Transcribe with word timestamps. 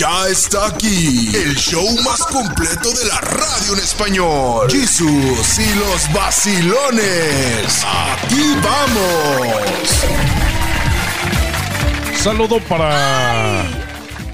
Ya 0.00 0.28
está 0.28 0.68
aquí 0.68 1.28
el 1.36 1.54
show 1.56 1.84
más 2.02 2.20
completo 2.20 2.90
de 2.90 3.04
la 3.04 3.20
radio 3.20 3.74
en 3.74 3.80
español. 3.80 4.70
Jesús 4.70 5.58
y 5.58 5.74
los 5.74 6.10
vacilones. 6.14 7.84
Aquí 7.84 8.54
vamos. 8.64 9.84
Saludo 12.16 12.60
para 12.60 13.62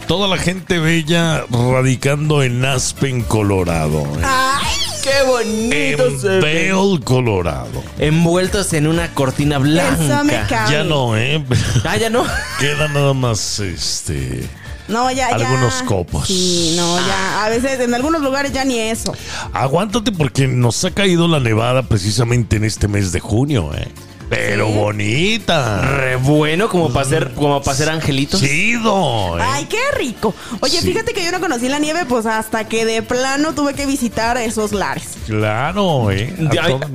toda 0.06 0.28
la 0.28 0.38
gente 0.38 0.78
bella 0.78 1.44
radicando 1.50 2.44
en 2.44 2.64
Aspen, 2.64 3.22
Colorado. 3.22 4.02
¿eh? 4.02 4.22
¡Ay, 4.22 4.76
qué 5.02 5.22
bonito 5.26 6.06
En 6.06 6.20
se 6.20 6.28
ve! 6.28 6.72
Vail, 6.72 7.00
Colorado. 7.02 7.82
Envueltos 7.98 8.72
en 8.72 8.86
una 8.86 9.12
cortina 9.14 9.58
blanca. 9.58 10.20
Eso 10.20 10.24
me 10.24 10.46
cabe. 10.46 10.72
Ya 10.72 10.84
no, 10.84 11.16
¿eh? 11.16 11.44
Ah, 11.84 11.96
ya 11.96 12.08
no. 12.08 12.24
Queda 12.60 12.86
nada 12.86 13.14
más 13.14 13.58
este. 13.58 14.48
No, 14.88 15.10
ya, 15.10 15.36
ya. 15.36 15.48
Algunos 15.48 15.82
copos. 15.82 16.26
Sí, 16.26 16.74
no, 16.76 16.98
ya. 17.06 17.44
A 17.44 17.48
veces 17.48 17.80
en 17.80 17.94
algunos 17.94 18.22
lugares 18.22 18.52
ya 18.52 18.64
ni 18.64 18.78
eso. 18.78 19.14
Aguántate 19.52 20.12
porque 20.12 20.46
nos 20.46 20.84
ha 20.84 20.90
caído 20.90 21.28
la 21.28 21.40
nevada 21.40 21.82
precisamente 21.82 22.56
en 22.56 22.64
este 22.64 22.88
mes 22.88 23.12
de 23.12 23.20
junio, 23.20 23.70
¿eh? 23.74 23.88
Pero 24.28 24.66
¿Sí? 24.66 24.72
bonita. 24.74 25.82
Re 25.82 26.16
bueno 26.16 26.68
como 26.68 26.92
para 26.92 27.08
ser, 27.08 27.32
como 27.34 27.62
para 27.62 27.76
ser 27.76 27.88
angelitos. 27.90 28.40
Chido, 28.40 29.38
¿eh? 29.38 29.42
Ay, 29.44 29.66
qué 29.66 29.78
rico. 29.96 30.34
Oye, 30.60 30.80
Sí. 30.80 30.86
fíjate 30.88 31.12
que 31.12 31.24
yo 31.24 31.30
no 31.30 31.40
conocí 31.40 31.68
la 31.68 31.78
nieve, 31.78 32.04
pues 32.08 32.26
hasta 32.26 32.64
que 32.68 32.84
de 32.84 33.02
plano 33.02 33.54
tuve 33.54 33.74
que 33.74 33.86
visitar 33.86 34.36
esos 34.36 34.72
lares. 34.72 35.10
Claro, 35.26 36.10
¿eh? 36.10 36.34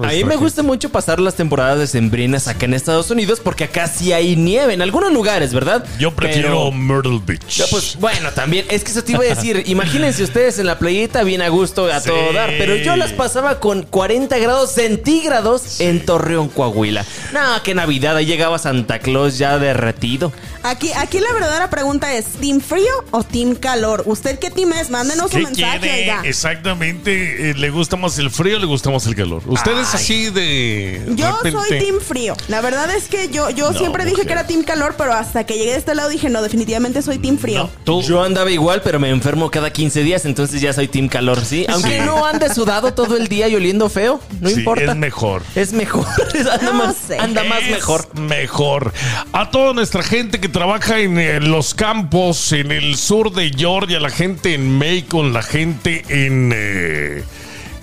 A, 0.03 0.07
mí 0.11 0.23
me 0.25 0.35
gusta 0.35 0.61
mucho 0.63 0.89
pasar 0.89 1.19
las 1.19 1.35
temporadas 1.35 1.79
decembrinas 1.79 2.47
acá 2.47 2.65
en 2.65 2.73
Estados 2.73 3.09
Unidos 3.11 3.39
porque 3.41 3.63
acá 3.65 3.87
sí 3.87 4.11
hay 4.11 4.35
nieve 4.35 4.73
en 4.73 4.81
algunos 4.81 5.11
lugares, 5.13 5.53
¿verdad? 5.53 5.85
Yo 5.99 6.13
prefiero 6.13 6.49
Pero- 6.49 6.71
Myrtle 6.71 7.21
Beach. 7.25 7.63
Pues 7.71 7.97
bueno, 7.99 8.29
también, 8.31 8.65
es 8.69 8.83
que 8.83 8.91
eso 8.91 9.03
te 9.03 9.13
iba 9.13 9.21
a 9.23 9.27
decir, 9.27 9.63
imagínense 9.67 10.23
ustedes 10.23 10.59
en 10.59 10.65
la 10.67 10.77
playita 10.79 11.23
bien 11.23 11.41
a 11.41 11.47
gusto, 11.49 11.85
a 11.87 11.99
Sí. 12.01 12.09
todo 12.09 12.33
dar, 12.33 12.49
pero 12.57 12.75
yo 12.75 12.95
las 12.97 13.11
pasaba 13.13 13.59
con 13.59 13.83
40 13.83 14.37
grados 14.37 14.71
centígrados 14.71 15.79
en 15.79 16.05
Torreón, 16.05 16.49
Coahuila. 16.49 17.05
No, 17.33 17.39
qué 17.63 17.73
Navidad, 17.73 18.15
ahí 18.17 18.25
llegaba 18.25 18.59
Santa 18.59 18.99
Claus 18.99 19.37
ya 19.37 19.57
derretido. 19.57 20.31
Aquí, 20.63 20.91
aquí 20.95 21.19
la 21.19 21.31
verdadera 21.33 21.69
pregunta 21.69 22.13
es: 22.13 22.25
¿Team 22.39 22.61
frío 22.61 22.91
o 23.11 23.23
Team 23.23 23.55
calor? 23.55 24.03
¿Usted 24.05 24.37
qué 24.39 24.51
team 24.51 24.73
es? 24.73 24.89
Mándenos 24.89 25.25
un 25.25 25.31
¿Qué 25.31 25.45
mensaje, 25.47 25.79
quiere? 25.79 26.01
oiga. 26.01 26.21
Exactamente. 26.23 27.49
eh, 27.49 27.53
¿Le 27.55 27.69
gusta 27.69 27.95
más 27.97 28.17
el 28.19 28.29
frío 28.29 28.57
o 28.57 28.59
le 28.59 28.65
gusta 28.67 28.89
más 28.91 29.05
el 29.07 29.15
calor? 29.15 29.41
Ustedes 29.47 29.87
Ay. 29.93 29.95
así 29.95 30.29
de. 30.29 31.01
Yo 31.15 31.37
repente- 31.37 31.51
soy 31.67 31.79
team 31.79 31.99
frío. 31.99 32.35
La 32.47 32.61
verdad 32.61 32.89
es 32.95 33.07
que 33.07 33.29
yo, 33.29 33.49
yo 33.49 33.71
No, 33.71 33.77
siempre 33.77 34.03
dije 34.03 34.17
mujer. 34.17 34.27
que 34.27 34.33
era 34.33 34.47
team 34.47 34.63
calor, 34.63 34.95
pero 34.97 35.13
hasta 35.13 35.45
que 35.45 35.57
llegué 35.57 35.71
de 35.71 35.77
este 35.77 35.95
lado 35.95 36.09
dije, 36.09 36.29
no, 36.29 36.41
definitivamente 36.41 37.01
soy 37.01 37.17
team 37.17 37.37
frío. 37.37 37.63
No, 37.63 37.69
tú. 37.83 38.01
Yo 38.03 38.23
andaba 38.23 38.51
igual, 38.51 38.81
pero 38.83 38.99
me 38.99 39.09
enfermo 39.09 39.49
cada 39.49 39.71
15 39.71 40.03
días, 40.03 40.25
entonces 40.25 40.61
ya 40.61 40.73
soy 40.73 40.87
team 40.87 41.07
calor, 41.07 41.43
¿sí? 41.43 41.65
Aunque 41.69 41.99
Sí. 41.99 42.05
no 42.05 42.25
ande 42.25 42.53
sudado 42.53 42.93
todo 42.93 43.17
el 43.17 43.27
día 43.27 43.47
y 43.47 43.55
oliendo 43.55 43.89
feo, 43.89 44.19
no 44.39 44.49
Sí, 44.49 44.55
importa. 44.59 44.91
Es 44.91 44.95
mejor. 44.97 45.43
Es 45.55 45.73
mejor, 45.73 46.05
No 46.61 46.73
más, 46.73 46.95
sé. 47.15 47.21
anda 47.21 47.43
más 47.43 47.63
Es 47.63 47.71
mejor. 47.71 48.19
Mejor. 48.19 48.93
A 49.33 49.49
toda 49.51 49.73
nuestra 49.73 50.03
gente 50.03 50.39
que 50.39 50.49
trabaja 50.49 50.99
en 50.99 51.51
los 51.51 51.73
campos, 51.73 52.51
en 52.51 52.71
el 52.71 52.95
sur 52.95 53.33
de 53.33 53.49
Georgia, 53.49 53.99
la 53.99 54.09
gente 54.09 54.53
en 54.53 54.77
Macon, 54.77 55.33
la 55.33 55.43
gente 55.43 56.03
en, 56.09 56.51
eh, 56.55 57.23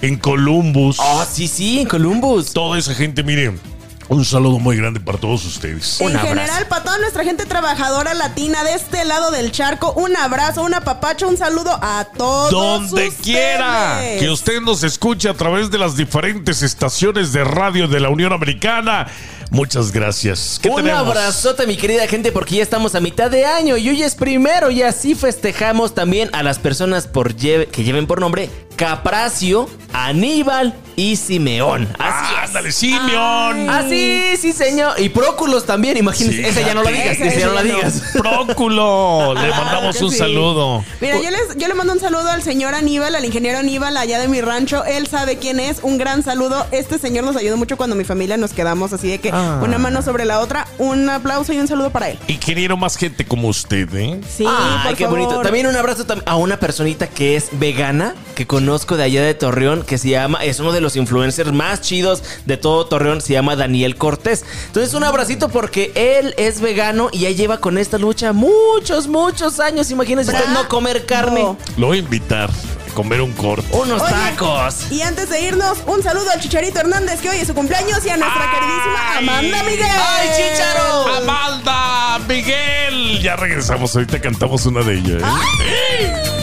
en 0.03 0.17
Columbus. 0.17 0.99
Ah, 1.01 1.27
sí, 1.31 1.49
sí, 1.49 1.81
en 1.81 1.89
Columbus. 1.89 2.53
Toda 2.53 2.79
esa 2.79 2.95
gente, 2.95 3.23
miren, 3.23 3.61
un 4.09 4.25
saludo 4.25 4.59
muy 4.59 4.77
grande 4.77 5.01
para 5.01 5.19
todos 5.19 5.45
ustedes. 5.45 5.99
Un 6.01 6.11
en 6.13 6.17
abrazo. 6.17 6.35
general, 6.35 6.67
para 6.69 6.83
toda 6.83 6.99
nuestra 6.99 7.25
gente 7.25 7.45
trabajadora 7.45 8.15
latina 8.15 8.65
de 8.65 8.73
este 8.73 9.05
lado 9.05 9.31
del 9.31 9.53
charco, 9.53 9.93
un 9.93 10.17
abrazo, 10.17 10.63
un 10.63 10.73
apapacho, 10.75 11.29
un 11.29 11.37
saludo 11.37 11.79
a 11.83 12.07
todos. 12.17 12.51
Donde 12.51 13.09
ustedes. 13.09 13.15
quiera 13.23 14.01
que 14.19 14.31
usted 14.31 14.61
nos 14.61 14.83
escuche 14.83 15.29
a 15.29 15.35
través 15.35 15.71
de 15.71 15.79
las 15.79 15.97
diferentes 15.97 16.63
estaciones 16.63 17.33
de 17.33 17.45
radio 17.45 17.87
de 17.87 18.01
la 18.01 18.09
Unión 18.09 18.33
Americana. 18.33 19.07
Muchas 19.51 19.93
gracias. 19.93 20.59
¿Qué 20.63 20.69
Un 20.69 20.77
tenemos? 20.77 21.01
abrazote, 21.07 21.67
mi 21.67 21.77
querida 21.77 22.07
gente, 22.07 22.33
porque 22.33 22.57
ya 22.57 22.63
estamos 22.63 22.95
a 22.95 23.01
mitad 23.01 23.31
de 23.31 23.47
año 23.47 23.77
y 23.77 23.89
hoy 23.89 24.03
es 24.03 24.15
primero 24.15 24.71
y 24.71 24.83
así 24.83 25.15
festejamos 25.15 25.95
también 25.95 26.29
a 26.33 26.43
las 26.43 26.59
personas 26.59 27.07
por 27.07 27.35
que 27.35 27.67
lleven 27.85 28.07
por 28.07 28.21
nombre 28.21 28.51
Capracio, 28.79 29.69
Aníbal 29.93 30.73
y 30.95 31.17
Simeón. 31.17 31.89
Así 31.99 32.35
es. 32.35 32.49
Ándale, 32.49 32.73
Simeón. 32.73 33.69
Así, 33.69 34.23
sí, 34.41 34.53
señor. 34.53 34.99
Y 35.01 35.09
Próculos 35.09 35.67
también, 35.67 35.97
imagínense. 35.97 36.39
Sí, 36.39 36.45
esa 36.49 36.61
ya 36.63 36.75
no 36.75 36.83
la 36.85 36.91
digas, 36.93 37.21
esa 37.21 37.39
ya 37.41 37.47
no 37.49 37.53
la 37.55 37.63
digas. 37.65 38.03
Próculo. 38.17 39.35
Le 39.35 39.51
mandamos 39.51 39.97
que 39.97 40.05
un 40.05 40.11
sí. 40.13 40.19
saludo. 40.19 40.85
Mira, 41.01 41.17
yo, 41.21 41.31
les, 41.31 41.57
yo 41.57 41.67
le 41.69 41.75
mando 41.75 41.93
un 41.93 42.01
saludo 42.01 42.29
al 42.31 42.43
señor 42.43 42.75
Aníbal, 42.75 43.15
al 43.17 43.25
ingeniero 43.25 43.59
Aníbal, 43.59 43.97
allá 43.97 44.19
de 44.21 44.29
mi 44.29 44.41
rancho. 44.41 44.85
Él 44.85 45.07
sabe 45.09 45.39
quién 45.39 45.59
es. 45.61 45.79
Un 45.83 45.99
gran 45.99 46.23
saludo. 46.23 46.67
Este 46.71 46.99
señor 46.99 47.25
nos 47.25 47.37
ayudó 47.37 47.57
mucho 47.57 47.77
cuando 47.77 47.97
mi 47.97 48.05
familia 48.05 48.37
nos 48.37 48.53
quedamos. 48.53 48.93
Así 48.93 49.09
de 49.09 49.19
que 49.19 49.31
Ah. 49.33 49.61
una 49.63 49.79
mano 49.79 50.03
sobre 50.03 50.25
la 50.25 50.39
otra. 50.41 50.67
Un 50.79 51.09
aplauso 51.11 51.53
y 51.53 51.59
un 51.59 51.67
saludo 51.69 51.91
para 51.91 52.11
él. 52.11 52.19
Ingeniero 52.29 52.77
más 52.77 52.97
gente 52.97 53.25
como 53.27 53.49
usted, 53.49 53.89
¿eh? 53.95 54.21
Sí, 54.29 54.45
Ay, 54.47 54.89
por 54.89 54.97
qué 54.97 55.05
favor. 55.05 55.19
bonito. 55.21 55.41
También 55.43 55.67
un 55.67 55.77
abrazo 55.77 56.07
tam- 56.07 56.23
a 56.27 56.37
una 56.37 56.59
personita 56.61 57.07
que 57.09 57.37
es 57.37 57.49
vegana, 57.53 58.15
que 58.35 58.47
conozco 58.69 58.99
de 58.99 59.05
allá 59.05 59.23
de 59.23 59.33
Torreón, 59.33 59.83
que 59.83 59.97
se 59.97 60.11
llama, 60.11 60.45
es 60.45 60.61
uno 60.61 60.73
de 60.73 60.83
los 60.83 60.95
influencers 60.95 61.53
más 61.53 61.81
chidos 61.81 62.23
de 62.45 62.59
todo 62.59 62.85
Torreón, 62.85 63.23
se 63.23 63.33
llama 63.33 63.57
Daniel 63.57 63.97
Cortés. 63.97 64.45
Entonces 64.67 64.93
un 64.93 65.05
abracito 65.05 65.49
porque 65.49 65.91
él 65.95 66.35
es 66.37 66.61
vegano 66.61 67.09
y 67.11 67.21
ya 67.21 67.31
lleva 67.31 67.61
con 67.61 67.79
esta 67.79 67.97
lucha 67.97 68.35
muchos, 68.35 69.09
muchos 69.09 69.59
años. 69.59 69.91
Imagínense 69.91 70.33
usted 70.33 70.49
no 70.49 70.69
comer 70.69 71.07
carne. 71.07 71.57
Lo 71.79 71.87
voy 71.87 71.97
a 71.97 72.01
invitar 72.01 72.51
a 72.51 72.93
comer 72.93 73.23
un 73.23 73.33
corte. 73.33 73.67
Unos 73.73 74.03
Oye, 74.03 74.13
tacos. 74.13 74.93
Y 74.93 75.01
antes 75.01 75.31
de 75.31 75.41
irnos, 75.41 75.79
un 75.87 76.03
saludo 76.03 76.29
al 76.31 76.39
Chicharito 76.39 76.81
Hernández, 76.81 77.23
que 77.23 77.31
hoy 77.31 77.39
es 77.39 77.49
su 77.49 77.55
cumpleaños, 77.55 78.05
y 78.05 78.11
a 78.11 78.19
nuestra 78.19 78.51
queridísima 78.51 79.17
Amanda 79.17 79.63
Miguel. 79.63 79.87
¡Ay, 79.99 80.29
Chicharo! 80.37 81.07
Amalda, 81.17 82.19
Miguel. 82.29 83.23
Ya 83.23 83.35
regresamos. 83.35 83.97
Ahorita 83.97 84.21
cantamos 84.21 84.67
una 84.67 84.83
de 84.83 84.93
ellas. 84.99 85.23
¿eh? 85.23 86.38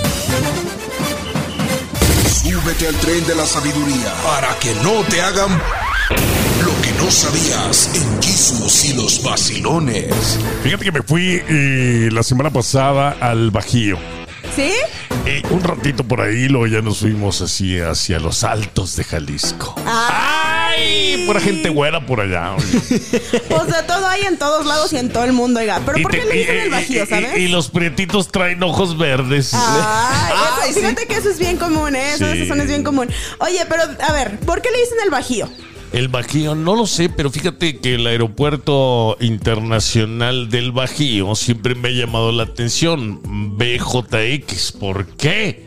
Súbete 2.45 2.87
al 2.87 2.95
tren 2.95 3.25
de 3.25 3.35
la 3.35 3.45
sabiduría 3.45 4.13
para 4.23 4.57
que 4.59 4.73
no 4.75 5.03
te 5.09 5.19
hagan 5.19 5.49
lo 6.63 6.81
que 6.81 6.91
no 7.03 7.09
sabías 7.09 7.89
en 7.95 8.21
Jesús 8.21 8.85
y 8.85 8.93
los 8.93 9.23
vacilones. 9.23 10.39
Fíjate 10.63 10.85
que 10.85 10.91
me 10.91 11.01
fui 11.01 11.41
eh, 11.49 12.09
la 12.11 12.21
semana 12.21 12.51
pasada 12.51 13.17
al 13.19 13.49
Bajío. 13.49 13.97
¿Sí? 14.55 14.71
Eh, 15.25 15.41
un 15.49 15.63
ratito 15.63 16.03
por 16.03 16.21
ahí, 16.21 16.47
luego 16.47 16.67
ya 16.67 16.81
nos 16.81 16.99
fuimos 16.99 17.41
así 17.41 17.79
hacia 17.79 18.19
los 18.19 18.43
altos 18.43 18.95
de 18.95 19.03
Jalisco. 19.03 19.75
¡Ay! 20.67 21.23
Pura 21.27 21.39
gente 21.39 21.69
güera 21.69 22.05
por 22.05 22.21
allá. 22.21 22.55
Pues 22.57 22.99
de 23.67 23.83
todo 23.87 24.07
hay 24.07 24.21
en 24.23 24.37
todos 24.37 24.65
lados 24.65 24.93
y 24.93 24.97
en 24.97 25.09
todo 25.09 25.23
el 25.23 25.33
mundo, 25.33 25.59
oiga. 25.59 25.81
Pero 25.85 26.01
¿por 26.03 26.11
te- 26.11 26.19
qué 26.19 26.25
le 26.25 26.33
dicen 26.35 26.55
y- 26.55 26.59
el 26.59 26.69
bajío, 26.69 27.03
y- 27.03 27.07
sabes? 27.07 27.37
Y, 27.37 27.47
los 27.47 27.69
prietitos 27.69 28.27
traen 28.29 28.61
ojos 28.63 28.97
verdes. 28.97 29.53
Ay, 29.53 30.33
Ay, 30.61 30.69
eso- 30.71 30.79
fíjate 30.81 31.05
que 31.07 31.13
eso 31.15 31.29
es 31.29 31.39
bien 31.39 31.57
común, 31.57 31.95
¿eh? 31.95 32.13
Eso, 32.13 32.31
Sí. 32.31 32.41
eso 32.41 32.53
es 32.53 32.67
bien 32.67 32.83
común. 32.83 33.07
Oye, 33.39 33.65
pero 33.69 33.83
a 33.83 34.11
ver, 34.13 34.39
¿por 34.41 34.61
qué 34.61 34.69
le 34.71 34.79
dicen 34.79 34.97
el 35.03 35.09
bajío? 35.09 35.49
El 35.93 36.09
Bajío, 36.09 36.55
no 36.55 36.75
lo 36.75 36.87
sé, 36.87 37.07
pero 37.07 37.31
fíjate 37.31 37.77
que 37.79 37.95
el 37.95 38.05
aeropuerto 38.07 39.15
internacional 39.21 40.49
del 40.49 40.73
Bajío 40.73 41.35
siempre 41.35 41.73
me 41.73 41.87
ha 41.87 41.91
llamado 41.91 42.33
la 42.33 42.43
atención. 42.43 43.21
BJX, 43.57 44.73
¿por 44.73 45.05
qué? 45.15 45.65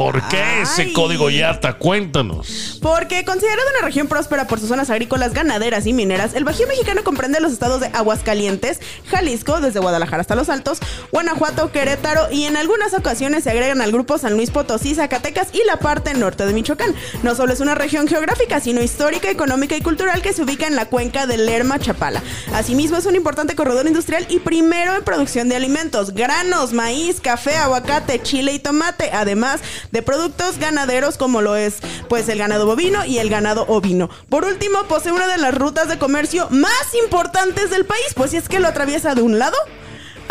¿Por 0.00 0.26
qué 0.28 0.62
ese 0.62 0.94
código 0.94 1.28
YATA? 1.28 1.74
Cuéntanos. 1.74 2.78
Porque 2.80 3.22
considerado 3.26 3.68
una 3.76 3.86
región 3.86 4.08
próspera 4.08 4.46
por 4.46 4.58
sus 4.58 4.70
zonas 4.70 4.88
agrícolas, 4.88 5.34
ganaderas 5.34 5.84
y 5.84 5.92
mineras, 5.92 6.32
el 6.32 6.44
Bajío 6.44 6.66
mexicano 6.66 7.04
comprende 7.04 7.38
los 7.38 7.52
estados 7.52 7.82
de 7.82 7.88
Aguascalientes, 7.88 8.80
Jalisco, 9.10 9.60
desde 9.60 9.78
Guadalajara 9.78 10.22
hasta 10.22 10.36
Los 10.36 10.48
Altos, 10.48 10.78
Guanajuato, 11.12 11.70
Querétaro 11.70 12.32
y 12.32 12.44
en 12.44 12.56
algunas 12.56 12.94
ocasiones 12.94 13.44
se 13.44 13.50
agregan 13.50 13.82
al 13.82 13.92
grupo 13.92 14.16
San 14.16 14.38
Luis 14.38 14.50
Potosí, 14.50 14.94
Zacatecas 14.94 15.48
y 15.52 15.62
la 15.66 15.76
parte 15.76 16.14
norte 16.14 16.46
de 16.46 16.54
Michoacán. 16.54 16.94
No 17.22 17.34
solo 17.34 17.52
es 17.52 17.60
una 17.60 17.74
región 17.74 18.08
geográfica, 18.08 18.58
sino 18.60 18.82
histórica, 18.82 19.30
económica 19.30 19.76
y 19.76 19.82
cultural 19.82 20.22
que 20.22 20.32
se 20.32 20.42
ubica 20.42 20.66
en 20.66 20.76
la 20.76 20.86
cuenca 20.86 21.26
del 21.26 21.44
Lerma 21.44 21.78
Chapala. 21.78 22.22
Asimismo, 22.54 22.96
es 22.96 23.04
un 23.04 23.16
importante 23.16 23.54
corredor 23.54 23.86
industrial 23.86 24.24
y 24.30 24.38
primero 24.38 24.96
en 24.96 25.04
producción 25.04 25.50
de 25.50 25.56
alimentos, 25.56 26.14
granos, 26.14 26.72
maíz, 26.72 27.20
café, 27.20 27.54
aguacate, 27.56 28.22
chile 28.22 28.54
y 28.54 28.60
tomate, 28.60 29.10
además 29.12 29.60
de 29.92 30.02
productos 30.02 30.58
ganaderos 30.58 31.16
como 31.16 31.40
lo 31.42 31.56
es 31.56 31.78
pues 32.08 32.28
el 32.28 32.38
ganado 32.38 32.66
bovino 32.66 33.04
y 33.04 33.18
el 33.18 33.30
ganado 33.30 33.64
ovino. 33.68 34.10
Por 34.28 34.44
último, 34.44 34.84
posee 34.88 35.12
una 35.12 35.28
de 35.28 35.38
las 35.38 35.54
rutas 35.54 35.88
de 35.88 35.98
comercio 35.98 36.48
más 36.50 36.94
importantes 37.02 37.70
del 37.70 37.84
país, 37.84 38.06
pues 38.14 38.32
si 38.32 38.36
es 38.36 38.48
que 38.48 38.60
lo 38.60 38.68
atraviesa 38.68 39.14
de 39.14 39.22
un 39.22 39.38
lado 39.38 39.56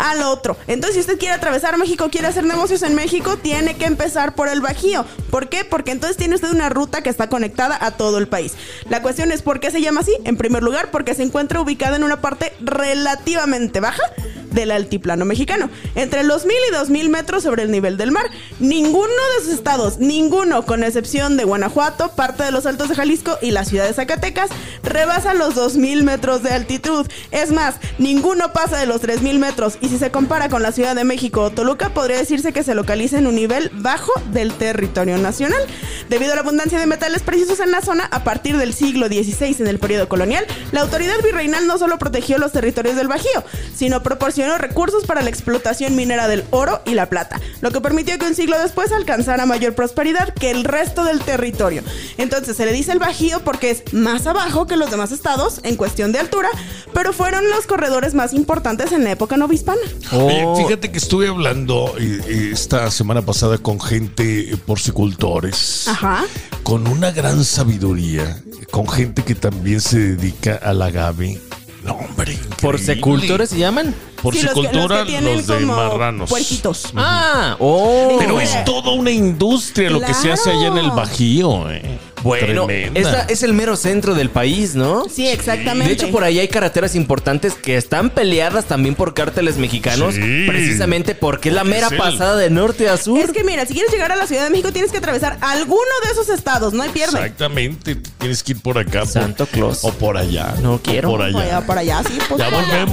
al 0.00 0.22
otro. 0.22 0.56
Entonces, 0.66 0.94
si 0.94 1.00
usted 1.00 1.18
quiere 1.18 1.34
atravesar 1.34 1.76
México, 1.76 2.08
quiere 2.10 2.26
hacer 2.26 2.44
negocios 2.44 2.82
en 2.82 2.94
México, 2.94 3.36
tiene 3.36 3.76
que 3.76 3.84
empezar 3.84 4.34
por 4.34 4.48
el 4.48 4.60
Bajío. 4.60 5.04
¿Por 5.30 5.48
qué? 5.48 5.64
Porque 5.64 5.90
entonces 5.92 6.16
tiene 6.16 6.34
usted 6.34 6.50
una 6.50 6.70
ruta 6.70 7.02
que 7.02 7.10
está 7.10 7.28
conectada 7.28 7.76
a 7.80 7.92
todo 7.92 8.18
el 8.18 8.26
país. 8.26 8.54
La 8.88 9.02
cuestión 9.02 9.30
es 9.30 9.42
por 9.42 9.60
qué 9.60 9.70
se 9.70 9.82
llama 9.82 10.00
así. 10.00 10.16
En 10.24 10.36
primer 10.36 10.62
lugar, 10.62 10.90
porque 10.90 11.14
se 11.14 11.22
encuentra 11.22 11.60
ubicada 11.60 11.96
en 11.96 12.04
una 12.04 12.20
parte 12.20 12.54
relativamente 12.60 13.80
baja 13.80 14.02
del 14.50 14.70
altiplano 14.70 15.24
mexicano, 15.24 15.70
entre 15.94 16.22
los 16.22 16.46
1000 16.46 16.56
y 16.68 16.72
2000 16.72 17.08
metros 17.08 17.42
sobre 17.42 17.62
el 17.62 17.70
nivel 17.70 17.96
del 17.96 18.10
mar. 18.10 18.30
Ninguno 18.58 19.08
de 19.36 19.44
sus 19.44 19.54
estados, 19.54 19.98
ninguno, 19.98 20.64
con 20.66 20.84
excepción 20.84 21.36
de 21.36 21.44
Guanajuato, 21.44 22.12
parte 22.12 22.42
de 22.42 22.50
los 22.50 22.66
Altos 22.66 22.88
de 22.88 22.94
Jalisco 22.94 23.38
y 23.40 23.50
la 23.50 23.64
ciudad 23.64 23.86
de 23.86 23.94
Zacatecas, 23.94 24.50
rebasan 24.82 25.38
los 25.38 25.54
2000 25.54 26.02
metros 26.02 26.42
de 26.42 26.50
altitud. 26.50 27.06
Es 27.30 27.52
más, 27.52 27.76
ninguno 27.98 28.52
pasa 28.52 28.78
de 28.78 28.86
los 28.86 29.00
3000 29.00 29.38
metros 29.38 29.78
y 29.80 29.88
si 29.88 29.98
se 29.98 30.10
compara 30.10 30.48
con 30.48 30.62
la 30.62 30.72
Ciudad 30.72 30.94
de 30.94 31.04
México 31.04 31.42
o 31.42 31.50
Toluca, 31.50 31.90
podría 31.90 32.18
decirse 32.18 32.52
que 32.52 32.62
se 32.62 32.74
localiza 32.74 33.18
en 33.18 33.26
un 33.26 33.34
nivel 33.34 33.70
bajo 33.74 34.12
del 34.32 34.52
territorio 34.54 35.18
nacional. 35.18 35.62
Debido 36.08 36.32
a 36.32 36.34
la 36.34 36.40
abundancia 36.42 36.78
de 36.78 36.86
metales 36.86 37.22
preciosos 37.22 37.60
en 37.60 37.70
la 37.70 37.82
zona, 37.82 38.08
a 38.10 38.24
partir 38.24 38.56
del 38.56 38.74
siglo 38.74 39.06
XVI 39.06 39.56
en 39.60 39.68
el 39.68 39.78
periodo 39.78 40.08
colonial, 40.08 40.46
la 40.72 40.80
autoridad 40.80 41.22
virreinal 41.22 41.66
no 41.66 41.78
solo 41.78 41.98
protegió 41.98 42.38
los 42.38 42.52
territorios 42.52 42.96
del 42.96 43.08
Bajío, 43.08 43.44
sino 43.74 44.02
proporcionó 44.02 44.39
recursos 44.58 45.04
para 45.06 45.22
la 45.22 45.30
explotación 45.30 45.94
minera 45.96 46.28
del 46.28 46.44
oro 46.50 46.80
y 46.86 46.94
la 46.94 47.08
plata, 47.10 47.40
lo 47.60 47.70
que 47.70 47.80
permitió 47.80 48.18
que 48.18 48.26
un 48.26 48.34
siglo 48.34 48.58
después 48.58 48.92
alcanzara 48.92 49.46
mayor 49.46 49.74
prosperidad 49.74 50.32
que 50.34 50.50
el 50.50 50.64
resto 50.64 51.04
del 51.04 51.20
territorio. 51.20 51.82
Entonces 52.18 52.56
se 52.56 52.64
le 52.66 52.72
dice 52.72 52.92
el 52.92 52.98
Bajío 52.98 53.40
porque 53.44 53.70
es 53.70 53.92
más 53.92 54.26
abajo 54.26 54.66
que 54.66 54.76
los 54.76 54.90
demás 54.90 55.12
estados 55.12 55.60
en 55.62 55.76
cuestión 55.76 56.12
de 56.12 56.18
altura, 56.18 56.48
pero 56.94 57.12
fueron 57.12 57.48
los 57.50 57.66
corredores 57.66 58.14
más 58.14 58.32
importantes 58.32 58.92
en 58.92 59.04
la 59.04 59.12
época 59.12 59.36
novohispana. 59.36 59.80
Oye, 60.12 60.44
Oh. 60.44 60.56
fíjate 60.56 60.90
que 60.90 60.98
estuve 60.98 61.28
hablando 61.28 61.94
eh, 61.98 62.20
eh, 62.26 62.50
esta 62.52 62.90
semana 62.90 63.22
pasada 63.22 63.58
con 63.58 63.80
gente 63.80 64.52
eh, 64.52 64.56
porcicultores. 64.56 65.86
Ajá. 65.88 66.24
Con 66.62 66.86
una 66.86 67.10
gran 67.10 67.44
sabiduría. 67.44 68.42
Con 68.70 68.88
gente 68.88 69.22
que 69.24 69.34
también 69.34 69.80
se 69.80 69.98
dedica 70.16 70.56
al 70.62 70.80
agave. 70.82 71.40
No, 71.84 71.94
hombre. 71.94 72.34
increíble. 72.34 72.56
¿Porcicultores 72.60 73.50
se 73.50 73.58
llaman? 73.58 73.94
Sí, 74.22 74.24
los 74.24 74.32
que- 74.32 74.44
los 74.44 74.54
que 74.54 74.78
Porcicultura, 74.78 75.04
los, 75.20 75.46
de 75.46 75.60
marranos. 75.60 76.28
puerquitos. 76.30 76.86
Ah, 76.96 77.56
oh. 77.58 78.16
Pero 78.18 78.40
es 78.40 78.64
toda 78.64 78.90
una 78.90 79.10
industria 79.10 79.90
lo 79.90 80.00
que 80.00 80.14
se 80.14 80.30
hace 80.32 80.50
allá 80.50 80.68
en 80.68 80.78
el. 80.78 80.90
Bajío, 80.90 81.70
eh. 81.70 81.98
Bueno, 82.22 82.66
esta 82.68 83.22
es 83.30 83.42
el 83.42 83.54
mero 83.54 83.76
centro 83.76 84.14
del 84.14 84.28
país, 84.28 84.74
¿no? 84.74 85.04
Sí, 85.08 85.26
exactamente. 85.26 85.86
De 85.86 85.92
hecho, 85.94 86.10
por 86.10 86.22
ahí 86.22 86.38
hay 86.38 86.48
carreteras 86.48 86.94
importantes 86.94 87.54
que 87.54 87.76
están 87.78 88.10
peleadas 88.10 88.66
también 88.66 88.94
por 88.94 89.14
cárteles 89.14 89.56
mexicanos, 89.56 90.16
Sí. 90.16 90.44
precisamente 90.46 91.14
porque 91.14 91.48
es 91.48 91.54
la 91.54 91.64
mera 91.64 91.86
es 91.90 91.94
pasada 91.94 92.36
de 92.36 92.50
norte 92.50 92.90
a 92.90 92.98
sur. 92.98 93.18
Es 93.20 93.32
que 93.32 93.42
mira, 93.42 93.64
si 93.64 93.72
quieres 93.72 93.90
llegar 93.90 94.12
a 94.12 94.16
la 94.16 94.26
Ciudad 94.26 94.44
de 94.44 94.50
México 94.50 94.70
tienes 94.70 94.90
que 94.92 94.98
atravesar 94.98 95.38
alguno 95.40 95.80
de 96.04 96.10
esos 96.12 96.28
estados, 96.28 96.74
no 96.74 96.82
hay 96.82 96.90
pierde. 96.90 97.16
Exactamente. 97.20 97.96
Tienes 98.18 98.42
que 98.42 98.52
ir 98.52 98.60
por 98.60 98.76
acá. 98.76 99.00
por- 99.00 99.08
Santo 99.08 99.46
Claus. 99.46 99.82
O 99.84 99.92
por 99.92 100.18
allá. 100.18 100.54
No 100.60 100.78
quiero. 100.82 101.08
por 101.08 101.20
Por 101.20 101.26
allá, 101.28 101.40
allá. 101.58 101.66
por 101.66 101.78
allá, 101.78 102.02
sí. 102.06 102.18
Pues 102.28 102.38
Ya 102.38 102.50
por 102.50 102.58
allá. 102.58 102.86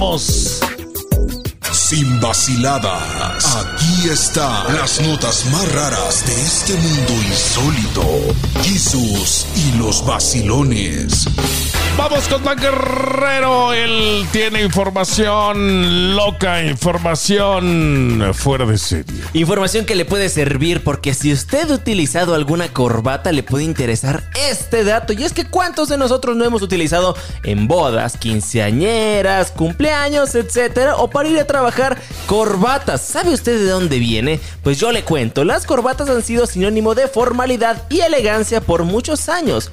Sin 1.72 2.20
vaciladas, 2.20 3.56
aquí 3.56 4.08
están 4.08 4.76
las 4.76 5.00
notas 5.00 5.44
más 5.46 5.72
raras 5.72 6.26
de 6.26 6.42
este 6.42 6.74
mundo 6.74 7.12
insólito. 7.12 8.04
Jesús 8.62 9.46
y 9.54 9.78
los 9.78 10.04
vacilones. 10.04 11.28
Vamos 11.98 12.28
con 12.28 12.44
Dan 12.44 12.56
Guerrero. 12.60 13.72
Él 13.72 14.24
tiene 14.30 14.62
información 14.62 16.14
loca, 16.14 16.62
información 16.62 18.30
fuera 18.34 18.64
de 18.66 18.78
serie. 18.78 19.20
Información 19.32 19.84
que 19.84 19.96
le 19.96 20.04
puede 20.04 20.28
servir 20.28 20.84
porque 20.84 21.12
si 21.12 21.32
usted 21.32 21.68
ha 21.68 21.74
utilizado 21.74 22.36
alguna 22.36 22.68
corbata 22.72 23.32
le 23.32 23.42
puede 23.42 23.64
interesar 23.64 24.22
este 24.48 24.84
dato. 24.84 25.12
Y 25.12 25.24
es 25.24 25.32
que 25.32 25.46
cuántos 25.46 25.88
de 25.88 25.98
nosotros 25.98 26.36
no 26.36 26.44
hemos 26.44 26.62
utilizado 26.62 27.16
en 27.42 27.66
bodas, 27.66 28.16
quinceañeras, 28.16 29.50
cumpleaños, 29.50 30.36
etcétera, 30.36 30.94
o 30.96 31.10
para 31.10 31.28
ir 31.28 31.40
a 31.40 31.46
trabajar 31.48 31.98
corbatas. 32.26 33.00
¿Sabe 33.02 33.34
usted 33.34 33.58
de 33.58 33.70
dónde 33.70 33.98
viene? 33.98 34.38
Pues 34.62 34.78
yo 34.78 34.92
le 34.92 35.02
cuento, 35.02 35.44
las 35.44 35.66
corbatas 35.66 36.08
han 36.08 36.22
sido 36.22 36.46
sinónimo 36.46 36.94
de 36.94 37.08
formalidad 37.08 37.82
y 37.90 38.00
elegancia 38.00 38.60
por 38.60 38.84
muchos 38.84 39.28
años. 39.28 39.72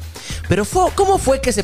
Pero 0.49 0.65
fue- 0.65 0.91
¿cómo 0.95 1.17
fue 1.19 1.39
que 1.41 1.51
se 1.51 1.63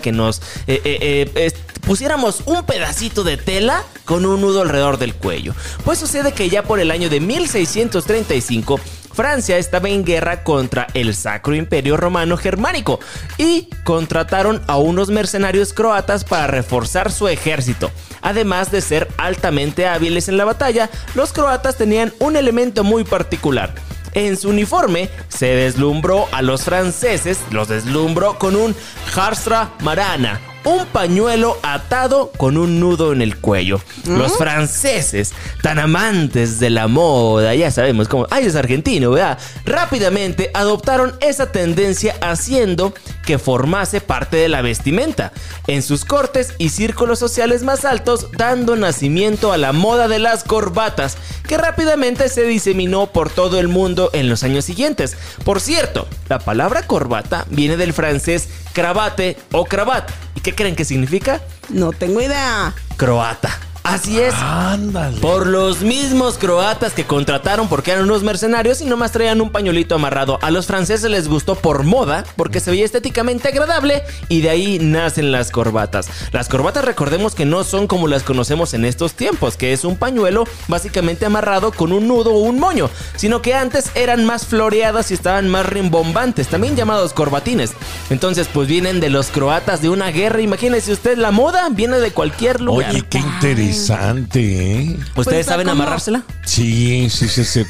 que 0.00 0.12
nos 0.12 0.40
eh, 0.66 0.80
eh, 0.84 1.30
eh, 1.34 1.52
pusiéramos 1.80 2.42
un 2.46 2.64
pedacito 2.64 3.24
de 3.24 3.36
tela 3.36 3.82
con 4.04 4.26
un 4.26 4.40
nudo 4.40 4.62
alrededor 4.62 4.98
del 4.98 5.14
cuello? 5.14 5.54
Pues 5.84 5.98
sucede 5.98 6.32
que 6.32 6.48
ya 6.48 6.62
por 6.62 6.78
el 6.78 6.90
año 6.90 7.08
de 7.08 7.20
1635 7.20 8.80
Francia 9.12 9.58
estaba 9.58 9.88
en 9.88 10.04
guerra 10.04 10.42
contra 10.42 10.86
el 10.94 11.14
Sacro 11.14 11.54
Imperio 11.54 11.96
Romano 11.96 12.36
Germánico 12.36 12.98
y 13.38 13.68
contrataron 13.84 14.62
a 14.66 14.76
unos 14.76 15.10
mercenarios 15.10 15.72
croatas 15.72 16.24
para 16.24 16.46
reforzar 16.46 17.12
su 17.12 17.28
ejército. 17.28 17.90
Además 18.22 18.70
de 18.70 18.80
ser 18.80 19.08
altamente 19.18 19.86
hábiles 19.86 20.28
en 20.28 20.36
la 20.36 20.44
batalla, 20.44 20.88
los 21.14 21.32
croatas 21.32 21.76
tenían 21.76 22.12
un 22.20 22.36
elemento 22.36 22.84
muy 22.84 23.04
particular. 23.04 23.74
En 24.14 24.36
su 24.36 24.50
uniforme 24.50 25.08
se 25.28 25.46
deslumbró 25.46 26.28
a 26.32 26.42
los 26.42 26.64
franceses, 26.64 27.40
los 27.50 27.68
deslumbró 27.68 28.38
con 28.38 28.56
un 28.56 28.76
Harstra 29.14 29.72
Marana, 29.80 30.40
un 30.64 30.86
pañuelo 30.86 31.58
atado 31.62 32.30
con 32.36 32.56
un 32.56 32.80
nudo 32.80 33.12
en 33.12 33.22
el 33.22 33.36
cuello. 33.36 33.80
Los 34.06 34.36
franceses, 34.36 35.32
tan 35.62 35.78
amantes 35.78 36.58
de 36.58 36.70
la 36.70 36.88
moda, 36.88 37.54
ya 37.54 37.70
sabemos 37.70 38.08
cómo, 38.08 38.26
ay 38.30 38.46
es 38.46 38.56
argentino, 38.56 39.10
¿verdad? 39.10 39.38
Rápidamente 39.64 40.50
adoptaron 40.54 41.14
esa 41.20 41.50
tendencia 41.52 42.16
haciendo 42.20 42.94
que 43.24 43.38
formase 43.38 44.00
parte 44.00 44.36
de 44.36 44.48
la 44.48 44.62
vestimenta 44.62 45.32
en 45.66 45.82
sus 45.82 46.04
cortes 46.04 46.54
y 46.58 46.70
círculos 46.70 47.18
sociales 47.18 47.62
más 47.62 47.84
altos, 47.84 48.28
dando 48.36 48.76
nacimiento 48.76 49.52
a 49.52 49.58
la 49.58 49.72
moda 49.72 50.08
de 50.08 50.18
las 50.18 50.44
corbatas, 50.44 51.16
que 51.46 51.56
rápidamente 51.56 52.28
se 52.28 52.44
diseminó 52.44 53.06
por 53.06 53.30
todo 53.30 53.58
el 53.58 53.68
mundo 53.68 54.10
en 54.12 54.28
los 54.28 54.42
años 54.42 54.64
siguientes. 54.64 55.16
Por 55.44 55.60
cierto, 55.60 56.06
la 56.28 56.38
palabra 56.38 56.86
corbata 56.86 57.46
viene 57.50 57.76
del 57.76 57.92
francés 57.92 58.48
cravate 58.72 59.36
o 59.52 59.64
cravat. 59.64 60.10
¿Y 60.34 60.40
qué 60.52 60.56
creen 60.56 60.76
que 60.76 60.84
significa? 60.84 61.40
No 61.70 61.92
tengo 61.92 62.20
idea. 62.20 62.74
Croata. 62.96 63.50
Así 63.84 64.20
es. 64.20 64.34
Ándale. 64.34 65.18
Por 65.20 65.46
los 65.46 65.82
mismos 65.82 66.38
croatas 66.38 66.92
que 66.92 67.04
contrataron 67.04 67.68
porque 67.68 67.90
eran 67.90 68.04
unos 68.04 68.22
mercenarios 68.22 68.80
y 68.80 68.84
nomás 68.84 69.12
traían 69.12 69.40
un 69.40 69.50
pañuelito 69.50 69.94
amarrado. 69.94 70.38
A 70.42 70.50
los 70.50 70.66
franceses 70.66 71.10
les 71.10 71.28
gustó 71.28 71.56
por 71.56 71.82
moda, 71.82 72.24
porque 72.36 72.60
se 72.60 72.70
veía 72.70 72.84
estéticamente 72.84 73.48
agradable 73.48 74.02
y 74.28 74.40
de 74.40 74.50
ahí 74.50 74.78
nacen 74.78 75.32
las 75.32 75.50
corbatas. 75.50 76.08
Las 76.32 76.48
corbatas 76.48 76.84
recordemos 76.84 77.34
que 77.34 77.44
no 77.44 77.64
son 77.64 77.86
como 77.86 78.08
las 78.08 78.22
conocemos 78.22 78.74
en 78.74 78.84
estos 78.84 79.14
tiempos, 79.14 79.56
que 79.56 79.72
es 79.72 79.84
un 79.84 79.96
pañuelo 79.96 80.44
básicamente 80.68 81.26
amarrado 81.26 81.72
con 81.72 81.92
un 81.92 82.08
nudo 82.08 82.32
o 82.32 82.38
un 82.38 82.58
moño, 82.58 82.88
sino 83.16 83.42
que 83.42 83.54
antes 83.54 83.90
eran 83.94 84.24
más 84.24 84.46
floreadas 84.46 85.10
y 85.10 85.14
estaban 85.14 85.48
más 85.48 85.66
rimbombantes, 85.66 86.48
también 86.48 86.76
llamados 86.76 87.12
corbatines. 87.12 87.72
Entonces 88.10 88.48
pues 88.52 88.68
vienen 88.68 89.00
de 89.00 89.10
los 89.10 89.28
croatas 89.28 89.82
de 89.82 89.88
una 89.88 90.10
guerra, 90.10 90.40
imagínese 90.40 90.92
usted 90.92 91.18
la 91.18 91.30
moda 91.30 91.68
viene 91.70 91.98
de 91.98 92.12
cualquier 92.12 92.60
lugar. 92.60 92.90
Oye, 92.90 93.02
qué 93.08 93.18
interesante, 93.18 93.71
¿eh? 93.74 94.96
¿Ustedes 95.14 95.14
Pues 95.14 95.46
saben 95.46 95.68
amarrársela? 95.68 96.22
Sí, 96.44 97.08
sí, 97.10 97.28
sí, 97.28 97.44
sí. 97.44 97.64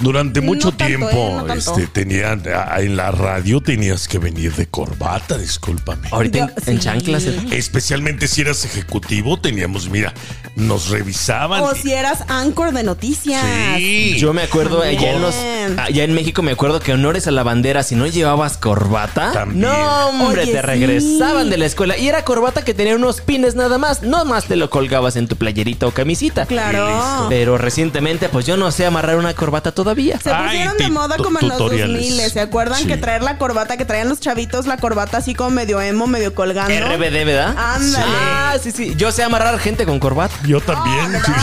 Durante 0.00 0.40
mucho 0.40 0.70
tanto, 0.72 0.86
tiempo, 0.86 1.08
¿eh? 1.10 1.32
No 1.36 1.44
tanto. 1.44 1.70
este, 1.78 1.86
tenían, 1.86 2.42
en 2.78 2.96
la 2.96 3.10
radio 3.10 3.60
tenías 3.60 4.08
que 4.08 4.18
venir 4.18 4.54
de 4.54 4.66
corbata, 4.66 5.38
discúlpame. 5.38 6.08
Ahorita 6.10 6.38
en, 6.38 6.46
Yo- 6.48 6.54
en 6.66 6.78
sí. 6.78 6.78
chanclas. 6.84 7.24
¿eh? 7.24 7.38
Especialmente 7.52 8.28
si 8.28 8.42
eras 8.42 8.64
ejecutivo, 8.64 9.38
teníamos, 9.38 9.88
mira, 9.88 10.12
nos 10.56 10.88
revisaban. 10.90 11.62
O 11.62 11.74
si 11.74 11.92
eras 11.92 12.24
anchor 12.28 12.72
de 12.72 12.82
noticias. 12.82 13.42
Sí. 13.76 14.16
Yo 14.18 14.32
me 14.32 14.42
acuerdo 14.42 14.82
allá 14.82 15.12
en 15.12 15.22
los 15.22 15.34
También. 15.34 15.78
allá 15.80 16.04
en 16.04 16.14
México 16.14 16.42
me 16.42 16.52
acuerdo 16.52 16.80
que 16.80 16.92
honores 16.92 17.26
a 17.26 17.30
la 17.30 17.42
bandera 17.42 17.82
si 17.82 17.94
no 17.94 18.06
llevabas 18.06 18.56
corbata. 18.58 19.32
También. 19.32 19.60
No, 19.62 20.08
hombre, 20.08 20.42
Oye, 20.42 20.52
te 20.52 20.60
sí. 20.60 20.66
regresaban 20.66 21.50
de 21.50 21.58
la 21.58 21.66
escuela 21.66 21.96
y 21.98 22.08
era 22.08 22.24
corbata 22.24 22.64
que 22.64 22.74
tenía 22.74 22.96
unos 22.96 23.20
pines 23.20 23.54
nada 23.54 23.78
más, 23.78 24.02
no 24.02 24.24
más 24.24 24.44
te 24.46 24.56
lo 24.56 24.70
colgabas 24.70 25.16
en 25.16 25.28
tu 25.28 25.36
playerita 25.46 25.86
o 25.86 25.92
camisita. 25.92 26.44
Claro. 26.46 27.26
Pero 27.28 27.56
recientemente 27.56 28.28
pues 28.28 28.46
yo 28.46 28.56
no 28.56 28.72
sé 28.72 28.84
amarrar 28.84 29.16
una 29.16 29.32
corbata 29.32 29.70
todavía. 29.70 30.18
Se 30.18 30.32
Ay, 30.32 30.48
pusieron 30.48 30.76
de 30.76 30.90
moda 30.90 31.16
como 31.18 31.38
en 31.38 31.48
los 31.48 31.56
tutoriales. 31.56 32.02
2000, 32.08 32.30
¿se 32.32 32.40
acuerdan? 32.40 32.80
Sí. 32.80 32.88
Que 32.88 32.96
traer 32.96 33.22
la 33.22 33.38
corbata, 33.38 33.76
que 33.76 33.84
traían 33.84 34.08
los 34.08 34.18
chavitos 34.18 34.66
la 34.66 34.76
corbata 34.76 35.18
así 35.18 35.34
como 35.36 35.50
medio 35.50 35.80
emo, 35.80 36.08
medio 36.08 36.34
colgando. 36.34 36.74
RBD, 36.74 37.24
¿verdad? 37.24 37.54
Ándale. 37.56 38.12
Ah, 38.18 38.56
sí, 38.60 38.72
sí. 38.72 38.94
Yo 38.96 39.12
sé 39.12 39.22
amarrar 39.22 39.56
gente 39.60 39.86
con 39.86 40.00
corbata. 40.00 40.34
Yo 40.44 40.60
también. 40.60 41.20
sí. 41.24 41.32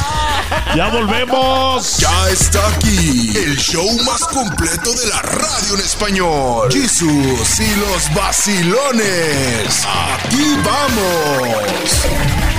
Ya 0.75 0.89
volvemos. 0.89 1.98
Ya 1.98 2.29
está 2.29 2.60
aquí 2.67 3.31
el 3.36 3.57
show 3.57 3.88
más 4.03 4.22
completo 4.25 4.91
de 4.93 5.07
la 5.07 5.19
radio 5.22 5.74
en 5.75 5.79
español. 5.79 6.72
Jesús 6.72 7.60
y 7.60 7.75
los 7.79 8.13
vacilones. 8.13 9.86
Aquí 9.88 10.55
vamos. 10.63 12.52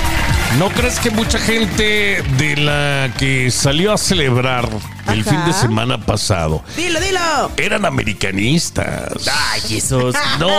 ¿No 0.59 0.69
crees 0.69 0.99
que 1.01 1.09
mucha 1.09 1.37
gente 1.37 2.23
de 2.37 2.55
la 2.55 3.11
que 3.17 3.51
salió 3.51 3.91
a 3.91 3.97
celebrar 3.97 4.69
el 5.07 5.21
Ajá. 5.21 5.29
fin 5.29 5.45
de 5.45 5.53
semana 5.53 5.99
pasado 6.05 6.63
Dilo, 6.75 6.99
dilo. 6.99 7.51
eran 7.57 7.85
americanistas? 7.85 9.27
Ay, 9.51 9.61
Jesús. 9.61 10.15
No, 10.39 10.49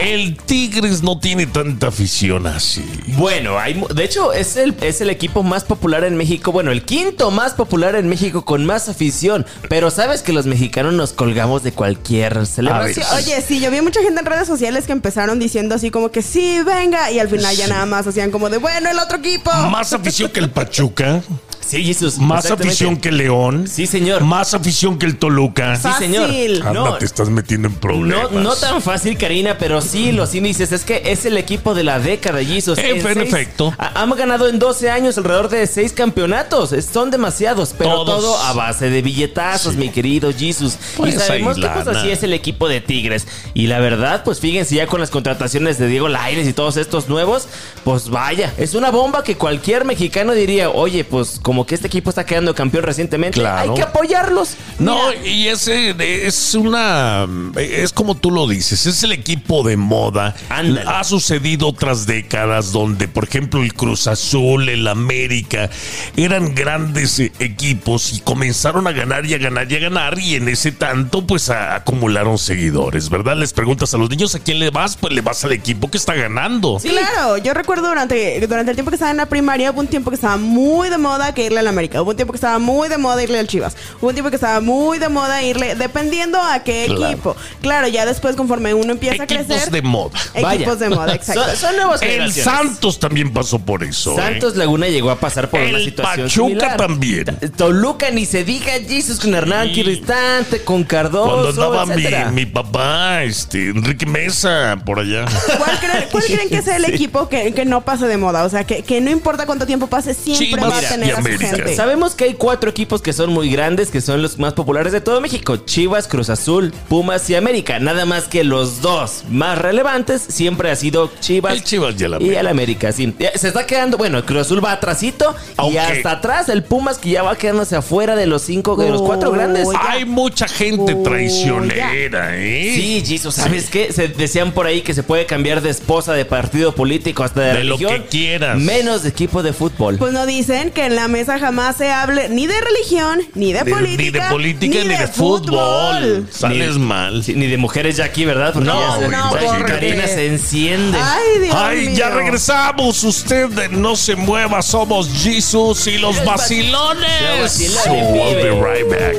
el 0.00 0.36
Tigres 0.36 1.02
no 1.02 1.18
tiene 1.18 1.46
tanta 1.46 1.88
afición 1.88 2.46
así. 2.46 2.84
Bueno, 3.16 3.58
hay, 3.58 3.74
mu- 3.74 3.88
de 3.88 4.04
hecho 4.04 4.32
es 4.32 4.56
el, 4.56 4.74
es 4.82 5.00
el 5.00 5.10
equipo 5.10 5.42
más 5.42 5.64
popular 5.64 6.04
en 6.04 6.16
México, 6.16 6.52
bueno, 6.52 6.70
el 6.70 6.84
quinto 6.84 7.30
más 7.30 7.54
popular 7.54 7.96
en 7.96 8.08
México 8.08 8.44
con 8.44 8.64
más 8.64 8.88
afición, 8.88 9.46
pero 9.68 9.90
sabes 9.90 10.22
que 10.22 10.32
los 10.32 10.46
mexicanos 10.46 10.92
nos 10.94 11.12
colgamos 11.12 11.62
de 11.62 11.72
cualquier 11.72 12.46
celebración. 12.46 13.06
Oye, 13.16 13.42
sí, 13.46 13.60
yo 13.60 13.70
vi 13.70 13.80
mucha 13.80 14.00
gente 14.02 14.20
en 14.20 14.26
redes 14.26 14.46
sociales 14.46 14.86
que 14.86 14.92
empezaron 14.92 15.38
diciendo 15.38 15.74
así 15.74 15.90
como 15.90 16.10
que 16.10 16.22
sí, 16.22 16.60
venga, 16.64 17.10
y 17.10 17.18
al 17.18 17.28
final 17.28 17.56
ya 17.56 17.66
nada 17.66 17.86
más 17.86 18.06
hacían 18.06 18.30
como 18.30 18.48
de 18.50 18.58
bueno, 18.58 18.90
el 18.90 18.98
otro 18.98 19.18
equipo. 19.18 19.50
Más 19.70 19.92
afición 19.92 20.30
que 20.30 20.40
el 20.40 20.50
Pachuca, 20.50 21.22
sí, 21.66 21.84
Jesús. 21.84 22.18
más 22.18 22.50
afición 22.50 22.96
que 22.96 23.10
el 23.10 23.16
León, 23.18 23.66
Sí, 23.68 23.86
señor. 23.86 24.22
más 24.24 24.54
afición 24.54 24.98
que 24.98 25.06
el 25.06 25.16
Toluca. 25.16 25.76
Sí, 25.76 25.88
señor. 25.98 26.26
Fácil. 26.28 26.56
Anda, 26.62 26.72
No, 26.72 26.94
te 26.98 27.04
estás 27.04 27.28
metiendo 27.28 27.68
en 27.68 27.74
problemas. 27.74 28.32
no 28.32 28.54
tan 28.56 28.80
fácil, 28.82 29.16
Karina, 29.16 29.56
pero 29.58 29.80
sí, 29.80 30.12
los 30.12 30.34
índices 30.34 30.72
es 30.72 30.84
que 30.84 31.02
es 31.06 31.24
el 31.26 31.36
equipo 31.36 31.74
de 31.74 31.84
la 31.84 31.98
década, 32.00 32.42
Jesus. 32.44 32.78
En 32.78 32.96
En 32.96 33.02
seis- 33.02 33.16
efecto. 33.18 33.72
ha- 33.78 34.00
Han 34.02 34.10
ganado 34.16 34.48
en 34.48 34.58
12 34.58 34.90
años 34.90 35.16
alrededor 35.18 35.48
de 35.48 35.66
6 35.66 35.92
campeonatos. 35.92 36.74
Son 36.92 37.10
demasiados, 37.10 37.74
pero 37.76 37.90
Todos. 38.04 38.20
todo 38.22 38.38
a 38.42 38.52
base 38.52 38.90
de 38.90 39.02
billetazos, 39.02 39.76
mi 39.76 39.90
querido 39.90 40.32
Jesus. 40.36 40.76
Pues 40.96 41.14
y 41.14 41.18
sabemos 41.18 41.56
ahí 41.56 41.62
que 41.62 41.68
pues 41.68 41.86
así 41.96 42.10
es 42.10 42.22
el 42.22 42.32
equipo 42.32 42.68
de 42.68 42.80
Tigres. 42.80 43.26
Y 43.54 43.66
la 43.66 43.78
verdad, 43.80 44.22
pues 44.24 44.40
fíjense 44.40 44.74
ya 44.74 44.86
con 44.86 45.00
las 45.00 45.10
contrataciones 45.10 45.78
de 45.78 45.86
Diego 45.86 46.08
Lainez 46.08 46.46
y 46.48 46.52
todos 46.52 46.76
estos 46.76 47.08
nuevos, 47.08 47.46
pues 47.84 48.08
vaya, 48.10 48.52
es 48.58 48.74
una 48.74 48.90
bomba 48.90 49.22
que 49.24 49.36
cualquier 49.36 49.84
mexicano 49.84 50.32
diría, 50.32 50.70
oye, 50.70 51.04
pues 51.04 51.38
como 51.50 51.66
que 51.66 51.74
este 51.74 51.88
equipo 51.88 52.10
está 52.10 52.24
quedando 52.24 52.54
campeón 52.54 52.84
recientemente, 52.84 53.40
Claro. 53.40 53.72
hay 53.72 53.76
que 53.76 53.82
apoyarlos. 53.82 54.54
No, 54.78 55.08
Mira, 55.10 55.26
y 55.26 55.48
ese 55.48 55.96
es 56.28 56.54
una. 56.54 57.26
Es 57.56 57.92
como 57.92 58.14
tú 58.16 58.30
lo 58.30 58.46
dices, 58.46 58.86
es 58.86 59.02
el 59.02 59.10
equipo 59.10 59.64
de 59.64 59.76
moda. 59.76 60.36
Ándale. 60.48 60.88
Ha 60.88 61.02
sucedido 61.02 61.66
otras 61.66 62.06
décadas 62.06 62.70
donde, 62.70 63.08
por 63.08 63.24
ejemplo, 63.24 63.64
el 63.64 63.74
Cruz 63.74 64.06
Azul, 64.06 64.68
el 64.68 64.86
América, 64.86 65.68
eran 66.16 66.54
grandes 66.54 67.18
eh, 67.18 67.32
equipos 67.40 68.12
y 68.12 68.20
comenzaron 68.20 68.86
a 68.86 68.92
ganar 68.92 69.26
y 69.26 69.34
a 69.34 69.38
ganar 69.38 69.70
y 69.72 69.74
a 69.74 69.78
ganar. 69.80 70.20
Y 70.20 70.36
en 70.36 70.48
ese 70.48 70.70
tanto, 70.70 71.26
pues 71.26 71.50
a- 71.50 71.74
acumularon 71.74 72.38
seguidores, 72.38 73.10
¿verdad? 73.10 73.36
Les 73.36 73.52
preguntas 73.52 73.92
a 73.92 73.98
los 73.98 74.08
niños 74.08 74.36
a 74.36 74.38
quién 74.38 74.60
le 74.60 74.70
vas, 74.70 74.96
pues 74.96 75.12
le 75.12 75.20
vas 75.20 75.44
al 75.44 75.50
equipo 75.50 75.90
que 75.90 75.98
está 75.98 76.14
ganando. 76.14 76.78
Claro, 76.80 77.38
yo 77.38 77.54
recuerdo 77.54 77.88
durante, 77.88 78.38
durante 78.46 78.70
el 78.70 78.76
tiempo 78.76 78.92
que 78.92 78.94
estaba 78.94 79.10
en 79.10 79.16
la 79.16 79.26
primaria, 79.26 79.72
hubo 79.72 79.80
un 79.80 79.88
tiempo 79.88 80.10
que 80.10 80.14
estaba 80.14 80.36
muy 80.36 80.88
de 80.90 80.98
moda 80.98 81.34
que 81.34 81.39
irle 81.44 81.60
al 81.60 81.66
América, 81.66 82.00
hubo 82.02 82.10
un 82.10 82.16
tiempo 82.16 82.32
que 82.32 82.36
estaba 82.38 82.58
muy 82.58 82.88
de 82.88 82.98
moda 82.98 83.22
irle 83.22 83.38
al 83.38 83.46
Chivas, 83.46 83.76
hubo 84.00 84.08
un 84.08 84.14
tiempo 84.14 84.30
que 84.30 84.36
estaba 84.36 84.60
muy 84.60 84.98
de 84.98 85.08
moda 85.08 85.42
irle, 85.42 85.74
dependiendo 85.74 86.40
a 86.40 86.60
qué 86.60 86.84
Claro. 86.86 87.06
equipo. 87.12 87.36
Claro, 87.62 87.88
ya 87.88 88.06
después 88.06 88.36
conforme 88.36 88.74
uno 88.74 88.92
empieza 88.92 89.22
a 89.22 89.24
Equipos 89.24 89.46
crecer. 89.46 89.70
de 89.70 89.82
moda. 89.82 90.18
vaya. 90.34 90.54
Equipos 90.54 90.78
de 90.78 90.88
moda, 90.90 91.14
exacto. 91.14 91.44
Son, 91.44 91.56
son 91.56 91.76
nuevas 91.76 92.02
El. 92.02 92.32
Santos 92.32 92.98
también 92.98 93.32
pasó 93.32 93.58
por 93.58 93.84
eso. 93.84 94.12
¿eh? 94.12 94.16
Santos 94.16 94.56
Laguna 94.56 94.88
llegó 94.88 95.10
a 95.10 95.16
pasar 95.20 95.48
por 95.50 95.60
una 95.60 95.78
El 95.78 95.84
situación 95.84 96.26
Pachuca 96.26 96.48
similar. 96.48 96.76
también. 96.76 97.24
Ta- 97.24 97.48
Toluca 97.56 98.10
ni 98.10 98.26
se 98.26 98.44
diga 98.44 98.72
Jesus 98.86 99.20
con 99.20 99.34
Hernán 99.34 99.68
Sí. 99.74 99.82
Cristante, 99.82 100.62
con 100.64 100.84
Cardoso, 100.84 101.30
Cuando 101.30 101.48
andaba 101.48 101.86
mi, 101.86 101.92
etcétera. 102.02 102.30
mi 102.30 102.46
papá, 102.46 103.22
este, 103.24 103.68
Enrique 103.70 104.06
Mesa, 104.06 104.76
por 104.84 104.98
allá. 105.00 105.24
¿Cuál, 105.58 105.78
creen, 105.78 106.04
cuál 106.10 106.24
creen 106.26 106.48
que 106.48 106.56
es 106.58 106.66
el 106.68 106.84
equipo 106.86 107.28
que, 107.28 107.52
que 107.52 107.64
no 107.64 107.82
pase 107.82 108.06
de 108.06 108.16
moda? 108.16 108.44
O 108.44 108.48
sea, 108.48 108.64
que, 108.64 108.82
que 108.82 109.00
no 109.00 109.10
importa 109.10 109.46
cuánto 109.46 109.66
tiempo 109.66 109.86
pase, 109.86 110.14
siempre 110.14 110.46
Chivas 110.48 110.70
va 110.72 110.78
a 110.78 110.80
tener 110.80 111.14
a 111.14 111.22
su 111.22 111.28
América. 111.36 111.74
Sabemos 111.74 112.14
que 112.14 112.24
hay 112.24 112.34
cuatro 112.34 112.70
equipos 112.70 113.02
que 113.02 113.12
son 113.12 113.30
muy 113.32 113.50
grandes, 113.50 113.90
que 113.90 114.00
son 114.00 114.22
los 114.22 114.38
más 114.38 114.52
populares 114.54 114.92
de 114.92 115.00
todo 115.00 115.20
México. 115.20 115.56
Chivas, 115.58 116.08
Cruz 116.08 116.30
Azul, 116.30 116.72
Pumas 116.88 117.28
y 117.30 117.34
América. 117.34 117.78
Nada 117.78 118.04
más 118.06 118.24
que 118.24 118.44
los 118.44 118.80
dos 118.80 119.24
más 119.30 119.58
relevantes 119.58 120.22
siempre 120.28 120.70
ha 120.70 120.76
sido 120.76 121.10
Chivas. 121.20 121.52
El 121.54 121.64
Chivas 121.64 121.94
y 121.98 122.04
el 122.04 122.10
Y 122.12 122.14
América. 122.14 122.40
el 122.40 122.46
América, 122.48 122.92
sí. 122.92 123.14
Se 123.34 123.48
está 123.48 123.66
quedando, 123.66 123.96
bueno, 123.98 124.18
el 124.18 124.24
Cruz 124.24 124.42
Azul 124.42 124.64
va 124.64 124.72
atrasito 124.72 125.34
y 125.48 125.52
Aunque- 125.56 125.78
hasta 125.80 126.12
atrás 126.12 126.48
el 126.48 126.62
Pumas 126.62 126.98
que 126.98 127.10
ya 127.10 127.22
va 127.22 127.36
quedándose 127.36 127.76
afuera 127.76 128.16
de 128.16 128.26
los 128.26 128.42
cinco, 128.42 128.76
de 128.76 128.88
los 128.90 129.02
cuatro 129.02 129.30
grandes. 129.32 129.66
Hay 129.88 130.04
mucha 130.04 130.46
gente 130.48 130.94
Oh, 130.94 131.02
traicionera, 131.02 132.36
¿eh? 132.36 132.72
Sí, 132.74 133.02
Jesus, 133.06 133.34
¿sabes 133.34 133.70
qué? 133.70 133.92
Se 133.92 134.08
decían 134.08 134.52
por 134.52 134.66
ahí 134.66 134.82
que 134.82 134.94
se 134.94 135.02
puede 135.02 135.26
cambiar 135.26 135.60
de 135.62 135.70
esposa, 135.70 136.12
de 136.12 136.24
partido 136.24 136.74
político, 136.74 137.22
hasta 137.24 137.40
de, 137.40 137.46
De 137.58 137.64
lo 137.64 137.76
religión. 137.76 138.02
que 138.02 138.08
quieras. 138.08 138.58
Menos 138.58 139.02
de 139.02 139.08
equipo 139.10 139.42
de 139.42 139.52
fútbol. 139.52 139.96
Pues 139.98 140.12
no 140.12 140.26
dicen 140.26 140.70
que 140.70 140.84
en 140.86 140.96
la 140.96 141.08
mesa 141.20 141.38
jamás 141.38 141.76
se 141.76 141.90
hable 141.92 142.30
ni 142.30 142.46
de 142.46 142.58
religión, 142.60 143.20
ni 143.34 143.52
de 143.52 143.62
Ni- 143.64 143.70
política. 143.70 144.02
ni 144.02 144.10
de 144.10 144.20
política 144.30 144.78
ni, 144.84 144.96
de, 144.96 145.06
fútbol. 145.06 146.26
Sales 146.32 146.76
Ni- 146.76 146.82
mal. 146.86 147.22
Sí, 147.22 147.34
ni 147.34 147.46
de 147.46 147.58
mujeres 147.58 147.96
ya 147.98 148.06
aquí, 148.06 148.24
¿verdad? 148.24 148.54
Porque 148.54 148.66
No, 148.68 148.80
ya 148.80 148.98
se- 149.04 149.08
no, 149.14 149.28
porque- 149.30 149.64
Karina 149.72 150.06
se 150.06 150.26
enciende. 150.28 150.98
Ay, 150.98 151.40
Dios 151.42 151.54
Ay, 151.58 151.86
mío. 151.88 151.96
ya 151.98 152.10
regresamos. 152.10 153.04
Usted 153.04 153.48
de 153.50 153.68
no 153.68 153.96
se 153.96 154.16
mueva. 154.16 154.62
Somos 154.62 155.10
Jesus 155.22 155.86
y 155.88 155.98
los 155.98 156.16
Los 156.16 156.24
vacilones. 156.24 157.52
So 157.84 157.92
I'll 157.94 158.36
be 158.42 158.50
right 158.50 158.88
back. 158.88 159.16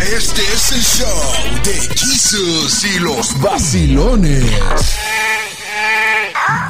Este 0.00 0.42
es 0.42 0.72
el 0.72 0.82
show 0.82 1.22
de 1.64 1.74
Jesus 1.96 2.84
y 2.84 2.98
los 2.98 3.40
vacilones. 3.40 4.44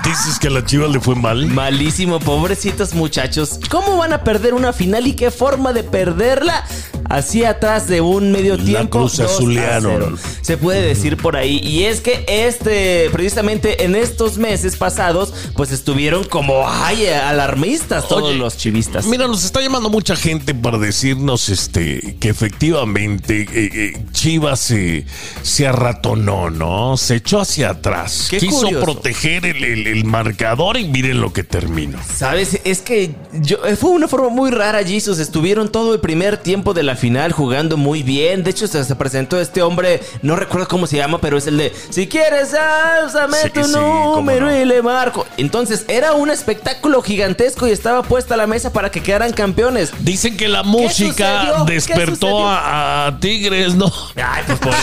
Dices 0.08 0.38
que 0.38 0.48
a 0.48 0.50
la 0.50 0.64
chiva 0.64 0.86
le 0.88 1.00
fue 1.00 1.14
mal. 1.14 1.46
Malísimo, 1.48 2.18
pobrecitos 2.18 2.94
muchachos. 2.94 3.60
¿Cómo 3.68 3.96
van 3.98 4.12
a 4.14 4.24
perder 4.24 4.54
una 4.54 4.72
final 4.72 5.06
y 5.06 5.12
qué 5.14 5.30
forma 5.30 5.72
de 5.72 5.84
perderla? 5.84 6.64
Así 7.10 7.42
atrás 7.44 7.88
de 7.88 8.00
un 8.02 8.32
medio 8.32 8.56
La 8.58 8.64
tiempo. 8.64 8.98
Cruz 9.00 9.16
2 9.16 9.20
a 9.20 9.34
Azulearon. 9.34 10.16
0. 10.18 10.18
Se 10.42 10.56
puede 10.58 10.82
decir 10.82 11.16
por 11.16 11.36
ahí. 11.36 11.58
Y 11.62 11.84
es 11.84 12.00
que 12.00 12.24
este, 12.28 13.08
precisamente 13.12 13.84
en 13.84 13.94
estos 13.96 14.36
meses 14.36 14.76
pasados, 14.76 15.32
pues 15.54 15.72
estuvieron 15.72 16.24
como, 16.24 16.68
ay, 16.68 17.06
alarmistas 17.06 18.06
todos 18.08 18.24
Oye, 18.24 18.36
los 18.38 18.56
chivistas. 18.58 19.06
Mira, 19.06 19.26
nos 19.26 19.44
está 19.44 19.60
llamando 19.62 19.88
mucha 19.88 20.16
gente 20.16 20.54
para 20.54 20.76
decirnos 20.78 21.48
este 21.48 22.16
que 22.20 22.28
efectivamente 22.28 23.42
eh, 23.42 23.70
eh, 23.94 24.04
Chivas 24.12 24.60
se, 24.60 25.06
se 25.42 25.66
arratonó, 25.66 26.50
¿no? 26.50 26.96
Se 26.98 27.16
echó 27.16 27.40
hacia 27.40 27.70
atrás. 27.70 28.26
Qué 28.30 28.38
Quiso 28.38 28.60
curioso. 28.62 28.84
proteger 28.84 29.46
el, 29.46 29.64
el- 29.64 29.86
el 29.86 29.97
marcador 30.04 30.76
y 30.76 30.84
miren 30.86 31.20
lo 31.20 31.32
que 31.32 31.44
terminó. 31.44 31.98
Sabes, 32.02 32.60
es 32.64 32.80
que 32.80 33.14
yo, 33.32 33.64
eh, 33.66 33.76
fue 33.76 33.90
una 33.90 34.08
forma 34.08 34.28
muy 34.28 34.50
rara, 34.50 34.82
Jesus. 34.84 35.18
Estuvieron 35.18 35.70
todo 35.70 35.94
el 35.94 36.00
primer 36.00 36.36
tiempo 36.36 36.74
de 36.74 36.82
la 36.82 36.96
final 36.96 37.32
jugando 37.32 37.76
muy 37.76 38.02
bien. 38.02 38.44
De 38.44 38.50
hecho, 38.50 38.66
se, 38.66 38.84
se 38.84 38.96
presentó 38.96 39.40
este 39.40 39.62
hombre, 39.62 40.00
no 40.22 40.36
recuerdo 40.36 40.68
cómo 40.68 40.86
se 40.86 40.96
llama, 40.96 41.20
pero 41.20 41.38
es 41.38 41.46
el 41.46 41.56
de 41.58 41.72
Si 41.90 42.06
quieres, 42.06 42.54
álzame 42.54 43.36
Sí, 43.42 43.50
tu 43.50 43.64
sí, 43.64 43.72
número 43.72 44.46
no. 44.46 44.56
y 44.56 44.64
le 44.64 44.82
marco. 44.82 45.26
Entonces, 45.36 45.84
era 45.88 46.14
un 46.14 46.30
espectáculo 46.30 47.02
gigantesco 47.02 47.66
y 47.66 47.70
estaba 47.70 48.02
puesta 48.02 48.36
la 48.36 48.46
mesa 48.46 48.72
para 48.72 48.90
que 48.90 49.02
quedaran 49.02 49.32
campeones. 49.32 49.92
Dicen 50.00 50.36
que 50.36 50.48
la 50.48 50.62
música 50.62 51.64
¿Qué 51.66 51.72
despertó 51.74 52.46
a, 52.48 53.06
a 53.06 53.20
Tigres, 53.20 53.74
¿no? 53.74 53.92
Ay, 54.16 54.42
pues 54.46 54.58
por 54.58 54.74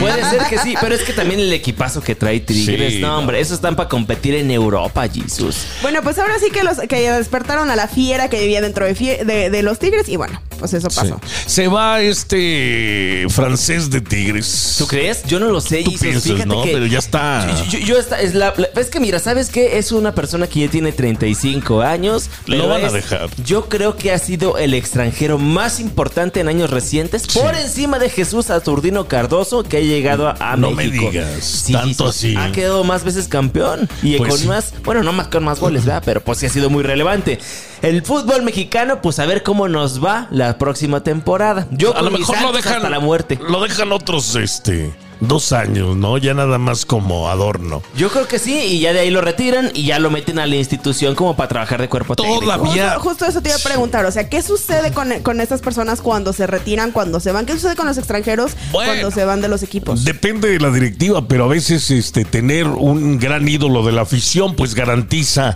Puede 0.00 0.30
ser 0.30 0.44
que 0.48 0.58
sí, 0.58 0.74
pero 0.80 0.94
es 0.94 1.02
que 1.02 1.12
también 1.12 1.40
el 1.40 1.52
equipazo 1.52 2.00
que 2.00 2.14
trae 2.14 2.40
Tigres, 2.40 3.00
no, 3.00 3.18
hombre, 3.18 3.40
esos 3.40 3.54
están 3.56 3.76
para 3.76 3.88
competir 3.88 4.34
en 4.34 4.50
Europa, 4.54 5.06
Jesus. 5.08 5.66
Bueno, 5.82 6.00
pues 6.02 6.18
ahora 6.18 6.34
sí 6.38 6.50
que 6.50 6.62
los 6.64 6.78
que 6.88 7.10
despertaron 7.10 7.70
a 7.70 7.76
la 7.76 7.88
fiera 7.88 8.28
que 8.30 8.40
vivía 8.40 8.60
dentro 8.60 8.84
de, 8.86 8.96
fie- 8.96 9.24
de- 9.24 9.50
de 9.50 9.62
los 9.62 9.78
tigres 9.78 10.08
y 10.08 10.16
bueno, 10.16 10.40
pues 10.58 10.72
eso 10.74 10.88
pasó. 10.88 11.20
Se 11.46 11.68
va 11.68 12.00
este 12.00 13.26
francés 13.30 13.90
de 13.90 14.00
Tigres. 14.00 14.76
¿Tú 14.78 14.86
crees? 14.86 15.22
Yo 15.24 15.38
no 15.40 15.48
lo 15.50 15.60
sé. 15.60 15.82
Tú 15.82 15.90
Jesus. 15.90 16.00
piensas, 16.02 16.22
Fíjate 16.24 16.46
¿no? 16.48 16.62
que 16.62 16.72
Pero 16.72 16.86
ya 16.86 16.98
está. 16.98 17.46
Yo, 17.68 17.78
yo- 17.78 17.98
es 17.98 18.34
la, 18.34 18.52
la- 18.56 18.80
es 18.80 18.88
que 18.90 19.00
mira, 19.00 19.18
¿sabes 19.18 19.50
qué? 19.50 19.78
Es 19.78 19.92
una 19.92 20.14
persona 20.14 20.46
que 20.46 20.60
ya 20.60 20.68
tiene 20.68 20.92
35 20.92 21.82
años. 21.82 22.30
Lo 22.46 22.68
van 22.68 22.84
a 22.84 22.90
dejar. 22.90 23.28
Yo 23.44 23.68
creo 23.68 23.96
que 23.96 24.12
ha 24.12 24.18
sido 24.18 24.58
el 24.58 24.74
extranjero 24.74 25.38
más 25.38 25.80
importante 25.80 26.40
en 26.40 26.48
años 26.48 26.70
recientes. 26.70 27.26
Por 27.26 27.54
encima 27.54 27.98
de 27.98 28.10
Jesús 28.10 28.50
Aturdino 28.50 29.06
Cardoso, 29.08 29.62
que 29.62 29.78
ha 29.78 29.80
llegado 29.80 30.28
a, 30.28 30.36
a 30.52 30.56
No 30.56 30.70
me 30.70 30.88
digas, 30.88 31.66
tanto 31.70 32.08
así. 32.08 32.34
Ha 32.36 32.52
quedado 32.52 32.84
más 32.84 33.04
veces 33.04 33.28
campeón. 33.28 33.88
Y 34.02 34.16
Pues 34.16 34.43
más, 34.46 34.72
bueno, 34.84 35.02
no 35.02 35.12
más 35.12 35.28
con 35.28 35.44
más 35.44 35.60
goles, 35.60 35.84
¿verdad? 35.84 36.02
Pero 36.04 36.20
pues 36.20 36.38
sí 36.38 36.46
ha 36.46 36.50
sido 36.50 36.70
muy 36.70 36.82
relevante. 36.82 37.38
El 37.82 38.02
fútbol 38.02 38.42
mexicano, 38.42 39.02
pues 39.02 39.18
a 39.18 39.26
ver 39.26 39.42
cómo 39.42 39.68
nos 39.68 40.02
va 40.02 40.28
la 40.30 40.58
próxima 40.58 41.02
temporada. 41.02 41.66
Yo 41.70 41.96
a 41.96 42.02
lo 42.02 42.10
mejor 42.10 42.40
lo 42.40 42.52
dejan 42.52 42.76
hasta 42.76 42.90
la 42.90 43.00
muerte. 43.00 43.38
Lo 43.48 43.62
dejan 43.62 43.92
otros 43.92 44.34
este 44.36 44.94
dos 45.20 45.52
años, 45.52 45.96
¿no? 45.96 46.18
Ya 46.18 46.34
nada 46.34 46.58
más 46.58 46.84
como 46.86 47.28
adorno. 47.28 47.82
Yo 47.96 48.10
creo 48.10 48.26
que 48.28 48.38
sí, 48.38 48.54
y 48.54 48.80
ya 48.80 48.92
de 48.92 49.00
ahí 49.00 49.10
lo 49.10 49.20
retiran 49.20 49.70
y 49.74 49.84
ya 49.86 49.98
lo 49.98 50.10
meten 50.10 50.38
a 50.38 50.46
la 50.46 50.56
institución 50.56 51.14
como 51.14 51.36
para 51.36 51.48
trabajar 51.48 51.80
de 51.80 51.88
cuerpo 51.88 52.16
técnico. 52.16 52.40
Todavía 52.40 52.90
Justo, 52.94 53.00
justo 53.08 53.26
eso 53.26 53.40
te 53.40 53.48
iba 53.50 53.56
a 53.56 53.62
preguntar, 53.62 54.04
o 54.06 54.10
sea, 54.12 54.28
¿qué 54.28 54.42
sucede 54.42 54.92
con, 54.92 55.10
con 55.22 55.40
estas 55.40 55.60
personas 55.60 56.00
cuando 56.00 56.32
se 56.32 56.46
retiran, 56.46 56.92
cuando 56.92 57.20
se 57.20 57.32
van? 57.32 57.46
¿Qué 57.46 57.52
sucede 57.54 57.76
con 57.76 57.86
los 57.86 57.98
extranjeros 57.98 58.52
Bueno. 58.72 58.92
cuando 58.92 59.10
se 59.10 59.24
van 59.24 59.40
de 59.40 59.48
los 59.48 59.62
equipos? 59.62 60.04
Depende 60.04 60.48
de 60.50 60.60
la 60.60 60.70
directiva, 60.70 61.26
pero 61.28 61.44
a 61.44 61.48
veces 61.48 61.90
este 61.90 62.24
tener 62.24 62.66
un 62.66 63.18
gran 63.18 63.46
ídolo 63.48 63.84
de 63.84 63.92
la 63.92 64.02
afición 64.02 64.54
pues 64.56 64.74
garantiza 64.74 65.54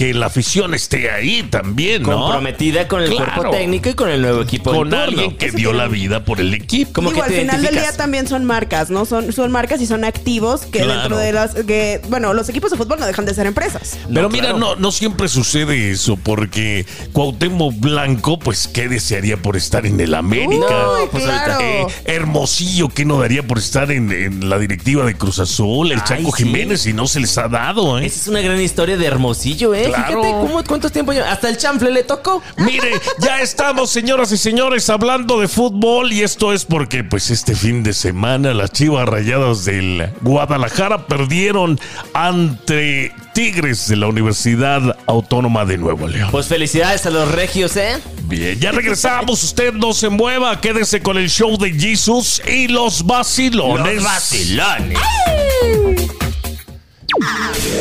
que 0.00 0.14
la 0.14 0.26
afición 0.26 0.72
esté 0.72 1.10
ahí 1.10 1.42
también, 1.42 2.04
¿no? 2.04 2.22
Comprometida 2.22 2.88
con 2.88 3.02
el 3.02 3.10
Claro. 3.10 3.32
cuerpo 3.34 3.50
técnico 3.54 3.90
y 3.90 3.92
con 3.92 4.08
el 4.08 4.22
nuevo 4.22 4.40
equipo. 4.40 4.70
Con 4.72 4.94
alguien 4.94 5.36
que 5.36 5.50
dio 5.50 5.74
la 5.74 5.88
vida 5.88 6.24
por 6.24 6.40
el 6.40 6.54
equipo. 6.54 6.90
Como 6.94 7.10
Digo, 7.10 7.22
que 7.22 7.34
al 7.34 7.40
final 7.42 7.62
del 7.62 7.74
día 7.74 7.94
también 7.94 8.26
son 8.26 8.46
marcas, 8.46 8.88
¿no? 8.88 9.04
Son, 9.04 9.30
son 9.30 9.52
marcas 9.52 9.78
y 9.82 9.86
son 9.86 10.04
activos 10.04 10.62
que 10.62 10.78
Claro. 10.78 11.00
dentro 11.00 11.18
de 11.18 11.32
las 11.34 11.54
que, 11.54 12.00
bueno, 12.08 12.32
los 12.32 12.48
equipos 12.48 12.70
de 12.70 12.78
fútbol 12.78 12.98
no 12.98 13.04
dejan 13.06 13.26
de 13.26 13.34
ser 13.34 13.46
empresas. 13.46 13.98
Pero 14.08 14.22
No, 14.22 14.28
mira, 14.30 14.44
claro. 14.44 14.58
no, 14.58 14.76
no 14.76 14.90
siempre 14.90 15.28
sucede 15.28 15.90
eso, 15.90 16.16
porque 16.16 16.86
Cuauhtémoc 17.12 17.74
Blanco, 17.78 18.38
pues, 18.38 18.68
¿qué 18.68 18.88
desearía 18.88 19.36
por 19.36 19.58
estar 19.58 19.84
en 19.84 20.00
el 20.00 20.14
América? 20.14 20.92
Uy, 20.98 21.08
pues, 21.10 21.24
claro. 21.24 21.60
Eh, 21.60 21.86
Hermosillo, 22.06 22.88
¿qué 22.88 23.04
no 23.04 23.20
daría 23.20 23.42
por 23.46 23.58
estar 23.58 23.90
en, 23.92 24.10
en 24.10 24.48
la 24.48 24.58
directiva 24.58 25.04
de 25.04 25.14
Cruz 25.14 25.40
Azul? 25.40 25.92
El 25.92 25.98
Ay, 25.98 26.04
Chaco 26.06 26.34
sí. 26.34 26.44
Jiménez, 26.44 26.86
y 26.86 26.94
no 26.94 27.06
se 27.06 27.20
les 27.20 27.36
ha 27.36 27.48
dado, 27.48 27.98
¿eh? 27.98 28.06
Esa 28.06 28.20
es 28.20 28.28
una 28.28 28.40
gran 28.40 28.58
historia 28.62 28.96
de 28.96 29.04
Hermosillo, 29.04 29.74
¿eh? 29.74 29.89
Claro. 29.90 30.22
Fíjate 30.22 30.30
cómo, 30.30 30.64
cuántos 30.64 30.92
tiempos 30.92 31.16
yo. 31.16 31.24
Hasta 31.24 31.48
el 31.48 31.56
chanfle 31.56 31.90
le 31.90 32.04
tocó. 32.04 32.42
Mire, 32.56 32.92
ya 33.18 33.40
estamos, 33.40 33.90
señoras 33.90 34.32
y 34.32 34.36
señores, 34.36 34.88
hablando 34.90 35.40
de 35.40 35.48
fútbol 35.48 36.12
y 36.12 36.22
esto 36.22 36.52
es 36.52 36.64
porque, 36.64 37.04
pues, 37.04 37.30
este 37.30 37.54
fin 37.54 37.82
de 37.82 37.92
semana 37.92 38.54
las 38.54 38.72
Chivas 38.72 39.08
Rayadas 39.08 39.64
del 39.64 40.10
Guadalajara 40.20 41.06
perdieron 41.06 41.78
ante 42.14 43.12
Tigres 43.34 43.88
de 43.88 43.96
la 43.96 44.08
Universidad 44.08 44.96
Autónoma 45.06 45.64
de 45.64 45.78
Nuevo 45.78 46.08
León. 46.08 46.30
Pues 46.30 46.46
felicidades 46.46 47.06
a 47.06 47.10
los 47.10 47.30
regios, 47.30 47.76
¿eh? 47.76 47.98
Bien, 48.24 48.58
ya 48.58 48.72
regresamos. 48.72 49.42
Usted 49.42 49.72
no 49.72 49.92
se 49.92 50.08
mueva. 50.08 50.60
Quédese 50.60 51.00
con 51.00 51.16
el 51.16 51.28
show 51.28 51.56
de 51.56 51.72
Jesus 51.72 52.42
y 52.46 52.68
los 52.68 53.04
vacilones. 53.06 54.02
vacilones. 54.02 54.98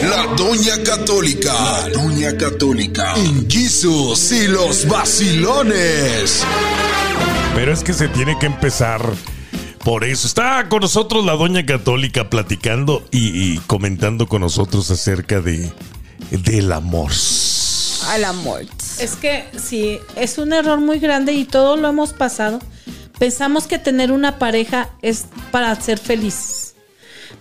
La 0.01 0.25
Doña 0.36 0.81
Católica. 0.83 1.53
La 1.53 1.89
Doña 1.89 2.36
Católica. 2.36 3.13
En 3.15 3.50
Jesus 3.50 4.31
y 4.31 4.48
los 4.48 4.88
vacilones. 4.88 6.43
Pero 7.53 7.71
es 7.71 7.83
que 7.83 7.93
se 7.93 8.07
tiene 8.07 8.38
que 8.39 8.48
empezar. 8.48 9.01
Por 9.83 10.03
eso 10.03 10.25
está 10.25 10.67
con 10.67 10.81
nosotros 10.81 11.24
la 11.25 11.33
Doña 11.33 11.65
Católica 11.65 12.29
platicando 12.29 13.07
y, 13.12 13.53
y 13.53 13.57
comentando 13.59 14.27
con 14.27 14.41
nosotros 14.41 14.89
acerca 14.89 15.41
de 15.41 15.71
del 16.31 16.71
amor. 16.71 17.12
Al 18.07 18.25
amor. 18.25 18.65
Es 19.00 19.15
que 19.15 19.45
sí, 19.62 20.00
es 20.15 20.38
un 20.38 20.53
error 20.53 20.79
muy 20.79 21.00
grande 21.00 21.33
y 21.33 21.45
todos 21.45 21.79
lo 21.79 21.88
hemos 21.88 22.13
pasado. 22.13 22.59
Pensamos 23.19 23.67
que 23.67 23.77
tener 23.77 24.12
una 24.12 24.39
pareja 24.39 24.89
es 25.01 25.25
para 25.51 25.75
ser 25.79 26.00
felices. 26.00 26.75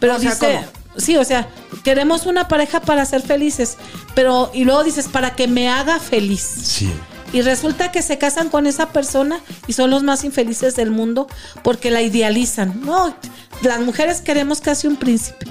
Pero 0.01 0.17
O 0.17 0.19
sea, 0.19 0.31
dice, 0.31 0.47
¿cómo? 0.47 0.78
Sí, 0.97 1.17
o 1.17 1.25
sea, 1.25 1.49
queremos 1.85 2.27
una 2.27 2.49
pareja 2.49 2.81
para 2.81 3.05
ser 3.05 3.23
felices, 3.23 3.77
pero 4.15 4.51
y 4.55 4.65
luego 4.65 4.85
dices 4.85 5.09
para 5.09 5.35
que 5.35 5.49
me 5.49 5.69
haga 5.69 6.01
feliz. 6.01 6.41
Sí. 6.41 6.93
Y 7.33 7.43
resulta 7.43 7.93
que 7.93 8.01
se 8.01 8.17
casan 8.17 8.49
con 8.49 8.67
esa 8.67 8.89
persona 8.89 9.41
y 9.67 9.75
son 9.75 9.91
los 9.91 10.03
más 10.03 10.25
infelices 10.25 10.77
del 10.77 10.91
mundo 10.91 11.27
porque 11.63 11.91
la 11.91 12.01
idealizan. 12.01 12.81
No, 12.85 13.15
las 13.63 13.81
mujeres 13.81 14.21
queremos 14.23 14.61
casi 14.61 14.87
un 14.87 14.97
príncipe. 14.97 15.47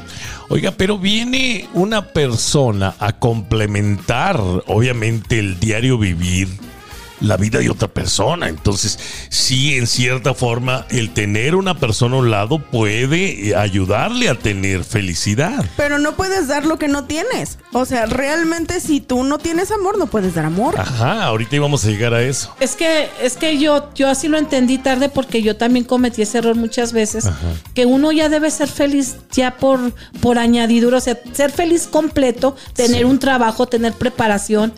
Oiga, 0.50 0.72
pero 0.72 0.98
viene 0.98 1.68
una 1.74 2.08
persona 2.14 2.96
a 3.00 3.20
complementar, 3.20 4.40
obviamente, 4.68 5.40
el 5.40 5.60
diario 5.60 5.98
vivir, 5.98 6.48
la 7.22 7.38
vida 7.38 7.60
de 7.60 7.70
otra 7.70 7.88
persona. 7.88 8.48
Entonces, 8.50 9.00
sí, 9.30 9.76
en 9.76 9.88
cierta 9.88 10.34
forma, 10.34 10.86
el 10.90 11.14
tener 11.14 11.56
una 11.56 11.80
persona 11.80 12.16
a 12.16 12.20
un 12.20 12.30
lado 12.30 12.60
puede 12.60 13.50
eh, 13.50 13.56
ayudarle 13.56 14.30
a 14.30 14.36
tener 14.36 14.84
felicidad. 14.84 15.66
Pero 15.78 15.98
no 15.98 16.16
puedes 16.16 16.48
dar 16.48 16.66
lo 16.66 16.78
que 16.78 16.88
no 16.88 17.06
tienes. 17.06 17.58
O 17.74 17.86
sea, 17.86 18.06
realmente 18.06 18.80
si 18.80 19.02
tú 19.02 19.24
no 19.24 19.38
tienes 19.38 19.72
amor, 19.72 19.98
no 19.98 20.08
puedes 20.08 20.36
dar 20.36 20.46
amor. 20.46 20.80
Ajá, 20.80 21.24
ahorita 21.26 21.56
íbamos 21.56 21.84
a 21.86 21.88
llegar 21.90 22.14
a 22.14 22.22
eso. 22.24 22.54
Es 22.60 22.76
que, 22.76 23.10
es 23.22 23.36
que 23.38 23.58
yo, 23.58 23.90
yo 23.96 24.10
así 24.10 24.28
lo 24.28 24.38
entendí 24.38 24.78
tarde 24.78 25.10
porque 25.10 25.42
yo 25.42 25.56
también 25.58 25.86
cometí 25.86 26.22
ese 26.22 26.40
error 26.40 26.56
muchas 26.56 26.94
veces. 26.94 27.26
Que 27.74 27.86
uno 27.86 28.12
ya 28.12 28.30
debe 28.30 28.50
ser 28.52 28.68
feliz 28.68 29.18
ya 29.32 29.58
por, 29.58 29.80
por 30.22 30.38
añadidura. 30.40 30.98
O 30.98 31.02
sea, 31.02 31.18
ser 31.34 31.52
feliz 31.52 31.88
completo, 31.88 32.56
tener 32.74 32.98
Sí. 33.00 33.04
un 33.04 33.20
trabajo, 33.20 33.68
tener 33.68 33.94
preparación, 33.94 34.74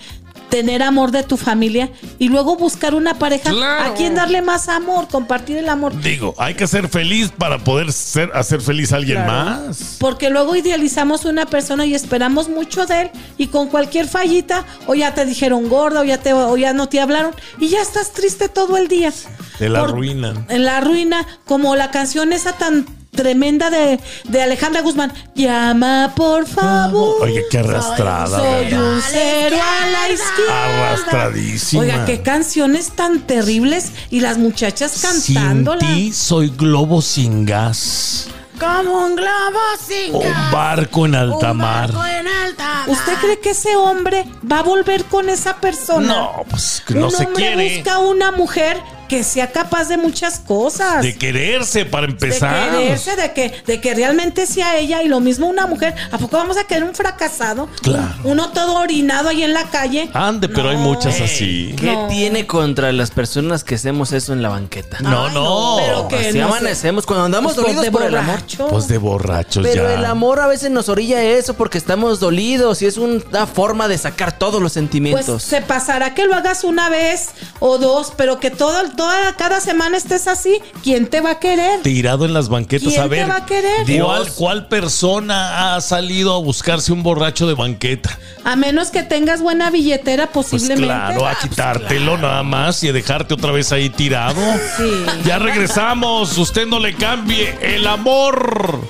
tener 0.50 0.82
amor 0.84 1.12
de 1.12 1.24
tu 1.24 1.38
familia 1.38 1.91
y 2.18 2.27
luego 2.29 2.56
buscar 2.56 2.96
una 2.96 3.20
pareja 3.20 3.51
Claro. 3.51 3.91
a 3.91 3.94
quien 3.96 4.15
darle 4.15 4.41
más 4.41 4.68
amor, 4.70 5.08
compartir 5.08 5.58
el 5.58 5.70
amor. 5.70 6.00
Digo, 6.01 6.34
hay 6.38 6.56
que 6.56 6.68
ser 6.68 6.89
feliz 6.89 7.32
para 7.38 7.60
poder 7.60 7.94
ser, 7.94 8.32
hacer 8.34 8.62
feliz 8.62 8.91
a 8.91 8.97
alguien 8.97 9.24
Claro. 9.24 9.32
más. 9.67 9.97
Porque 10.00 10.30
luego 10.30 10.56
idealizamos 10.56 11.26
una 11.26 11.45
persona 11.45 11.86
y 11.86 11.93
esperamos 11.93 12.50
mucho 12.50 12.86
de 12.86 13.02
él 13.04 13.12
y 13.38 13.47
con 13.47 13.67
cualquier 13.69 14.08
fallita 14.08 14.65
o 14.88 14.95
ya 14.95 15.13
te 15.13 15.26
dijeron 15.26 15.69
gorda 15.69 16.02
o 16.02 16.04
ya, 16.04 16.17
te, 16.19 16.34
o 16.34 16.58
ya 16.58 16.74
no 16.74 16.89
te 16.89 17.00
hablaron 17.00 17.34
y 17.60 17.69
ya 17.69 17.82
estás 17.82 18.12
triste 18.13 18.50
todo 18.50 18.78
el 18.78 18.88
día. 18.88 19.13
Te 19.58 19.69
la 19.69 19.82
Por- 19.82 19.89
arruinan. 19.89 20.45
En 20.50 20.65
la 20.65 20.82
ruina, 20.82 21.26
como 21.45 21.76
la 21.76 21.91
canción 21.91 22.34
esa 22.34 22.54
tan 22.54 22.86
tremenda 23.23 23.69
de, 23.69 23.99
de 24.29 24.41
Alejandra 24.41 24.82
Guzmán. 24.82 25.12
Llama, 25.36 26.13
por 26.15 26.47
favor. 26.47 27.21
Oye, 27.23 27.43
qué 27.51 27.58
arrastrada. 27.60 28.39
Soy 28.39 28.73
un 28.73 29.01
cero 29.12 29.58
a 29.60 29.89
la 29.89 30.10
izquierda. 30.10 30.65
Arrastradísima. 30.65 31.82
Oiga, 31.82 32.05
qué 32.05 32.21
canciones 32.21 32.91
tan 32.91 33.19
terribles 33.21 33.91
y 34.10 34.21
las 34.21 34.38
muchachas 34.38 34.91
Sin 34.91 35.36
cantándola. 35.36 35.79
ti 35.79 36.13
soy 36.13 36.49
globo 36.49 37.01
sin 37.01 37.45
gas. 37.45 38.27
Como 38.58 39.05
un 39.05 39.15
globo 39.15 39.60
sin 39.86 40.15
Un 40.15 40.21
gas, 40.23 40.51
barco 40.51 41.05
en 41.05 41.15
alta 41.15 41.51
un 41.51 41.58
mar. 41.58 41.91
barco 41.93 42.05
en 42.05 42.27
alta 42.27 42.63
mar. 42.63 42.89
¿Usted 42.89 43.13
cree 43.21 43.39
que 43.39 43.49
ese 43.51 43.75
hombre 43.75 44.25
va 44.49 44.60
a 44.60 44.63
volver 44.63 45.03
con 45.05 45.27
esa 45.29 45.58
persona? 45.58 46.08
No, 46.08 46.45
pues 46.49 46.82
que 46.88 46.93
no 46.93 47.08
Un 47.08 47.12
se 47.12 47.25
hombre 47.25 47.36
quiere. 47.53 47.75
busca 47.75 47.99
una 47.99 48.32
mujer 48.32 48.77
que 49.10 49.24
sea 49.24 49.52
capaz 49.52 49.89
de 49.89 49.98
muchas 49.98 50.39
cosas. 50.39 51.02
De 51.02 51.17
quererse 51.17 51.84
para 51.86 52.06
empezar. 52.08 52.72
De 52.72 52.78
quererse, 52.84 53.15
de 53.17 53.34
que, 53.34 53.54
de 53.65 53.82
que 53.82 53.93
realmente 53.95 54.45
sea 54.45 54.78
ella 54.78 55.04
y 55.04 55.08
lo 55.10 55.19
mismo 55.19 55.48
una 55.48 55.65
mujer. 55.67 55.93
¿A 56.12 56.17
poco 56.17 56.38
vamos 56.38 56.56
a 56.58 56.63
querer 56.63 56.84
un 56.86 56.95
fracasado? 56.95 57.67
Claro. 57.82 58.13
Uno 58.24 58.52
todo 58.52 58.76
orinado 58.76 59.30
ahí 59.30 59.43
en 59.43 59.54
la 59.54 59.63
calle. 59.65 60.10
Ande, 60.13 60.48
pero 60.48 60.69
hay 60.69 60.78
muchas 60.78 61.19
así. 61.19 61.74
¿Qué 61.78 61.91
No. 61.91 62.08
tiene 62.08 62.48
contra 62.48 62.91
las 62.93 63.12
personas 63.12 63.63
que 63.65 63.76
hacemos 63.76 64.12
eso 64.13 64.32
en 64.32 64.41
la 64.41 64.50
banqueta? 64.50 64.98
No, 65.02 65.26
Ay, 65.26 65.34
no. 65.34 65.76
pero 65.80 66.08
que 66.08 66.15
Así 66.30 66.38
no 66.38 66.48
sé. 66.48 66.58
amanecemos 66.58 67.06
cuando 67.06 67.26
andamos 67.26 67.56
Pues, 67.56 67.65
dolidos 67.65 67.84
de 67.86 67.91
por 67.91 68.04
el 68.04 68.15
amor. 68.15 68.39
Pues 68.69 68.88
de 68.88 68.98
borrachos 69.00 69.65
Pero 69.67 69.88
ya. 69.88 69.95
el 69.95 70.06
amor 70.06 70.39
a 70.39 70.48
veces 70.48 70.69
nos 70.69 70.88
orilla 70.88 71.24
eso 71.24 71.56
porque 71.56 71.78
estamos 71.80 72.19
dolidos 72.19 72.82
y 72.84 72.86
es 72.86 72.98
una 72.98 73.48
forma 73.48 73.88
de 73.88 73.98
sacar 73.98 74.38
todos 74.38 74.54
los 74.62 74.69
Pues 74.69 74.74
sentimientos. 74.74 75.41
se 75.43 75.62
pasará 75.62 76.13
que 76.13 76.26
lo 76.26 76.36
hagas 76.36 76.63
una 76.63 76.89
vez 76.89 77.30
o 77.60 77.80
dos, 77.80 78.13
pero 78.15 78.39
que 78.39 78.52
todo, 78.52 78.89
toda, 79.00 79.34
cada 79.38 79.62
semana 79.62 79.96
estés 79.96 80.28
así. 80.28 80.60
¿Quién 80.84 81.08
te 81.08 81.22
va 81.22 81.32
a 81.32 81.40
querer? 81.40 81.80
Tirado 81.84 82.26
en 82.26 82.34
las 82.34 82.50
banquetas. 82.50 82.90
¿Quién 82.90 83.02
a 83.02 83.08
ver. 83.08 83.24
te 83.24 83.30
va 83.32 83.38
a 83.38 83.46
querer? 83.46 83.76
¿cuál, 83.78 83.86
Dios. 83.86 84.30
¿Cuál 84.36 84.68
persona 84.68 85.74
ha 85.76 85.80
salido 85.80 86.34
a 86.36 86.40
buscarse 86.40 86.92
un 86.92 87.02
borracho 87.02 87.48
de 87.48 87.54
banqueta? 87.54 88.20
A 88.44 88.58
menos 88.58 88.90
que 88.90 89.04
tengas 89.04 89.42
buena 89.42 89.70
billetera, 89.70 90.28
Pues 90.28 90.48
posiblemente. 90.48 90.84
claro, 90.88 91.26
a 91.26 91.36
quitártelo 91.36 92.18
nada 92.18 92.44
más 92.44 92.84
y 92.84 92.90
a 92.90 92.92
dejarte 92.92 93.36
otra 93.36 93.54
vez 93.54 93.72
ahí 93.72 93.90
tirado. 93.90 94.42
Sí. 94.76 95.06
Ya 95.24 95.40
regresamos. 95.40 96.38
Usted 96.38 96.68
no 96.68 96.78
le 96.80 96.94
cambie 96.94 97.58
el 97.62 97.88
amor. 97.88 98.82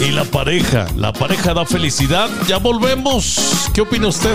Y 0.00 0.10
la 0.10 0.24
pareja. 0.24 0.88
La 0.96 1.12
pareja 1.12 1.54
da 1.54 1.64
felicidad. 1.64 2.28
Ya 2.48 2.56
volvemos. 2.58 3.70
¿Qué 3.72 3.82
opina 3.82 4.08
usted? 4.08 4.34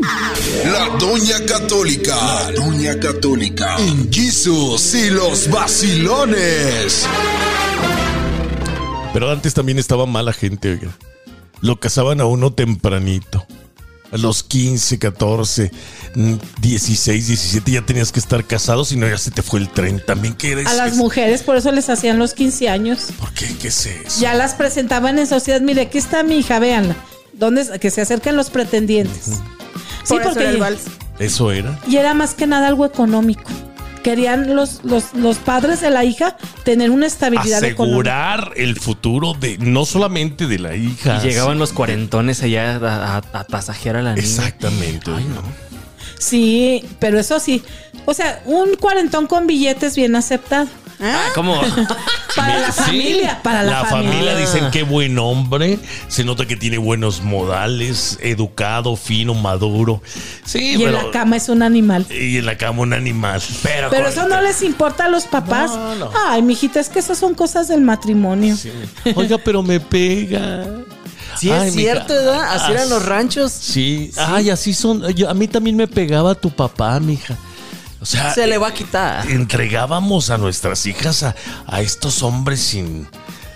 La 0.00 0.88
Doña 0.98 1.44
Católica. 1.46 2.16
La 2.16 2.52
Doña 2.52 2.98
Católica. 2.98 3.76
En 3.78 4.12
Jesus 4.12 4.94
y 4.94 5.10
los 5.10 5.48
vacilones. 5.50 7.06
Pero 9.12 9.30
antes 9.30 9.54
también 9.54 9.78
estaba 9.78 10.06
mala 10.06 10.32
gente, 10.32 10.72
oiga. 10.72 10.90
Lo 11.60 11.78
casaban 11.78 12.20
a 12.20 12.26
uno 12.26 12.52
tempranito. 12.52 13.46
A 14.10 14.16
los 14.16 14.42
15, 14.44 14.98
14, 14.98 15.70
mm, 16.14 16.34
16, 16.60 17.26
17 17.26 17.70
ya 17.72 17.82
tenías 17.86 18.12
que 18.12 18.20
estar 18.20 18.44
casado, 18.44 18.84
si 18.84 18.96
no 18.96 19.08
ya 19.08 19.18
se 19.18 19.30
te 19.32 19.42
fue 19.42 19.58
el 19.60 19.68
tren. 19.68 20.00
También 20.04 20.34
que 20.34 20.52
eres. 20.52 20.66
A 20.68 20.74
las 20.74 20.92
es- 20.92 20.98
mujeres, 20.98 21.42
por 21.42 21.56
eso 21.56 21.72
les 21.72 21.88
hacían 21.88 22.18
los 22.18 22.34
15 22.34 22.68
años. 22.68 23.08
¿Por 23.18 23.32
qué? 23.32 23.46
¿Qué 23.60 23.68
es 23.68 23.86
eso? 23.86 24.20
Ya 24.20 24.34
las 24.34 24.54
presentaban 24.54 25.18
en 25.18 25.26
sociedad. 25.26 25.60
Mire, 25.60 25.82
aquí 25.82 25.98
está 25.98 26.22
mi 26.22 26.36
hija, 26.38 26.58
véanla. 26.58 26.96
¿Dónde 27.32 27.62
es? 27.62 27.70
Que 27.80 27.90
se 27.90 28.00
acerquen 28.02 28.36
los 28.36 28.50
pretendientes. 28.50 29.30
Sí, 30.04 30.14
Por 30.14 30.22
eso 30.22 30.38
era 30.40 30.50
el 30.50 30.56
vals. 30.58 30.82
Eso 31.18 31.50
era. 31.52 31.78
y 31.88 31.96
era 31.96 32.14
más 32.14 32.34
que 32.34 32.46
nada 32.46 32.68
algo 32.68 32.84
económico. 32.86 33.50
Querían 34.02 34.54
los, 34.54 34.84
los, 34.84 35.14
los 35.14 35.38
padres 35.38 35.80
de 35.80 35.88
la 35.88 36.04
hija 36.04 36.36
tener 36.62 36.90
una 36.90 37.06
estabilidad 37.06 37.64
económica. 37.64 38.34
Asegurar 38.34 38.52
el 38.56 38.76
futuro 38.78 39.32
de 39.32 39.56
no 39.56 39.86
solamente 39.86 40.46
de 40.46 40.58
la 40.58 40.76
hija. 40.76 41.20
Y 41.22 41.28
llegaban 41.28 41.58
los 41.58 41.72
cuarentones 41.72 42.42
allá 42.42 42.76
a, 42.76 43.16
a- 43.16 43.22
a 43.32 43.44
tasajear 43.44 43.96
a 43.96 44.02
la 44.02 44.14
niña. 44.14 44.26
Exactamente. 44.26 45.10
oiga. 45.10 45.40
Sí, 46.18 46.84
pero 46.98 47.18
eso 47.18 47.40
sí. 47.40 47.62
O 48.04 48.14
sea, 48.14 48.42
un 48.44 48.74
cuarentón 48.76 49.26
con 49.26 49.46
billetes 49.46 49.96
bien 49.96 50.16
aceptado. 50.16 50.68
Ah, 51.00 51.26
¿cómo? 51.34 51.60
Para 52.36 52.58
la 52.58 52.72
Sí, 52.72 52.82
familia, 52.82 53.40
para 53.44 53.62
la, 53.62 53.84
familia. 53.84 54.34
dicen 54.36 54.70
qué 54.72 54.82
buen 54.82 55.18
hombre. 55.20 55.78
Se 56.08 56.24
nota 56.24 56.46
que 56.46 56.56
tiene 56.56 56.78
buenos 56.78 57.22
modales, 57.22 58.18
educado, 58.22 58.96
fino, 58.96 59.34
maduro. 59.34 60.02
Sí, 60.44 60.74
Y 60.76 60.82
en 60.84 60.92
la 60.94 61.10
cama 61.12 61.36
es 61.36 61.48
un 61.48 61.62
animal. 61.62 62.06
Y 62.10 62.38
en 62.38 62.46
la 62.46 62.56
cama 62.58 62.82
un 62.82 62.92
animal. 62.92 63.40
Pero, 63.62 63.88
Pero 63.90 64.08
eso 64.08 64.26
no 64.28 64.40
les 64.40 64.62
importa 64.62 65.04
a 65.04 65.08
los 65.08 65.24
papás. 65.26 65.70
No, 65.76 65.94
no. 65.94 66.10
Ay, 66.26 66.42
mijita, 66.42 66.80
es 66.80 66.88
que 66.88 66.98
esas 66.98 67.18
son 67.18 67.34
cosas 67.34 67.68
del 67.68 67.82
matrimonio. 67.82 68.56
Sí. 68.56 68.72
Oiga, 69.14 69.38
pero 69.38 69.62
me 69.62 69.78
pega. 69.78 70.64
Sí, 71.38 71.50
Ay, 71.50 71.68
es 71.68 71.76
mija. 71.76 71.92
cierto, 71.92 72.14
¿verdad? 72.14 72.52
Así 72.54 72.72
eran 72.72 72.88
los 72.90 73.04
ranchos. 73.06 73.52
Sí. 73.52 74.10
Ay, 74.16 74.50
así 74.50 74.74
son. 74.74 75.06
Yo- 75.14 75.30
a 75.30 75.34
mí 75.34 75.46
también 75.48 75.76
me 75.76 75.86
pegaba 75.86 76.34
tu 76.34 76.50
papá, 76.50 76.98
mija. 77.00 77.36
O 78.04 78.06
sea, 78.06 78.34
Se 78.34 78.46
le 78.46 78.58
va 78.58 78.68
a 78.68 78.74
quitar. 78.74 79.26
entregábamos 79.30 80.28
a 80.28 80.36
nuestras 80.36 80.84
hijas 80.84 81.22
a, 81.22 81.34
a 81.66 81.80
estos 81.80 82.22
hombres 82.22 82.60
sin, 82.60 83.08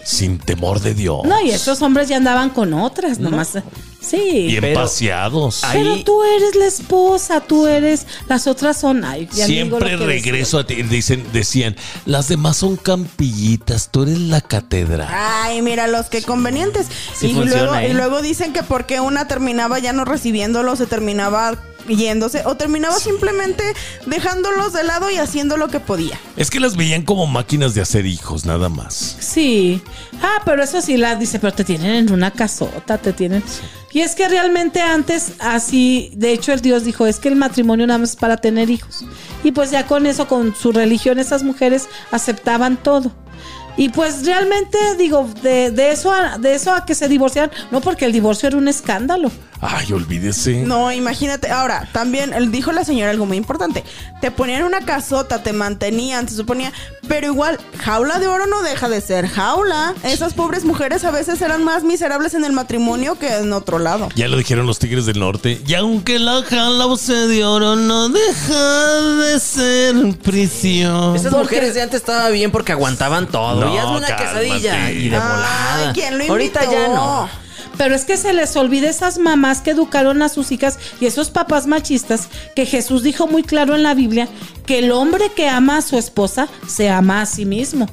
sin 0.02 0.38
temor 0.38 0.80
de 0.80 0.94
Dios. 0.94 1.20
No, 1.24 1.38
y 1.42 1.50
estos 1.50 1.82
hombres 1.82 2.08
ya 2.08 2.16
andaban 2.16 2.48
con 2.48 2.72
otras, 2.72 3.18
nomás. 3.18 3.58
Sí. 4.00 4.46
Bien 4.46 4.60
pero- 4.62 4.80
paseados. 4.80 5.60
Pero 5.70 5.92
Ahí- 5.92 6.02
tú 6.04 6.22
eres 6.24 6.54
la 6.54 6.64
esposa, 6.64 7.40
tú 7.42 7.66
eres. 7.66 8.06
Las 8.26 8.46
otras 8.46 8.78
son. 8.80 9.04
Ay, 9.04 9.28
ya 9.34 9.44
digo 9.44 9.78
lo 9.78 9.86
Siempre 9.86 9.98
que 9.98 10.06
regreso 10.06 10.58
a 10.60 10.66
ti. 10.66 10.82
Dicen, 10.82 11.26
decían, 11.34 11.76
las 12.06 12.28
demás 12.28 12.56
son 12.56 12.76
campillitas, 12.78 13.90
tú 13.90 14.04
eres 14.04 14.18
la 14.18 14.40
catedral. 14.40 15.08
Ay, 15.12 15.60
mira, 15.60 15.88
los 15.88 16.06
que 16.06 16.22
convenientes. 16.22 16.86
Sí 17.14 17.26
y, 17.26 17.34
funciona, 17.34 17.64
luego, 17.64 17.74
¿eh? 17.76 17.88
y 17.90 17.92
luego 17.92 18.22
dicen 18.22 18.54
que 18.54 18.62
porque 18.62 19.00
una 19.00 19.28
terminaba 19.28 19.78
ya 19.78 19.92
no 19.92 20.06
recibiéndolo, 20.06 20.74
se 20.76 20.86
terminaba 20.86 21.56
yéndose, 21.88 22.42
o 22.46 22.56
terminaba 22.56 22.98
simplemente 22.98 23.64
dejándolos 24.06 24.72
de 24.72 24.84
lado 24.84 25.10
y 25.10 25.16
haciendo 25.16 25.56
lo 25.56 25.68
que 25.68 25.80
podía. 25.80 26.18
Es 26.36 26.50
que 26.50 26.60
las 26.60 26.76
veían 26.76 27.02
como 27.02 27.26
máquinas 27.26 27.74
de 27.74 27.80
hacer 27.80 28.06
hijos, 28.06 28.44
nada 28.44 28.68
más. 28.68 29.16
Sí. 29.20 29.82
Ah, 30.22 30.42
pero 30.44 30.62
eso 30.62 30.80
sí 30.80 30.96
la 30.96 31.16
dice, 31.16 31.38
pero 31.38 31.52
te 31.52 31.64
tienen 31.64 31.94
en 31.94 32.12
una 32.12 32.30
casota, 32.30 32.98
te 32.98 33.12
tienen. 33.12 33.42
Y 33.92 34.00
es 34.00 34.14
que 34.14 34.28
realmente 34.28 34.80
antes 34.80 35.32
así, 35.38 36.12
de 36.14 36.32
hecho 36.32 36.52
el 36.52 36.60
Dios 36.60 36.84
dijo, 36.84 37.06
es 37.06 37.18
que 37.18 37.28
el 37.28 37.36
matrimonio 37.36 37.86
nada 37.86 37.98
más 37.98 38.10
es 38.10 38.16
para 38.16 38.36
tener 38.36 38.70
hijos. 38.70 39.04
Y 39.42 39.52
pues 39.52 39.70
ya 39.70 39.86
con 39.86 40.06
eso, 40.06 40.28
con 40.28 40.54
su 40.54 40.72
religión, 40.72 41.18
esas 41.18 41.42
mujeres 41.42 41.88
aceptaban 42.10 42.76
todo. 42.76 43.12
Y 43.78 43.90
pues 43.90 44.26
realmente 44.26 44.76
digo, 44.98 45.30
de, 45.40 45.70
de 45.70 45.92
eso 45.92 46.12
a, 46.12 46.36
de 46.36 46.54
eso 46.54 46.74
a 46.74 46.84
que 46.84 46.96
se 46.96 47.06
divorciaran, 47.08 47.52
no 47.70 47.80
porque 47.80 48.04
el 48.04 48.12
divorcio 48.12 48.48
era 48.48 48.58
un 48.58 48.66
escándalo. 48.66 49.30
Ay, 49.60 49.92
olvídese. 49.92 50.62
No, 50.62 50.92
imagínate. 50.92 51.50
Ahora, 51.50 51.88
también 51.92 52.32
dijo 52.52 52.72
la 52.72 52.84
señora 52.84 53.10
algo 53.10 53.26
muy 53.26 53.36
importante. 53.36 53.82
Te 54.20 54.30
ponían 54.30 54.62
una 54.62 54.80
casota, 54.80 55.42
te 55.42 55.52
mantenían, 55.52 56.28
se 56.28 56.36
suponía. 56.36 56.72
Pero 57.08 57.26
igual, 57.26 57.58
jaula 57.82 58.18
de 58.18 58.28
oro 58.28 58.46
no 58.46 58.62
deja 58.62 58.88
de 58.88 59.00
ser 59.00 59.26
jaula. 59.28 59.94
Esas 60.04 60.34
pobres 60.34 60.64
mujeres 60.64 61.04
a 61.04 61.10
veces 61.10 61.40
eran 61.42 61.64
más 61.64 61.82
miserables 61.82 62.34
en 62.34 62.44
el 62.44 62.52
matrimonio 62.52 63.18
que 63.18 63.34
en 63.36 63.52
otro 63.52 63.78
lado. 63.78 64.08
Ya 64.14 64.28
lo 64.28 64.36
dijeron 64.36 64.66
los 64.66 64.78
Tigres 64.78 65.06
del 65.06 65.18
Norte. 65.18 65.60
Y 65.66 65.74
aunque 65.74 66.18
la 66.18 66.42
jala 66.42 66.86
de 67.08 67.44
oro 67.44 67.76
no 67.76 68.08
deja 68.08 68.94
de 69.16 69.40
ser 69.40 70.18
prisión. 70.18 71.16
Esas 71.16 71.32
Porque- 71.32 71.56
mujeres 71.56 71.74
de 71.74 71.82
antes 71.82 72.00
estaba 72.00 72.28
bien 72.30 72.50
porque 72.50 72.72
aguantaban 72.72 73.26
todo. 73.26 73.64
No, 73.64 73.74
y 73.74 73.78
hazme 73.78 73.96
una 73.98 74.06
cálmate. 74.08 74.24
quesadilla. 74.44 74.90
Y 74.92 75.08
de 75.08 75.16
Ay, 75.16 75.22
volada. 75.22 75.92
¿quién 75.92 76.18
lo 76.18 76.24
Ahorita 76.24 76.64
invitó? 76.64 76.80
ya 76.82 76.88
no. 76.94 77.47
Pero 77.78 77.94
es 77.94 78.04
que 78.04 78.16
se 78.16 78.32
les 78.34 78.54
olvida 78.56 78.90
esas 78.90 79.18
mamás 79.18 79.60
que 79.62 79.70
educaron 79.70 80.20
a 80.22 80.28
sus 80.28 80.52
hijas 80.52 80.78
y 81.00 81.06
esos 81.06 81.30
papás 81.30 81.66
machistas 81.66 82.28
que 82.54 82.66
Jesús 82.66 83.02
dijo 83.02 83.26
muy 83.28 83.42
claro 83.44 83.74
en 83.76 83.82
la 83.82 83.94
Biblia 83.94 84.28
que 84.66 84.80
el 84.80 84.90
hombre 84.92 85.30
que 85.34 85.48
ama 85.48 85.78
a 85.78 85.82
su 85.82 85.96
esposa 85.96 86.48
se 86.66 86.90
ama 86.90 87.22
a 87.22 87.26
sí 87.26 87.44
mismo. 87.46 87.88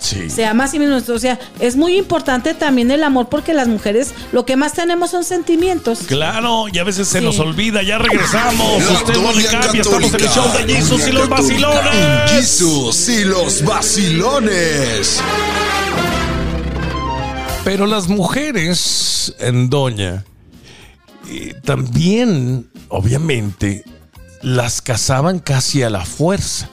Sí. 0.00 0.30
Se 0.30 0.46
ama 0.46 0.64
a 0.64 0.68
sí 0.68 0.78
mismo. 0.78 0.96
O 1.12 1.18
sea, 1.18 1.38
es 1.58 1.74
muy 1.76 1.96
importante 1.96 2.54
también 2.54 2.90
el 2.92 3.02
amor 3.02 3.28
porque 3.28 3.52
las 3.52 3.66
mujeres 3.66 4.12
lo 4.32 4.44
que 4.46 4.54
más 4.56 4.72
tenemos 4.72 5.10
son 5.10 5.24
sentimientos. 5.24 6.00
Claro, 6.06 6.66
y 6.72 6.78
a 6.78 6.84
veces 6.84 7.08
se 7.08 7.18
Sí. 7.18 7.24
nos 7.24 7.38
olvida, 7.40 7.82
ya 7.82 7.98
regresamos. 7.98 8.82
La 8.84 8.92
Usted 8.92 9.14
no 9.16 9.32
le 9.32 9.44
cambia, 9.46 9.82
estamos 9.82 10.14
en 10.14 10.20
el 10.20 10.28
show 10.30 10.52
de 10.52 10.72
Jesus 10.74 11.08
y 11.08 11.12
los 11.12 11.28
vacilones. 11.28 12.30
Jesus 12.30 13.08
y 13.08 13.24
los 13.24 13.64
vacilones. 13.64 15.20
Pero 17.68 17.86
las 17.86 18.08
mujeres 18.08 19.34
en 19.40 19.68
Doña 19.68 20.24
eh, 21.30 21.52
también, 21.62 22.66
obviamente, 22.88 23.84
las 24.40 24.80
casaban 24.80 25.38
casi 25.38 25.82
a 25.82 25.90
la 25.90 26.06
fuerza. 26.06 26.70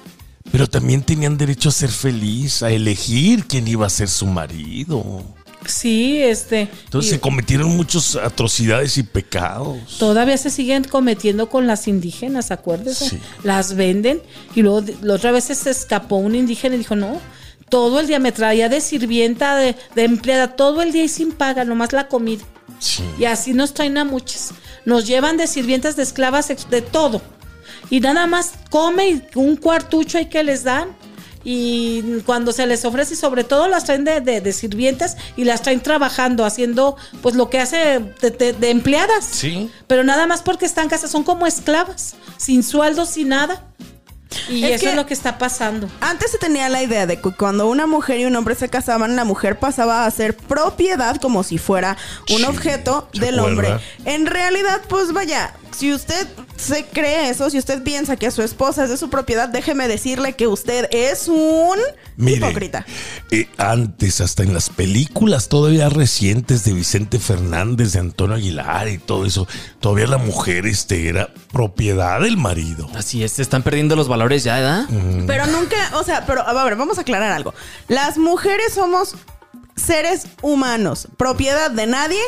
Pero 0.53 0.67
también 0.67 1.03
tenían 1.03 1.37
derecho 1.37 1.67
a 1.67 1.73
ser 1.73 1.89
feliz, 1.89 2.63
a 2.63 2.71
elegir 2.71 3.43
quién 3.43 3.67
iba 3.67 3.85
a 3.85 3.89
ser 3.89 4.07
su 4.07 4.25
marido. 4.25 5.21
Sí, 5.65 6.19
este. 6.19 6.69
Entonces 6.85 7.11
y 7.11 7.15
se 7.15 7.19
cometieron 7.19 7.75
muchas 7.75 8.15
atrocidades 8.15 8.97
y 8.97 9.03
pecados. 9.03 9.97
todavía 9.99 10.37
se 10.37 10.49
siguen 10.49 10.85
cometiendo 10.85 11.49
con 11.49 11.67
las 11.67 11.89
indígenas, 11.89 12.51
acuérdese. 12.51 13.09
Sí. 13.09 13.19
Las 13.43 13.75
venden 13.75 14.21
y 14.55 14.61
luego 14.61 14.85
la 15.01 15.15
otra 15.15 15.33
vez 15.33 15.43
se 15.43 15.69
escapó 15.69 16.15
un 16.15 16.35
indígena 16.35 16.75
y 16.75 16.77
dijo, 16.77 16.95
no, 16.95 17.19
todo 17.69 17.99
el 17.99 18.07
día 18.07 18.19
me 18.19 18.31
traía 18.31 18.69
de 18.69 18.81
sirvienta, 18.81 19.55
de, 19.55 19.75
de 19.95 20.03
empleada, 20.03 20.55
todo 20.55 20.81
el 20.81 20.91
día 20.91 21.03
y 21.03 21.09
sin 21.09 21.31
paga, 21.31 21.65
nomás 21.65 21.93
la 21.93 22.07
comida. 22.07 22.43
Sí. 22.79 23.03
Y 23.17 23.25
así 23.25 23.53
nos 23.53 23.73
traen 23.73 23.97
a 23.97 24.03
muchas. 24.05 24.51
Nos 24.85 25.07
llevan 25.07 25.37
de 25.37 25.47
sirvientas, 25.47 25.95
de 25.95 26.03
esclavas, 26.03 26.47
de 26.69 26.81
todo. 26.81 27.21
Y 27.89 27.99
nada 27.99 28.27
más 28.27 28.53
come 28.69 29.09
y 29.09 29.23
un 29.35 29.55
cuartucho 29.55 30.17
hay 30.17 30.27
que 30.27 30.43
les 30.43 30.63
dan. 30.63 30.89
Y 31.47 32.21
cuando 32.25 32.51
se 32.51 32.65
les 32.65 32.85
ofrece, 32.85 33.13
y 33.13 33.17
sobre 33.17 33.43
todo 33.43 33.67
las 33.67 33.83
traen 33.85 34.03
de, 34.03 34.19
de- 34.19 34.41
de 34.41 34.51
sirvientas 34.51 35.15
y 35.37 35.43
las 35.43 35.61
traen 35.61 35.79
trabajando, 35.79 36.43
haciendo 36.43 36.97
pues 37.21 37.35
lo 37.35 37.51
que 37.51 37.59
hace 37.59 37.99
de, 38.21 38.31
de- 38.31 38.53
de 38.53 38.69
empleadas. 38.71 39.25
Sí. 39.25 39.69
Pero 39.85 40.03
nada 40.03 40.25
más 40.25 40.41
porque 40.41 40.65
están 40.65 40.89
casas, 40.89 41.11
son 41.11 41.23
como 41.23 41.45
esclavas, 41.45 42.15
sin 42.37 42.63
sueldo, 42.63 43.05
sin 43.05 43.29
nada. 43.29 43.63
Y 44.49 44.63
Es 44.65 44.71
eso 44.77 44.83
que- 44.85 44.89
es 44.91 44.95
lo 44.95 45.05
que 45.05 45.13
está 45.13 45.37
pasando. 45.37 45.87
Antes 46.01 46.31
se 46.31 46.37
tenía 46.37 46.67
la 46.69 46.81
idea 46.83 47.05
de 47.05 47.19
que 47.21 47.31
cuando 47.31 47.67
una 47.67 47.87
mujer 47.87 48.19
y 48.19 48.25
un 48.25 48.35
hombre 48.35 48.55
se 48.55 48.69
casaban, 48.69 49.15
la 49.15 49.23
mujer 49.23 49.59
pasaba 49.59 50.05
a 50.05 50.11
ser 50.11 50.35
propiedad 50.35 51.17
como 51.21 51.43
si 51.43 51.57
fuera 51.57 51.97
un 52.31 52.37
Sí, 52.39 52.43
objeto 52.45 53.07
¿se 53.13 53.19
del 53.21 53.39
acuerda? 53.39 53.75
hombre. 53.75 53.85
En 54.05 54.25
realidad, 54.25 54.81
pues 54.89 55.13
vaya, 55.13 55.53
si 55.77 55.93
usted 55.93 56.27
se 56.57 56.85
cree 56.85 57.29
eso, 57.29 57.49
si 57.49 57.57
usted 57.59 57.83
piensa 57.83 58.15
que 58.15 58.31
su 58.31 58.41
esposa 58.41 58.83
es 58.85 58.89
de 58.89 58.97
su 58.97 59.09
propiedad, 59.09 59.47
déjeme 59.49 59.87
decirle 59.87 60.33
que 60.33 60.47
usted 60.47 60.87
es 60.91 61.27
un 61.27 61.77
Mire, 62.17 62.37
hipócrita. 62.37 62.85
eh, 63.31 63.47
antes, 63.57 64.21
hasta 64.21 64.43
en 64.43 64.53
las 64.53 64.69
películas 64.69 65.49
todavía 65.49 65.89
recientes 65.89 66.63
de 66.63 66.73
Vicente 66.73 67.19
Fernández, 67.19 67.91
de 67.93 67.99
Antonio 67.99 68.35
Aguilar 68.37 68.87
y 68.87 68.97
todo 68.97 69.25
eso, 69.25 69.47
todavía 69.81 70.07
la 70.07 70.17
mujer 70.17 70.65
este, 70.65 71.09
era 71.09 71.29
propiedad 71.51 72.21
del 72.21 72.37
marido. 72.37 72.89
Así 72.95 73.23
es, 73.23 73.33
se 73.33 73.41
están 73.41 73.61
perdiendo 73.63 73.95
los 73.95 74.07
valores 74.07 74.14
ya, 74.43 74.55
¿verdad? 74.55 74.85
Pero 75.27 75.47
nunca, 75.47 75.75
o 75.93 76.03
sea, 76.03 76.25
pero 76.25 76.47
a 76.47 76.63
ver, 76.63 76.75
vamos 76.75 76.97
a 76.97 77.01
aclarar 77.01 77.31
algo. 77.31 77.53
Las 77.87 78.17
mujeres 78.17 78.73
somos 78.73 79.15
seres 79.75 80.27
humanos, 80.41 81.07
propiedad 81.17 81.69
de 81.71 81.85
nadie 81.87 82.19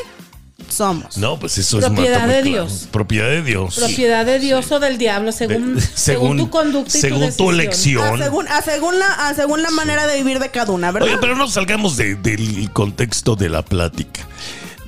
somos. 0.69 1.17
No, 1.17 1.39
pues 1.39 1.57
eso 1.59 1.79
Propiedad 1.79 2.21
es 2.21 2.25
muy 2.25 2.33
de 2.35 2.41
claro. 2.41 2.65
Dios. 2.67 2.87
Propiedad 2.91 3.29
de 3.29 3.41
Dios. 3.43 3.75
Propiedad 3.75 4.25
de 4.25 4.39
Dios 4.39 4.71
o 4.71 4.79
del 4.79 4.97
diablo, 4.97 5.31
según, 5.31 5.75
De- 5.79 5.81
según, 5.81 6.37
tu 6.37 6.49
conducta 6.49 6.97
y 6.97 7.01
según 7.01 7.29
tu, 7.29 7.35
tu 7.45 7.51
elección. 7.51 8.21
A 8.21 8.23
según, 8.25 8.47
a 8.47 8.61
según 8.61 8.99
la, 8.99 9.07
a 9.29 9.33
según 9.33 9.61
la 9.61 9.69
manera 9.71 10.07
de 10.07 10.17
vivir 10.17 10.39
de 10.39 10.49
cada 10.49 10.71
una, 10.73 10.91
¿verdad? 10.91 11.09
Oye, 11.09 11.17
pero 11.21 11.35
no 11.35 11.47
salgamos 11.47 11.95
de- 11.95 12.15
del 12.15 12.69
contexto 12.73 13.35
de 13.35 13.49
la 13.49 13.63
plática. 13.63 14.27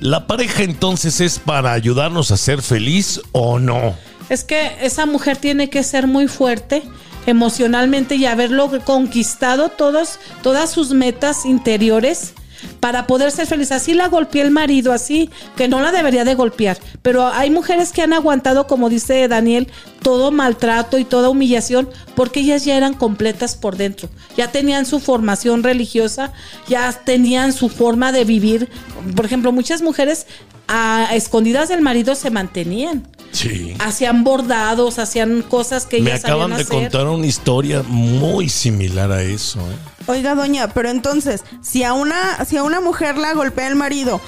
¿La 0.00 0.26
pareja 0.26 0.62
entonces 0.62 1.20
es 1.20 1.38
para 1.38 1.72
ayudarnos 1.72 2.30
a 2.30 2.36
ser 2.36 2.62
feliz 2.62 3.20
o 3.32 3.58
no? 3.58 3.94
Es 4.30 4.44
que 4.44 4.76
esa 4.80 5.04
mujer 5.04 5.36
tiene 5.36 5.68
que 5.68 5.82
ser 5.82 6.06
muy 6.06 6.28
fuerte 6.28 6.82
emocionalmente 7.26 8.14
y 8.14 8.24
haberlo 8.24 8.70
conquistado 8.84 9.68
todos, 9.68 10.18
todas 10.42 10.70
sus 10.70 10.92
metas 10.92 11.44
interiores 11.44 12.32
para 12.78 13.06
poder 13.06 13.30
ser 13.30 13.46
feliz. 13.46 13.72
Así 13.72 13.94
la 13.94 14.08
golpeé 14.08 14.42
el 14.42 14.50
marido, 14.50 14.92
así 14.92 15.30
que 15.56 15.68
no 15.68 15.80
la 15.80 15.92
debería 15.92 16.24
de 16.24 16.34
golpear. 16.34 16.78
Pero 17.02 17.26
hay 17.26 17.50
mujeres 17.50 17.92
que 17.92 18.02
han 18.02 18.12
aguantado, 18.12 18.66
como 18.66 18.88
dice 18.88 19.26
Daniel, 19.28 19.68
todo 20.02 20.30
maltrato 20.30 20.98
y 20.98 21.04
toda 21.04 21.28
humillación 21.28 21.88
porque 22.14 22.40
ellas 22.40 22.64
ya 22.64 22.76
eran 22.76 22.94
completas 22.94 23.56
por 23.56 23.76
dentro. 23.76 24.08
Ya 24.36 24.48
tenían 24.52 24.86
su 24.86 25.00
formación 25.00 25.62
religiosa, 25.62 26.32
ya 26.68 26.92
tenían 26.92 27.52
su 27.52 27.68
forma 27.68 28.12
de 28.12 28.24
vivir. 28.24 28.68
Por 29.16 29.24
ejemplo, 29.24 29.52
muchas 29.52 29.82
mujeres 29.82 30.26
a 30.68 31.08
escondidas 31.14 31.68
del 31.68 31.80
marido 31.80 32.14
se 32.14 32.30
mantenían 32.30 33.08
Sí. 33.32 33.74
hacían 33.78 34.24
bordados, 34.24 34.98
hacían 34.98 35.42
cosas 35.42 35.86
que 35.86 36.00
Me 36.00 36.10
ellas 36.10 36.24
acaban 36.24 36.50
sabían 36.50 36.56
de 36.58 36.62
hacer. 36.64 36.76
contar 36.90 37.06
una 37.06 37.26
historia 37.26 37.82
muy 37.86 38.48
similar 38.48 39.12
a 39.12 39.22
eso. 39.22 39.60
¿eh? 39.60 39.76
Oiga, 40.06 40.34
doña, 40.34 40.68
pero 40.68 40.88
entonces, 40.90 41.44
si 41.62 41.84
a 41.84 41.92
una, 41.92 42.44
si 42.44 42.56
a 42.56 42.62
una 42.64 42.80
mujer 42.80 43.16
la 43.16 43.32
golpea 43.34 43.68
el 43.68 43.76
marido, 43.76 44.20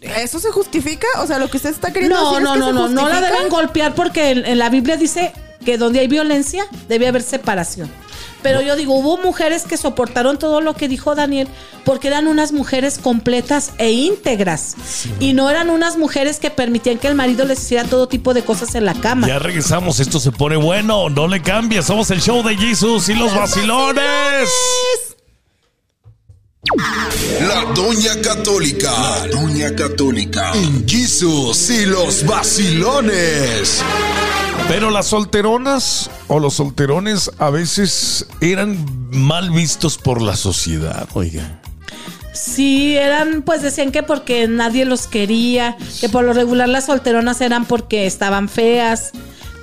¿eso 0.00 0.40
se 0.40 0.50
justifica? 0.50 1.06
O 1.18 1.26
sea, 1.26 1.38
lo 1.38 1.48
que 1.50 1.58
usted 1.58 1.70
está 1.70 1.92
queriendo 1.92 2.16
No, 2.20 2.30
decir 2.30 2.42
no, 2.44 2.54
es 2.54 2.54
que 2.54 2.60
no, 2.60 2.66
se 2.88 2.94
no, 2.94 3.02
no 3.02 3.08
la 3.08 3.20
deben 3.20 3.48
golpear 3.48 3.94
porque 3.94 4.30
en, 4.30 4.44
en 4.46 4.58
la 4.58 4.68
Biblia 4.68 4.96
dice 4.96 5.32
que 5.64 5.78
donde 5.78 6.00
hay 6.00 6.08
violencia 6.08 6.66
debe 6.88 7.06
haber 7.06 7.22
separación. 7.22 7.90
Pero 8.42 8.62
yo 8.62 8.76
digo, 8.76 8.94
hubo 8.94 9.16
mujeres 9.18 9.64
que 9.64 9.76
soportaron 9.76 10.38
todo 10.38 10.60
lo 10.60 10.74
que 10.74 10.88
dijo 10.88 11.14
Daniel 11.14 11.48
porque 11.84 12.08
eran 12.08 12.26
unas 12.26 12.52
mujeres 12.52 12.98
completas 12.98 13.72
e 13.78 13.90
íntegras. 13.92 14.76
Y 15.18 15.32
no 15.32 15.50
eran 15.50 15.70
unas 15.70 15.96
mujeres 15.96 16.38
que 16.38 16.50
permitían 16.50 16.98
que 16.98 17.08
el 17.08 17.14
marido 17.14 17.44
les 17.44 17.60
hiciera 17.60 17.84
todo 17.84 18.08
tipo 18.08 18.34
de 18.34 18.42
cosas 18.42 18.74
en 18.74 18.84
la 18.84 18.94
cama. 18.94 19.26
Ya 19.26 19.38
regresamos, 19.38 20.00
esto 20.00 20.20
se 20.20 20.32
pone 20.32 20.56
bueno, 20.56 21.10
no 21.10 21.28
le 21.28 21.42
cambies, 21.42 21.86
somos 21.86 22.10
el 22.10 22.20
show 22.20 22.42
de 22.42 22.56
Jesus 22.56 23.08
y 23.08 23.14
los 23.14 23.34
vacilones. 23.34 24.48
La 27.40 27.64
Doña 27.74 28.20
Católica. 28.22 28.90
La 28.90 29.26
Doña 29.28 29.74
Católica. 29.74 30.52
En 30.52 30.86
Jesus 30.86 31.70
y 31.70 31.86
los 31.86 32.26
vacilones. 32.26 33.82
Pero 34.70 34.90
las 34.90 35.06
solteronas 35.06 36.08
o 36.28 36.38
los 36.38 36.54
solterones 36.54 37.32
a 37.38 37.50
veces 37.50 38.28
eran 38.40 38.86
mal 39.10 39.50
vistos 39.50 39.98
por 39.98 40.22
la 40.22 40.36
sociedad, 40.36 41.08
oiga. 41.14 41.60
Sí, 42.32 42.96
eran, 42.96 43.42
pues 43.42 43.62
decían 43.62 43.90
que 43.90 44.04
porque 44.04 44.46
nadie 44.46 44.84
los 44.84 45.08
quería, 45.08 45.76
que 46.00 46.08
por 46.08 46.22
lo 46.22 46.32
regular 46.32 46.68
las 46.68 46.86
solteronas 46.86 47.40
eran 47.40 47.64
porque 47.64 48.06
estaban 48.06 48.48
feas, 48.48 49.10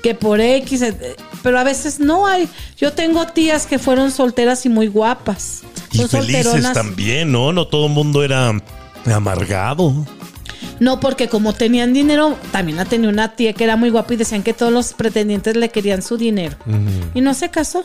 que 0.04 0.14
por 0.14 0.42
X, 0.42 0.82
eh, 0.82 1.16
pero 1.42 1.58
a 1.58 1.64
veces 1.64 2.02
no 2.02 2.28
hay. 2.28 2.50
Yo 2.78 2.92
tengo 2.92 3.28
tías 3.28 3.66
que 3.66 3.80
fueron 3.80 4.12
solteras 4.12 4.66
y 4.66 4.70
muy 4.70 4.88
guapas. 4.88 5.62
Y 5.94 6.00
Son 6.00 6.10
felices 6.10 6.44
solteronas. 6.44 6.74
también, 6.74 7.32
¿no? 7.32 7.54
No 7.54 7.66
todo 7.68 7.86
el 7.86 7.94
mundo 7.94 8.24
era 8.24 8.62
amargado. 9.06 9.94
No, 10.80 11.00
porque 11.00 11.28
como 11.28 11.54
tenían 11.54 11.94
dinero, 11.94 12.38
también 12.52 12.78
la 12.78 12.86
tenía 12.86 13.10
una 13.10 13.36
tía 13.36 13.54
que 13.54 13.64
era 13.64 13.76
muy 13.76 13.90
guapa 13.90 14.14
y 14.14 14.18
decían 14.18 14.44
que 14.44 14.54
todos 14.54 14.72
los 14.72 14.94
pretendientes 14.94 15.56
le 15.56 15.70
querían 15.70 16.02
su 16.02 16.18
dinero. 16.18 16.56
Y 17.14 17.22
no 17.22 17.34
se 17.34 17.50
casó. 17.50 17.84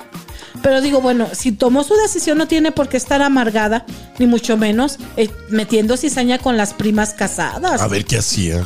Pero 0.63 0.81
digo, 0.81 1.01
bueno, 1.01 1.29
si 1.33 1.53
tomó 1.53 1.85
su 1.85 1.95
decisión 1.95 2.39
no 2.39 2.47
tiene 2.47 2.73
por 2.73 2.89
qué 2.89 2.97
estar 2.97 3.23
amargada, 3.23 3.87
ni 4.19 4.27
mucho 4.27 4.57
menos 4.57 4.99
eh, 5.17 5.31
metiendo 5.49 5.97
cizaña 5.97 6.39
con 6.39 6.57
las 6.57 6.75
primas 6.75 7.15
casadas. 7.15 7.81
A 7.81 7.89
ver 7.89 8.05
qué 8.05 8.19
hacía. 8.19 8.65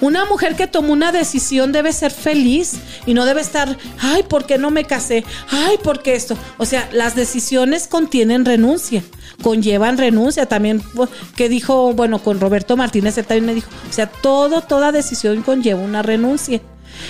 Una 0.00 0.24
mujer 0.26 0.54
que 0.54 0.66
tomó 0.66 0.92
una 0.92 1.10
decisión 1.10 1.72
debe 1.72 1.92
ser 1.92 2.12
feliz 2.12 2.74
y 3.04 3.14
no 3.14 3.24
debe 3.24 3.40
estar, 3.40 3.76
ay, 4.00 4.22
¿por 4.22 4.46
qué 4.46 4.56
no 4.56 4.70
me 4.70 4.84
casé? 4.84 5.24
Ay, 5.50 5.76
¿por 5.82 6.02
qué 6.02 6.14
esto? 6.14 6.36
O 6.56 6.66
sea, 6.66 6.88
las 6.92 7.16
decisiones 7.16 7.88
contienen 7.88 8.44
renuncia, 8.44 9.02
conllevan 9.42 9.98
renuncia. 9.98 10.46
También, 10.46 10.82
que 11.34 11.48
dijo, 11.48 11.92
bueno, 11.94 12.22
con 12.22 12.38
Roberto 12.38 12.76
Martínez, 12.76 13.18
él 13.18 13.26
también 13.26 13.46
me 13.46 13.54
dijo, 13.54 13.68
o 13.88 13.92
sea, 13.92 14.06
todo, 14.06 14.60
toda 14.60 14.92
decisión 14.92 15.42
conlleva 15.42 15.80
una 15.80 16.02
renuncia. 16.02 16.60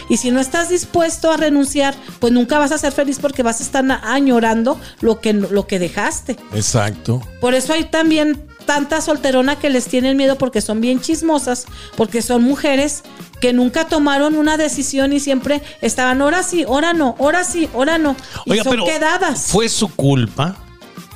Y 0.08 0.16
si 0.16 0.30
no 0.30 0.40
estás 0.40 0.68
dispuesto 0.68 1.30
a 1.30 1.36
renunciar, 1.36 1.94
pues 2.18 2.32
nunca 2.32 2.58
vas 2.58 2.72
a 2.72 2.78
ser 2.78 2.92
feliz 2.92 3.18
porque 3.20 3.42
vas 3.42 3.60
a 3.60 3.62
estar 3.62 3.84
añorando 4.04 4.80
lo 5.00 5.20
que, 5.20 5.32
lo 5.32 5.66
que 5.66 5.78
dejaste. 5.78 6.36
Exacto. 6.54 7.22
Por 7.40 7.54
eso 7.54 7.72
hay 7.72 7.84
también 7.84 8.42
tanta 8.66 9.00
solterona 9.00 9.56
que 9.56 9.70
les 9.70 9.86
tienen 9.86 10.16
miedo 10.18 10.36
porque 10.36 10.60
son 10.60 10.82
bien 10.82 11.00
chismosas, 11.00 11.64
porque 11.96 12.20
son 12.20 12.42
mujeres 12.42 13.02
que 13.40 13.54
nunca 13.54 13.86
tomaron 13.86 14.34
una 14.34 14.58
decisión 14.58 15.12
y 15.14 15.20
siempre 15.20 15.62
estaban, 15.80 16.20
ahora 16.20 16.42
sí, 16.42 16.64
ahora 16.64 16.92
no, 16.92 17.16
ahora 17.18 17.44
sí, 17.44 17.68
ahora 17.72 17.96
no. 17.96 18.14
Y 18.44 18.52
Oiga, 18.52 18.64
son 18.64 18.72
pero 18.72 18.84
quedadas. 18.84 19.46
fue 19.46 19.70
su 19.70 19.88
culpa, 19.88 20.56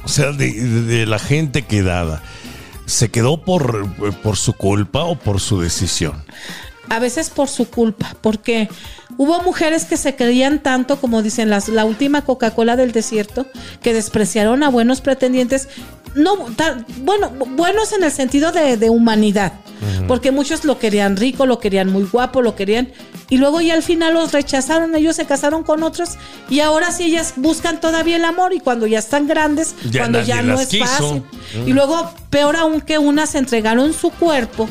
o 0.04 0.08
sea, 0.08 0.32
de, 0.32 0.50
de 0.52 1.04
la 1.04 1.18
gente 1.18 1.62
quedada. 1.62 2.22
¿Se 2.87 3.11
quedó 3.11 3.42
por, 3.44 3.87
por 4.22 4.37
su 4.37 4.54
culpa 4.54 5.04
o 5.04 5.16
por 5.16 5.38
su 5.40 5.61
decisión? 5.61 6.24
A 6.92 6.98
veces 6.98 7.31
por 7.31 7.48
su 7.48 7.68
culpa, 7.70 8.14
porque 8.20 8.68
hubo 9.16 9.40
mujeres 9.42 9.85
que 9.87 9.96
se 9.96 10.14
creían 10.14 10.62
tanto, 10.62 11.00
como 11.00 11.22
dicen 11.22 11.48
las, 11.48 11.68
la 11.68 11.85
última 11.85 12.22
Coca-Cola 12.22 12.76
del 12.76 12.92
desierto, 12.92 13.46
que 13.83 13.94
despreciaron 13.94 14.62
a 14.62 14.68
buenos 14.68 15.00
pretendientes, 15.00 15.68
no, 16.14 16.37
ta- 16.57 16.85
bueno, 16.98 17.31
buenos 17.57 17.92
en 17.92 18.05
el 18.05 18.12
sentido 18.12 18.52
de, 18.52 18.76
de 18.76 18.90
humanidad, 18.90 19.55
porque 20.07 20.31
muchos 20.31 20.64
lo 20.64 20.78
querían 20.78 21.16
rico, 21.16 21.46
lo 21.46 21.59
querían 21.59 21.90
muy 21.90 22.05
guapo, 22.05 22.42
lo 22.42 22.55
querían, 22.55 22.92
y 23.31 23.38
luego 23.38 23.62
ya 23.62 23.72
al 23.74 23.83
final 23.83 24.12
los 24.12 24.33
rechazaron, 24.33 24.94
ellos 24.94 25.16
se 25.16 25.24
casaron 25.24 25.62
con 25.64 25.83
otros, 25.83 26.11
y 26.50 26.61
ahora 26.61 26.92
sí 26.92 27.05
ellas 27.05 27.33
buscan 27.37 27.81
todavía 27.81 28.16
el 28.16 28.24
amor, 28.26 28.52
y 28.52 28.61
cuando 28.61 28.87
ya 28.87 28.98
están 28.98 29.26
grandes, 29.26 29.74
Ya 29.90 30.00
cuando 30.02 30.20
ya 30.22 30.42
no 30.42 30.61
es 30.61 30.68
quiso. 30.68 30.85
fácil, 30.85 31.22
y 31.66 31.72
luego, 31.72 32.12
peor 32.28 32.57
aún 32.57 32.83
que 32.83 32.98
unas 32.98 33.35
entregaron 33.35 33.94
su 33.94 34.11
cuerpo 34.11 34.68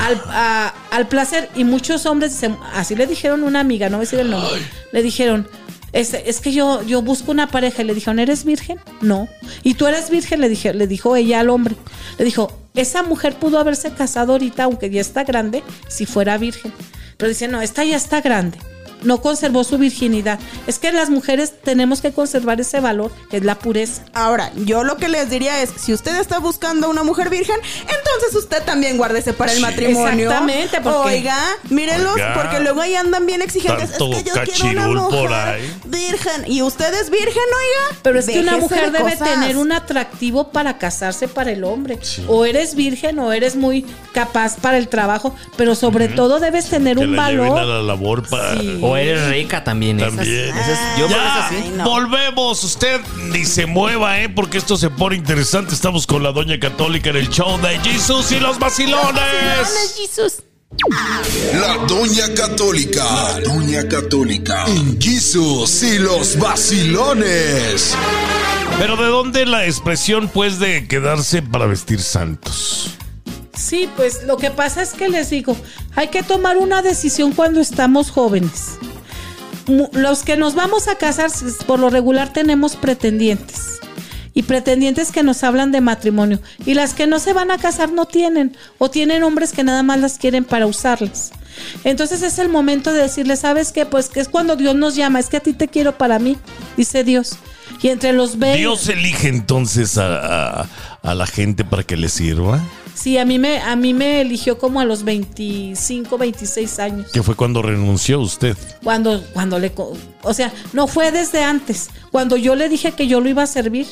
al, 0.00 0.20
a- 0.28 0.74
al 0.90 1.08
placer 1.08 1.48
y 1.54 1.64
muchos 1.64 2.06
hombres 2.06 2.40
así 2.72 2.94
le 2.96 3.06
dijeron 3.06 3.42
una 3.42 3.60
amiga, 3.60 3.88
no 3.88 3.96
voy 3.98 4.02
a 4.04 4.06
decir 4.06 4.20
el 4.20 4.30
nombre, 4.30 4.60
le 4.92 5.02
dijeron, 5.02 5.48
es, 5.92 6.12
es 6.14 6.40
que 6.40 6.52
yo, 6.52 6.82
yo 6.82 7.02
busco 7.02 7.30
una 7.30 7.46
pareja 7.48 7.82
y 7.82 7.84
le 7.84 7.94
dijeron, 7.94 8.18
¿eres 8.18 8.44
virgen? 8.44 8.78
No. 9.00 9.28
¿Y 9.62 9.74
tú 9.74 9.86
eres 9.86 10.10
virgen? 10.10 10.40
Le, 10.40 10.48
dije, 10.48 10.74
le 10.74 10.88
dijo 10.88 11.14
ella 11.14 11.38
al 11.38 11.50
hombre. 11.50 11.76
Le 12.18 12.24
dijo, 12.24 12.50
esa 12.74 13.04
mujer 13.04 13.36
pudo 13.36 13.60
haberse 13.60 13.92
casado 13.92 14.32
ahorita, 14.32 14.64
aunque 14.64 14.90
ya 14.90 15.00
está 15.00 15.22
grande, 15.22 15.62
si 15.86 16.04
fuera 16.04 16.36
virgen. 16.36 16.72
Pero 17.16 17.28
dice, 17.28 17.46
no, 17.46 17.62
esta 17.62 17.84
ya 17.84 17.94
está 17.96 18.20
grande. 18.20 18.58
No 19.04 19.20
conservó 19.20 19.64
su 19.64 19.78
virginidad. 19.78 20.38
Es 20.66 20.78
que 20.78 20.90
las 20.92 21.10
mujeres 21.10 21.52
tenemos 21.62 22.00
que 22.00 22.12
conservar 22.12 22.60
ese 22.60 22.80
valor, 22.80 23.12
que 23.30 23.36
es 23.38 23.44
la 23.44 23.54
pureza. 23.58 24.02
Ahora, 24.14 24.50
yo 24.56 24.82
lo 24.84 24.96
que 24.96 25.08
les 25.08 25.30
diría 25.30 25.62
es, 25.62 25.70
si 25.76 25.92
usted 25.92 26.16
está 26.20 26.38
buscando 26.38 26.88
una 26.90 27.02
mujer 27.02 27.30
virgen, 27.30 27.56
entonces 27.80 28.34
usted 28.36 28.62
también 28.64 28.96
guárdese 28.96 29.32
para 29.32 29.52
el 29.52 29.60
matrimonio. 29.60 30.24
Exactamente, 30.30 30.80
porque- 30.80 30.94
Oiga, 31.14 31.36
mírenlos, 31.70 32.14
Oiga. 32.14 32.34
porque 32.34 32.60
luego 32.60 32.80
ahí 32.80 32.94
andan 32.94 33.26
bien 33.26 33.42
exigentes. 33.42 33.90
Tanto 33.90 34.10
es 34.12 34.22
que 34.22 34.30
yo 34.30 34.34
quiero 34.42 34.90
una 34.90 35.02
mujer 35.02 35.20
por 35.20 35.32
ahí. 35.34 35.74
virgen. 35.84 36.44
¿Y 36.46 36.62
usted 36.62 36.92
es 36.94 37.10
virgen, 37.10 37.28
oiga? 37.34 37.98
Pero 38.02 38.18
es 38.18 38.26
que 38.26 38.40
una 38.40 38.56
mujer 38.56 38.90
de 38.90 38.98
debe 38.98 39.12
cosas. 39.12 39.28
tener 39.28 39.56
un 39.56 39.72
atractivo 39.72 40.48
para 40.50 40.78
casarse 40.78 41.28
para 41.28 41.52
el 41.52 41.64
hombre. 41.64 41.98
O 42.28 42.44
eres 42.44 42.74
virgen 42.74 43.18
o 43.18 43.32
eres 43.32 43.54
muy 43.56 43.84
capaz 44.12 44.56
para 44.56 44.78
el 44.78 44.88
trabajo, 44.88 45.34
pero 45.56 45.74
sobre 45.74 46.08
todo 46.08 46.40
debes 46.40 46.66
tener 46.70 46.96
Que 46.96 47.04
un 47.04 47.18
a 47.18 47.22
valor. 47.22 47.66
la 47.66 47.82
labor 47.82 48.26
para... 48.28 48.58
Sí. 48.58 48.78
O 48.82 48.93
eres 48.96 49.28
rica 49.28 49.62
también. 49.64 49.98
esas- 50.00 50.14
También. 50.16 50.56
esas- 50.56 50.98
yo 50.98 51.06
por 51.08 51.16
Ya, 51.16 51.50
no. 51.76 51.84
volvemos. 51.84 52.62
Usted 52.64 53.00
ni 53.30 53.44
se 53.44 53.66
mueva, 53.66 54.20
¿eh? 54.20 54.28
Porque 54.28 54.58
esto 54.58 54.76
se 54.76 54.90
pone 54.90 55.16
interesante. 55.16 55.74
Estamos 55.74 56.06
con 56.06 56.22
la 56.22 56.32
Doña 56.32 56.58
Católica 56.58 57.10
en 57.10 57.16
el 57.16 57.28
show 57.28 57.60
de 57.60 57.78
Jesus 57.80 58.32
y 58.32 58.40
los 58.40 58.58
vacilones. 58.58 59.20
La 61.54 61.76
Doña 61.86 62.34
Católica. 62.34 63.04
La 63.04 63.40
Doña 63.40 63.86
Católica. 63.88 64.64
En 64.66 65.00
Jesus 65.00 65.82
y 65.82 65.98
los 65.98 66.36
vacilones. 66.38 67.94
Pero 68.78 68.96
¿de 68.96 69.06
dónde 69.06 69.46
la 69.46 69.66
expresión, 69.66 70.28
pues, 70.28 70.58
de 70.58 70.88
quedarse 70.88 71.42
para 71.42 71.66
vestir 71.66 72.00
santos? 72.02 72.90
Sí, 73.56 73.88
pues 73.96 74.24
lo 74.24 74.36
que 74.36 74.50
pasa 74.50 74.82
es 74.82 74.92
que 74.92 75.08
les 75.08 75.30
digo, 75.30 75.56
hay 75.94 76.08
que 76.08 76.22
tomar 76.22 76.56
una 76.58 76.82
decisión 76.82 77.32
cuando 77.32 77.60
estamos 77.60 78.10
jóvenes. 78.10 78.78
Los 79.92 80.22
que 80.24 80.36
nos 80.36 80.54
vamos 80.54 80.88
a 80.88 80.96
casar, 80.96 81.30
por 81.66 81.78
lo 81.78 81.88
regular 81.88 82.32
tenemos 82.32 82.76
pretendientes. 82.76 83.80
Y 84.36 84.42
pretendientes 84.42 85.12
que 85.12 85.22
nos 85.22 85.44
hablan 85.44 85.70
de 85.70 85.80
matrimonio. 85.80 86.40
Y 86.66 86.74
las 86.74 86.92
que 86.92 87.06
no 87.06 87.20
se 87.20 87.32
van 87.32 87.52
a 87.52 87.58
casar 87.58 87.92
no 87.92 88.04
tienen. 88.04 88.56
O 88.78 88.90
tienen 88.90 89.22
hombres 89.22 89.52
que 89.52 89.62
nada 89.62 89.84
más 89.84 90.00
las 90.00 90.18
quieren 90.18 90.44
para 90.44 90.66
usarlas. 90.66 91.30
Entonces 91.84 92.20
es 92.22 92.40
el 92.40 92.48
momento 92.48 92.92
de 92.92 92.98
decirle, 93.02 93.36
¿sabes 93.36 93.70
qué? 93.70 93.86
Pues 93.86 94.10
es 94.16 94.28
cuando 94.28 94.56
Dios 94.56 94.74
nos 94.74 94.96
llama. 94.96 95.20
Es 95.20 95.28
que 95.28 95.36
a 95.36 95.40
ti 95.40 95.52
te 95.52 95.68
quiero 95.68 95.96
para 95.96 96.18
mí, 96.18 96.36
dice 96.76 97.04
Dios. 97.04 97.36
Y 97.80 97.88
entre 97.88 98.12
los 98.12 98.36
20... 98.38 98.58
Dios 98.58 98.88
elige 98.88 99.28
entonces 99.28 99.98
a- 99.98 100.66
a 101.00 101.14
la 101.14 101.26
gente 101.28 101.64
para 101.64 101.84
que 101.84 101.96
le 101.96 102.08
sirva. 102.08 102.60
Sí, 102.94 103.18
a 103.18 103.24
mí 103.24 103.38
me, 103.38 103.60
a 103.60 103.74
mí 103.76 103.92
me 103.92 104.20
eligió 104.20 104.58
como 104.58 104.80
a 104.80 104.84
los 104.84 105.04
25, 105.04 106.16
26 106.16 106.78
años. 106.78 107.10
Que 107.12 107.22
fue 107.22 107.34
cuando 107.34 107.60
renunció 107.60 108.20
usted. 108.20 108.56
Cuando, 108.82 109.22
cuando 109.32 109.58
le, 109.58 109.72
o 110.22 110.34
sea, 110.34 110.52
no 110.72 110.86
fue 110.86 111.10
desde 111.10 111.42
antes. 111.42 111.90
Cuando 112.12 112.36
yo 112.36 112.54
le 112.54 112.68
dije 112.68 112.92
que 112.92 113.06
yo 113.06 113.20
lo 113.20 113.28
iba 113.28 113.42
a 113.42 113.46
servir. 113.46 113.86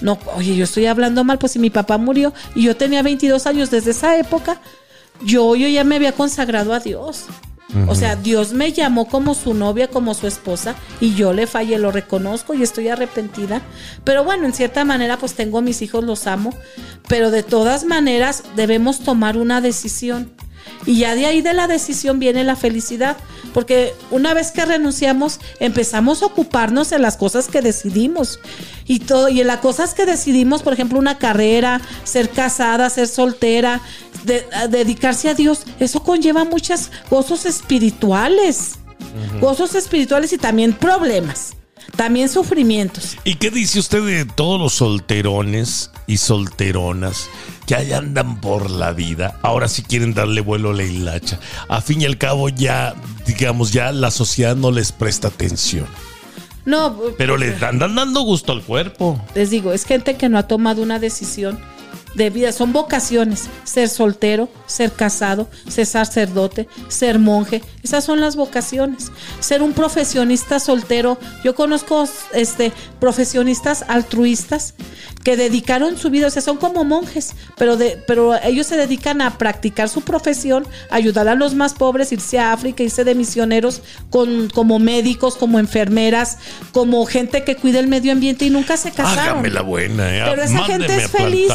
No, 0.00 0.18
oye, 0.34 0.56
yo 0.56 0.64
estoy 0.64 0.86
hablando 0.86 1.24
mal, 1.24 1.38
pues 1.38 1.52
si 1.52 1.58
mi 1.58 1.70
papá 1.70 1.98
murió 1.98 2.32
y 2.54 2.62
yo 2.62 2.76
tenía 2.76 3.02
22 3.02 3.46
años 3.46 3.70
desde 3.70 3.90
esa 3.92 4.18
época, 4.18 4.60
yo, 5.22 5.56
yo 5.56 5.68
ya 5.68 5.84
me 5.84 5.96
había 5.96 6.12
consagrado 6.12 6.72
a 6.72 6.80
Dios. 6.80 7.26
O 7.86 7.94
sea, 7.94 8.16
Dios 8.16 8.54
me 8.54 8.72
llamó 8.72 9.06
como 9.08 9.34
su 9.34 9.52
novia, 9.52 9.88
como 9.88 10.14
su 10.14 10.26
esposa, 10.26 10.74
y 11.00 11.14
yo 11.14 11.34
le 11.34 11.46
fallé, 11.46 11.78
lo 11.78 11.92
reconozco 11.92 12.54
y 12.54 12.62
estoy 12.62 12.88
arrepentida. 12.88 13.60
Pero 14.04 14.24
bueno, 14.24 14.46
en 14.46 14.54
cierta 14.54 14.84
manera, 14.84 15.18
pues 15.18 15.34
tengo 15.34 15.60
mis 15.60 15.82
hijos, 15.82 16.02
los 16.02 16.26
amo. 16.26 16.54
Pero 17.08 17.30
de 17.30 17.42
todas 17.42 17.84
maneras, 17.84 18.42
debemos 18.56 19.00
tomar 19.00 19.36
una 19.36 19.60
decisión. 19.60 20.32
Y 20.86 20.98
ya 21.00 21.14
de 21.14 21.26
ahí 21.26 21.42
de 21.42 21.54
la 21.54 21.66
decisión 21.66 22.18
viene 22.18 22.44
la 22.44 22.56
felicidad. 22.56 23.16
Porque 23.54 23.94
una 24.10 24.34
vez 24.34 24.50
que 24.52 24.64
renunciamos, 24.64 25.40
empezamos 25.60 26.22
a 26.22 26.26
ocuparnos 26.26 26.92
en 26.92 27.02
las 27.02 27.16
cosas 27.16 27.48
que 27.48 27.60
decidimos. 27.62 28.38
Y 28.86 29.00
todo, 29.00 29.28
y 29.28 29.40
en 29.40 29.46
las 29.46 29.58
cosas 29.58 29.94
que 29.94 30.06
decidimos, 30.06 30.62
por 30.62 30.72
ejemplo, 30.72 30.98
una 30.98 31.18
carrera, 31.18 31.80
ser 32.04 32.30
casada, 32.30 32.88
ser 32.90 33.08
soltera, 33.08 33.80
de- 34.24 34.46
a 34.52 34.66
dedicarse 34.68 35.28
a 35.28 35.34
Dios, 35.34 35.62
eso 35.80 36.02
conlleva 36.02 36.44
muchos 36.44 36.90
gozos 37.10 37.46
espirituales. 37.46 38.72
Gozos 39.40 39.74
espirituales 39.74 40.32
y 40.32 40.38
también 40.38 40.72
problemas. 40.72 41.54
También 41.96 42.28
sufrimientos. 42.28 43.16
¿Y 43.24 43.36
qué 43.36 43.50
dice 43.50 43.78
usted 43.78 44.02
de 44.04 44.24
todos 44.24 44.60
los 44.60 44.74
solterones 44.74 45.90
y 46.06 46.18
solteronas 46.18 47.28
que 47.68 47.74
ahí 47.76 47.92
andan 47.92 48.40
por 48.40 48.70
la 48.70 48.92
vida? 48.92 49.38
Ahora 49.42 49.68
sí 49.68 49.82
quieren 49.82 50.14
darle 50.14 50.40
vuelo 50.40 50.70
a 50.70 50.74
la 50.74 50.84
hilacha. 50.84 51.38
A 51.68 51.82
fin 51.82 52.00
y 52.00 52.06
al 52.06 52.16
cabo 52.16 52.48
ya, 52.48 52.94
digamos, 53.26 53.72
ya 53.72 53.92
la 53.92 54.10
sociedad 54.10 54.56
no 54.56 54.70
les 54.70 54.90
presta 54.90 55.28
atención. 55.28 55.86
No, 56.64 56.96
Pero 57.18 57.36
le 57.36 57.54
andan 57.60 57.94
dando 57.94 58.22
gusto 58.22 58.52
al 58.52 58.62
cuerpo. 58.62 59.20
les 59.34 59.50
digo, 59.50 59.72
es 59.72 59.84
gente 59.84 60.16
que 60.16 60.28
no 60.30 60.38
ha 60.38 60.44
tomado 60.44 60.82
una 60.82 60.98
decisión 60.98 61.58
de 62.14 62.30
vida. 62.30 62.52
Son 62.52 62.72
vocaciones. 62.72 63.48
Ser 63.64 63.88
soltero, 63.88 64.48
ser 64.66 64.92
casado, 64.92 65.48
ser 65.68 65.86
sacerdote, 65.86 66.68
ser 66.88 67.18
monje. 67.18 67.62
Esas 67.82 68.04
son 68.04 68.20
las 68.20 68.36
vocaciones. 68.36 69.10
Ser 69.40 69.62
un 69.62 69.72
profesionista 69.72 70.60
soltero. 70.60 71.18
Yo 71.44 71.54
conozco 71.54 72.06
este, 72.32 72.72
profesionistas 73.00 73.84
altruistas 73.88 74.74
que 75.24 75.36
dedicaron 75.36 75.98
su 75.98 76.10
vida, 76.10 76.28
o 76.28 76.30
sea, 76.30 76.42
son 76.42 76.56
como 76.56 76.84
monjes, 76.84 77.34
pero, 77.56 77.76
de, 77.76 78.02
pero 78.06 78.34
ellos 78.42 78.66
se 78.66 78.76
dedican 78.76 79.20
a 79.20 79.36
practicar 79.36 79.88
su 79.88 80.00
profesión, 80.02 80.66
ayudar 80.90 81.28
a 81.28 81.34
los 81.34 81.54
más 81.54 81.74
pobres, 81.74 82.12
irse 82.12 82.38
a 82.38 82.52
África, 82.52 82.82
irse 82.82 83.04
de 83.04 83.14
misioneros 83.14 83.82
con, 84.10 84.48
como 84.48 84.78
médicos, 84.78 85.36
como 85.36 85.58
enfermeras, 85.58 86.38
como 86.72 87.04
gente 87.04 87.44
que 87.44 87.56
cuida 87.56 87.80
el 87.80 87.88
medio 87.88 88.12
ambiente 88.12 88.46
y 88.46 88.50
nunca 88.50 88.76
se 88.76 88.90
casaron. 88.90 89.18
Hágame 89.18 89.50
la 89.50 89.62
buena, 89.62 90.16
eh. 90.16 90.22
Pero 90.30 90.42
esa 90.42 90.60
Mándeme 90.60 90.86
gente 90.86 91.04
es 91.04 91.10
feliz. 91.10 91.48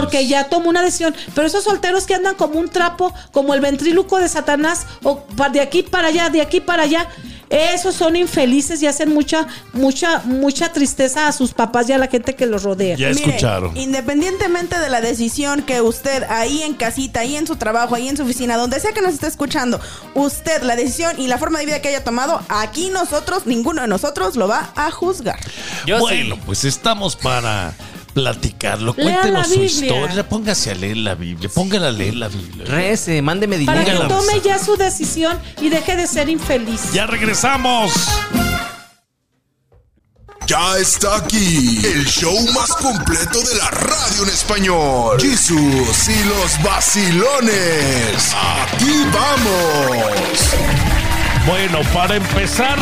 Porque 0.00 0.26
ya 0.26 0.44
tomó 0.44 0.68
una 0.68 0.82
decisión. 0.82 1.14
Pero 1.34 1.46
esos 1.46 1.64
solteros 1.64 2.06
que 2.06 2.14
andan 2.14 2.36
como 2.36 2.58
un 2.58 2.68
trapo, 2.68 3.12
como 3.32 3.54
el 3.54 3.60
ventríluco 3.60 4.18
de 4.18 4.28
Satanás, 4.28 4.86
o 5.02 5.24
de 5.52 5.60
aquí 5.60 5.82
para 5.82 6.08
allá, 6.08 6.30
de 6.30 6.40
aquí 6.40 6.60
para 6.60 6.84
allá. 6.84 7.08
Esos 7.50 7.94
son 7.94 8.14
infelices 8.14 8.82
y 8.82 8.86
hacen 8.86 9.12
mucha, 9.12 9.46
mucha, 9.72 10.20
mucha 10.24 10.70
tristeza 10.70 11.28
a 11.28 11.32
sus 11.32 11.54
papás 11.54 11.88
y 11.88 11.92
a 11.92 11.98
la 11.98 12.06
gente 12.06 12.34
que 12.34 12.44
los 12.44 12.62
rodea. 12.62 12.94
Ya 12.96 13.08
Mire, 13.08 13.20
escucharon. 13.22 13.74
independientemente 13.74 14.78
de 14.78 14.90
la 14.90 15.00
decisión 15.00 15.62
que 15.62 15.80
usted 15.80 16.24
ahí 16.28 16.62
en 16.62 16.74
casita, 16.74 17.20
ahí 17.20 17.36
en 17.36 17.46
su 17.46 17.56
trabajo, 17.56 17.94
ahí 17.94 18.06
en 18.06 18.18
su 18.18 18.24
oficina, 18.24 18.58
donde 18.58 18.78
sea 18.80 18.92
que 18.92 19.00
nos 19.00 19.14
esté 19.14 19.28
escuchando, 19.28 19.80
usted 20.14 20.62
la 20.62 20.76
decisión 20.76 21.18
y 21.18 21.26
la 21.26 21.38
forma 21.38 21.58
de 21.58 21.64
vida 21.64 21.80
que 21.80 21.88
haya 21.88 22.04
tomado, 22.04 22.42
aquí 22.50 22.90
nosotros, 22.90 23.46
ninguno 23.46 23.80
de 23.80 23.88
nosotros 23.88 24.36
lo 24.36 24.46
va 24.46 24.70
a 24.76 24.90
juzgar. 24.90 25.40
Yo 25.86 26.00
bueno, 26.00 26.34
sí. 26.34 26.42
pues 26.44 26.64
estamos 26.64 27.16
para 27.16 27.72
platicarlo. 28.22 28.94
Cuéntenos 28.94 29.48
su 29.48 29.62
historia. 29.62 30.28
Póngase 30.28 30.70
a 30.70 30.74
leer 30.74 30.96
la 30.98 31.14
Biblia. 31.14 31.48
Póngala 31.54 31.88
a 31.88 31.92
leer 31.92 32.14
la 32.16 32.28
Biblia. 32.28 32.64
Rece, 32.66 33.22
mándeme 33.22 33.58
Para 33.64 33.80
dinero. 33.80 34.02
que 34.02 34.06
Póngala. 34.08 34.26
tome 34.32 34.40
ya 34.44 34.58
su 34.58 34.76
decisión 34.76 35.38
y 35.60 35.68
deje 35.68 35.96
de 35.96 36.06
ser 36.06 36.28
infeliz. 36.28 36.92
Ya 36.92 37.06
regresamos. 37.06 37.92
Ya 40.46 40.78
está 40.78 41.16
aquí 41.16 41.78
el 41.84 42.06
show 42.06 42.34
más 42.54 42.70
completo 42.70 43.38
de 43.42 43.54
la 43.56 43.70
radio 43.70 44.22
en 44.22 44.28
español. 44.30 45.20
Jesús 45.20 46.08
y 46.08 46.24
los 46.24 46.62
vacilones. 46.62 48.34
Aquí 48.34 49.04
vamos. 49.12 50.56
Bueno, 51.46 51.80
para 51.92 52.16
empezar, 52.16 52.78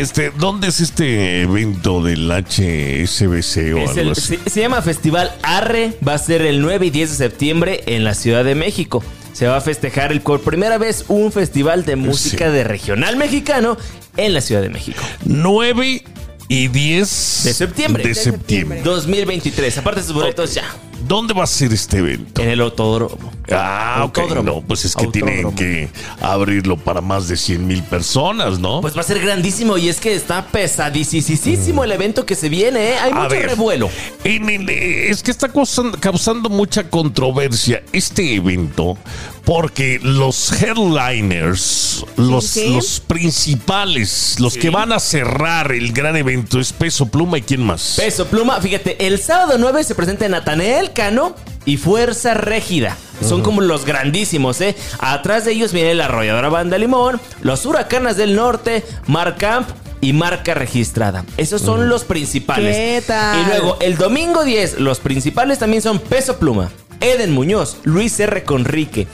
este, 0.00 0.30
¿dónde 0.38 0.68
es 0.68 0.80
este 0.80 1.42
evento 1.42 2.02
del 2.02 2.30
HSBC 2.30 3.74
o 3.74 3.78
Es 3.78 3.90
algo 3.90 4.00
el- 4.00 4.10
así? 4.12 4.38
se, 4.44 4.50
se 4.50 4.60
llama 4.60 4.82
Festival 4.82 5.32
Arre, 5.42 5.92
va 6.06 6.14
a 6.14 6.18
ser 6.18 6.42
el 6.42 6.60
9 6.60 6.86
y 6.86 6.90
10 6.90 7.10
de 7.10 7.16
septiembre 7.16 7.82
en 7.86 8.04
la 8.04 8.14
Ciudad 8.14 8.44
de 8.44 8.54
México. 8.54 9.02
Se 9.32 9.46
va 9.46 9.56
a 9.56 9.60
festejar 9.60 10.12
el, 10.12 10.20
por 10.20 10.40
primera 10.42 10.76
vez 10.78 11.06
un 11.08 11.32
festival 11.32 11.84
de 11.84 11.96
música 11.96 12.46
Sí. 12.46 12.52
de 12.52 12.64
regional 12.64 13.16
mexicano 13.16 13.76
en 14.16 14.34
la 14.34 14.40
Ciudad 14.40 14.60
de 14.62 14.68
México. 14.68 15.02
9 15.24 16.04
y 16.48 16.68
10 16.68 17.40
De 17.44 17.54
septiembre. 17.54 18.02
De 18.02 18.08
De 18.10 18.14
septiembre. 18.14 18.82
2023. 18.84 19.78
Aparte 19.78 20.02
sus 20.02 20.12
boletos 20.12 20.52
ya 20.54 20.64
¿Dónde 21.06 21.34
va 21.34 21.44
a 21.44 21.46
ser 21.46 21.72
este 21.72 21.98
evento? 21.98 22.42
en 22.42 22.48
el 22.48 22.60
autódromo. 22.60 23.30
Ah, 23.50 24.02
ok. 24.04 24.18
Autódromo. 24.18 24.50
No, 24.50 24.60
pues 24.62 24.84
es 24.84 24.94
que 24.96 25.06
tienen 25.08 25.52
que 25.54 25.88
abrirlo 26.20 26.76
para 26.76 27.00
más 27.00 27.28
de 27.28 27.36
100 27.36 27.66
mil 27.66 27.82
personas, 27.82 28.58
¿no? 28.58 28.80
Pues 28.80 28.96
va 28.96 29.00
a 29.00 29.04
ser 29.04 29.20
grandísimo 29.20 29.76
y 29.78 29.88
es 29.88 30.00
que 30.00 30.14
está 30.14 30.46
pesadísimo 30.46 31.84
el 31.84 31.92
evento 31.92 32.24
que 32.26 32.34
se 32.34 32.48
viene, 32.48 32.90
¿eh? 32.92 32.98
Hay 32.98 33.10
A 33.12 33.14
mucho 33.14 33.28
ver, 33.30 33.46
revuelo. 33.46 33.90
en 34.24 34.48
el- 34.48 34.68
eh, 34.70 35.10
es 35.10 35.22
que 35.22 35.30
está 35.30 35.48
causando, 35.48 35.98
causando 36.00 36.48
mucha 36.48 36.88
controversia 36.88 37.82
este 37.92 38.34
evento 38.34 38.96
porque 39.44 39.98
los 40.02 40.52
headliners, 40.62 42.04
los, 42.16 42.44
sí. 42.46 42.72
los 42.72 43.00
principales, 43.00 44.36
los 44.38 44.56
que 44.56 44.70
van 44.70 44.92
a 44.92 45.00
cerrar 45.00 45.72
el 45.72 45.92
gran 45.92 46.16
evento 46.16 46.60
es 46.60 46.72
Peso 46.72 47.06
Pluma 47.06 47.38
y 47.38 47.42
quién 47.42 47.60
más. 47.64 47.94
Peso 47.96 48.26
Pluma, 48.28 48.60
fíjate, 48.60 49.04
el 49.04 49.18
sábado 49.18 49.56
9 49.58 49.82
se 49.82 49.96
presenta 49.96 50.28
Natanael 50.28 50.91
Cano 50.92 51.34
y 51.64 51.76
Fuerza 51.76 52.34
Régida. 52.34 52.96
Son 53.20 53.42
como 53.42 53.60
los 53.60 53.84
grandísimos, 53.84 54.60
¿eh? 54.60 54.74
Atrás 54.98 55.44
de 55.44 55.52
ellos 55.52 55.72
viene 55.72 55.94
la 55.94 56.06
arrolladora 56.06 56.48
Banda 56.48 56.76
Limón, 56.78 57.20
los 57.42 57.64
Huracanes 57.66 58.16
del 58.16 58.34
Norte, 58.34 58.84
Marcamp 59.06 59.68
y 60.00 60.12
marca 60.12 60.54
registrada. 60.54 61.24
Esos 61.36 61.62
son 61.62 61.88
los 61.88 62.04
principales. 62.04 62.76
¿Qué 62.76 63.02
tal? 63.06 63.40
Y 63.40 63.46
luego 63.46 63.76
el 63.80 63.96
domingo 63.96 64.44
10, 64.44 64.80
los 64.80 64.98
principales 64.98 65.60
también 65.60 65.82
son 65.82 66.00
Peso 66.00 66.38
Pluma, 66.38 66.70
Eden 67.00 67.32
Muñoz, 67.32 67.76
Luis 67.84 68.18
R. 68.18 68.42
Conrique. 68.42 69.06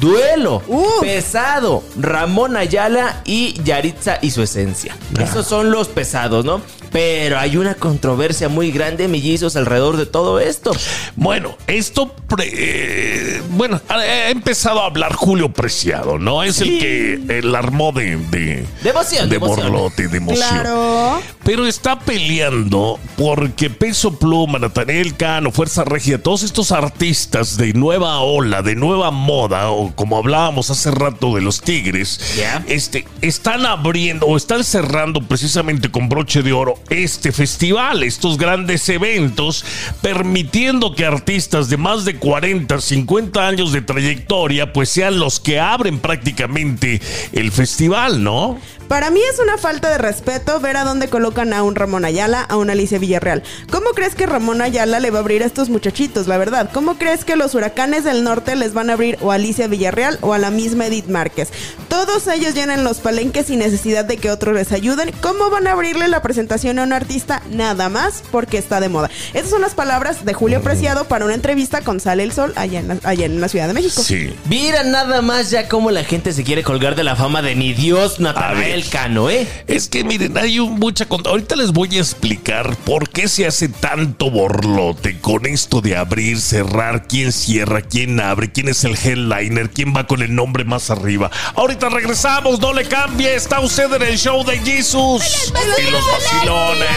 Duelo, 0.00 0.62
pesado, 1.00 1.82
Ramón 1.98 2.56
Ayala 2.56 3.20
y 3.24 3.60
Yaritza 3.64 4.18
y 4.22 4.30
su 4.30 4.42
esencia. 4.44 4.96
Esos 5.20 5.44
son 5.44 5.72
los 5.72 5.88
pesados, 5.88 6.44
¿no? 6.44 6.62
Pero 6.90 7.38
hay 7.38 7.56
una 7.56 7.74
controversia 7.74 8.48
muy 8.48 8.70
grande, 8.70 9.08
mellizos, 9.08 9.56
alrededor 9.56 9.96
de 9.96 10.06
todo 10.06 10.40
esto. 10.40 10.72
Bueno, 11.16 11.56
esto, 11.66 12.14
pre- 12.28 12.50
eh, 12.52 13.42
bueno, 13.50 13.80
ha, 13.88 13.94
ha 13.96 14.30
empezado 14.30 14.80
a 14.82 14.86
hablar 14.86 15.12
Julio 15.14 15.52
Preciado, 15.52 16.18
¿no? 16.18 16.42
Es 16.42 16.60
el 16.60 16.78
que 16.78 17.38
el 17.38 17.54
armó 17.54 17.92
de, 17.92 18.16
de, 18.16 18.64
Devoción, 18.82 19.28
de 19.28 19.36
devoción. 19.36 19.72
borlote, 19.72 20.08
de 20.08 20.16
emoción. 20.16 20.48
Claro. 20.48 21.20
Pero 21.44 21.66
está 21.66 21.98
peleando 21.98 22.98
porque 23.16 23.70
Peso 23.70 24.18
Pluma, 24.18 24.58
Nathaniel 24.58 25.16
Cano, 25.16 25.50
Fuerza 25.50 25.84
Regia, 25.84 26.22
todos 26.22 26.42
estos 26.42 26.72
artistas 26.72 27.56
de 27.56 27.72
nueva 27.72 28.20
ola, 28.20 28.62
de 28.62 28.74
nueva 28.76 29.10
moda, 29.10 29.70
o 29.70 29.94
como 29.94 30.18
hablábamos 30.18 30.70
hace 30.70 30.90
rato 30.90 31.34
de 31.34 31.40
los 31.42 31.60
Tigres, 31.60 32.20
este, 32.66 33.06
están 33.22 33.66
abriendo 33.66 34.26
o 34.26 34.36
están 34.36 34.64
cerrando 34.64 35.20
precisamente 35.22 35.90
con 35.90 36.08
broche 36.08 36.42
de 36.42 36.52
oro 36.52 36.77
este 36.90 37.32
festival, 37.32 38.02
estos 38.02 38.38
grandes 38.38 38.88
eventos, 38.88 39.64
permitiendo 40.00 40.94
que 40.94 41.04
artistas 41.04 41.68
de 41.68 41.76
más 41.76 42.04
de 42.04 42.16
40, 42.16 42.80
50 42.80 43.46
años 43.46 43.72
de 43.72 43.82
trayectoria, 43.82 44.72
pues 44.72 44.88
sean 44.88 45.18
los 45.18 45.40
que 45.40 45.60
abren 45.60 45.98
prácticamente 45.98 47.00
el 47.32 47.52
festival, 47.52 48.22
¿no? 48.22 48.58
Para 48.88 49.10
mí 49.10 49.20
es 49.30 49.38
una 49.38 49.58
falta 49.58 49.90
de 49.90 49.98
respeto 49.98 50.60
ver 50.60 50.78
a 50.78 50.84
dónde 50.84 51.08
colocan 51.08 51.52
a 51.52 51.62
un 51.62 51.74
Ramón 51.74 52.06
Ayala, 52.06 52.40
a 52.40 52.56
una 52.56 52.72
Alicia 52.72 52.98
Villarreal. 52.98 53.42
¿Cómo 53.70 53.90
crees 53.90 54.14
que 54.14 54.24
Ramón 54.24 54.62
Ayala 54.62 54.98
le 54.98 55.10
va 55.10 55.18
a 55.18 55.20
abrir 55.20 55.42
a 55.42 55.46
estos 55.46 55.68
muchachitos, 55.68 56.26
la 56.26 56.38
verdad? 56.38 56.70
¿Cómo 56.72 56.96
crees 56.96 57.26
que 57.26 57.36
los 57.36 57.54
huracanes 57.54 58.04
del 58.04 58.24
norte 58.24 58.56
les 58.56 58.72
van 58.72 58.88
a 58.88 58.94
abrir 58.94 59.18
o 59.20 59.30
a 59.30 59.34
Alicia 59.34 59.66
Villarreal 59.66 60.18
o 60.22 60.32
a 60.32 60.38
la 60.38 60.50
misma 60.50 60.86
Edith 60.86 61.08
Márquez? 61.08 61.50
Todos 61.88 62.26
ellos 62.28 62.54
llenan 62.54 62.82
los 62.82 62.98
palenques 62.98 63.46
sin 63.46 63.58
necesidad 63.58 64.06
de 64.06 64.16
que 64.16 64.30
otros 64.30 64.54
les 64.54 64.72
ayuden. 64.72 65.12
¿Cómo 65.20 65.50
van 65.50 65.66
a 65.66 65.72
abrirle 65.72 66.08
la 66.08 66.22
presentación 66.22 66.78
a 66.78 66.84
un 66.84 66.94
artista 66.94 67.42
nada 67.50 67.90
más 67.90 68.22
porque 68.30 68.56
está 68.56 68.80
de 68.80 68.88
moda? 68.88 69.10
Esas 69.34 69.50
son 69.50 69.60
las 69.60 69.74
palabras 69.74 70.24
de 70.24 70.32
Julio 70.32 70.62
Preciado 70.62 71.04
para 71.04 71.26
una 71.26 71.34
entrevista 71.34 71.82
con 71.82 72.00
Sale 72.00 72.22
el 72.22 72.32
Sol 72.32 72.54
allá 72.56 72.80
en 72.80 72.88
la, 72.88 72.98
allá 73.04 73.26
en 73.26 73.38
la 73.38 73.48
Ciudad 73.48 73.66
de 73.66 73.74
México. 73.74 74.02
Sí. 74.02 74.34
Mira 74.48 74.82
nada 74.82 75.20
más 75.20 75.50
ya 75.50 75.68
cómo 75.68 75.90
la 75.90 76.04
gente 76.04 76.32
se 76.32 76.42
quiere 76.42 76.62
colgar 76.62 76.94
de 76.94 77.04
la 77.04 77.16
fama 77.16 77.42
de 77.42 77.54
mi 77.54 77.74
Dios, 77.74 78.18
Natanael 78.18 78.77
Cano, 78.84 79.30
¿eh? 79.30 79.46
Es 79.66 79.88
que 79.88 80.04
miren, 80.04 80.36
hay 80.38 80.58
un- 80.58 80.78
mucha 80.78 81.06
Ahorita 81.24 81.56
les 81.56 81.72
voy 81.72 81.96
a 81.96 82.00
explicar 82.00 82.76
por 82.84 83.08
qué 83.10 83.28
se 83.28 83.46
hace 83.46 83.68
tanto 83.68 84.30
borlote 84.30 85.18
con 85.20 85.46
esto 85.46 85.80
de 85.80 85.96
abrir, 85.96 86.40
cerrar, 86.40 87.06
quién 87.08 87.32
cierra, 87.32 87.82
quién 87.82 88.20
abre, 88.20 88.50
quién 88.52 88.68
es 88.68 88.84
el 88.84 88.94
headliner, 88.96 89.70
quién 89.70 89.94
va 89.96 90.06
con 90.06 90.22
el 90.22 90.34
nombre 90.34 90.64
más 90.64 90.90
arriba. 90.90 91.30
Ahorita 91.54 91.88
regresamos, 91.88 92.60
no 92.60 92.72
le 92.72 92.84
cambie, 92.86 93.34
está 93.34 93.60
usted 93.60 93.92
en 93.94 94.02
el 94.02 94.18
show 94.18 94.44
de 94.44 94.58
Jesus 94.58 95.52
y 95.86 95.90
los 95.90 96.04
vacilones. 96.10 96.88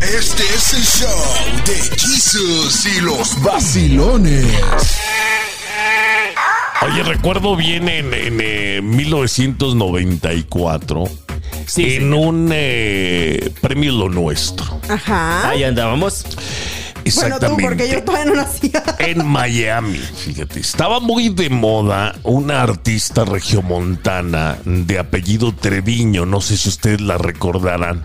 Este 0.00 0.42
es 0.54 0.72
el 0.74 0.84
show 0.84 1.24
de 1.66 1.74
Jesús 1.98 2.86
y 2.86 3.00
los 3.00 3.42
vacilones. 3.42 4.46
Oye, 6.82 7.02
recuerdo 7.02 7.56
bien 7.56 7.88
en, 7.88 8.14
en, 8.14 8.38
eh, 8.40 8.80
1994 8.82 11.04
Sí, 11.66 11.94
en 11.96 12.00
señor. 12.02 12.18
un 12.28 12.50
eh, 12.52 13.50
premio 13.60 13.90
Lo 13.92 14.08
Nuestro. 14.08 14.80
Ajá. 14.88 15.48
Ahí 15.50 15.64
andábamos. 15.64 16.24
Bueno, 17.14 17.36
Exactamente. 17.36 17.62
tú, 17.62 17.68
porque 17.68 17.88
yo 17.90 18.02
todavía 18.02 18.24
no 18.32 18.34
nacía. 18.36 18.82
en 18.98 19.26
Miami, 19.26 19.98
fíjate, 19.98 20.60
estaba 20.60 21.00
muy 21.00 21.28
de 21.30 21.48
moda 21.50 22.14
una 22.22 22.62
artista 22.62 23.24
regiomontana 23.24 24.58
de 24.64 24.98
apellido 24.98 25.54
Treviño, 25.54 26.26
no 26.26 26.40
sé 26.40 26.56
si 26.56 26.68
ustedes 26.68 27.00
la 27.00 27.18
recordarán, 27.18 28.04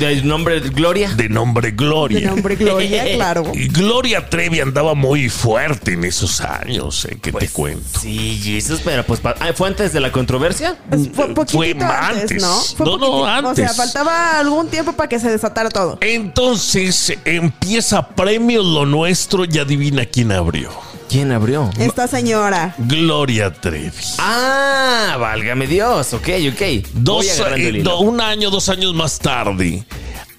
¿De 0.00 0.22
nombre 0.22 0.60
Gloria? 0.60 1.10
de 1.14 1.28
nombre 1.28 1.70
Gloria. 1.72 2.20
De 2.20 2.26
nombre 2.26 2.56
Gloria, 2.56 3.04
claro. 3.14 3.52
Y 3.54 3.68
Gloria 3.68 4.28
Trevi 4.28 4.60
andaba 4.60 4.94
muy 4.94 5.28
fuerte 5.28 5.92
en 5.94 6.04
esos 6.04 6.40
años, 6.40 7.04
¿eh? 7.06 7.18
que 7.20 7.32
te 7.32 7.48
cuento. 7.48 8.00
Sí, 8.00 8.40
Jesus, 8.42 8.80
pero 8.84 9.04
pues 9.04 9.20
ah, 9.24 9.34
fue 9.54 9.68
antes 9.68 9.92
de 9.92 10.00
la 10.00 10.12
controversia. 10.12 10.76
Pues 10.88 11.08
Fue 11.12 11.24
antes, 11.70 11.82
antes. 11.82 12.42
¿no? 12.42 12.60
Fue 12.76 12.86
No, 12.86 12.92
no, 12.92 12.98
poquitito. 12.98 13.12
O 13.22 13.26
antes. 13.26 13.56
sea, 13.56 13.74
faltaba 13.74 14.38
algún 14.38 14.68
tiempo 14.68 14.92
para 14.92 15.08
que 15.08 15.18
se 15.18 15.30
desatara 15.30 15.68
todo. 15.70 15.98
Entonces 16.00 17.12
empieza 17.24 18.08
Premio 18.36 18.62
Lo 18.62 18.84
Nuestro 18.84 19.46
y 19.46 19.58
adivina 19.58 20.04
quién 20.04 20.30
abrió. 20.30 20.68
¿Quién 21.08 21.32
abrió? 21.32 21.70
Esta 21.78 22.06
señora. 22.06 22.74
Gloria 22.76 23.50
Trevi. 23.50 23.90
Ah, 24.18 25.16
válgame 25.18 25.66
Dios. 25.66 26.12
Ok, 26.12 26.28
ok. 26.52 26.86
Dos, 26.92 27.24
eh, 27.56 27.80
do- 27.82 28.00
un 28.00 28.20
año, 28.20 28.50
dos 28.50 28.68
años 28.68 28.92
más 28.92 29.18
tarde, 29.18 29.86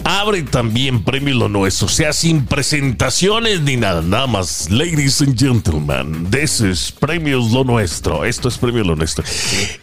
abre 0.08 0.44
también 0.44 1.04
Premio 1.04 1.36
Lo 1.36 1.50
Nuestro. 1.50 1.88
O 1.88 1.90
sea, 1.90 2.14
sin 2.14 2.46
presentaciones 2.46 3.62
ni 3.62 3.76
nada. 3.76 4.02
Nada 4.02 4.26
más, 4.26 4.70
ladies 4.70 5.22
and 5.22 5.38
gentlemen, 5.38 6.30
this 6.32 6.62
is 6.62 6.92
Premios 6.92 7.52
Lo 7.52 7.66
Nuestro. 7.66 8.24
Esto 8.24 8.48
es 8.48 8.58
Premio 8.58 8.86
Lo 8.86 8.96
Nuestro. 8.96 9.26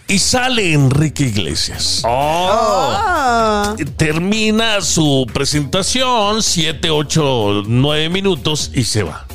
Y 0.08 0.18
sale 0.18 0.72
Enrique 0.72 1.24
Iglesias. 1.24 2.02
Ah. 2.06 3.76
Termina 3.96 4.80
su 4.80 5.26
presentación, 5.32 6.42
7, 6.42 6.88
8, 6.90 7.64
9 7.66 8.08
minutos 8.08 8.70
y 8.74 8.84
se 8.84 9.02
va. 9.02 9.26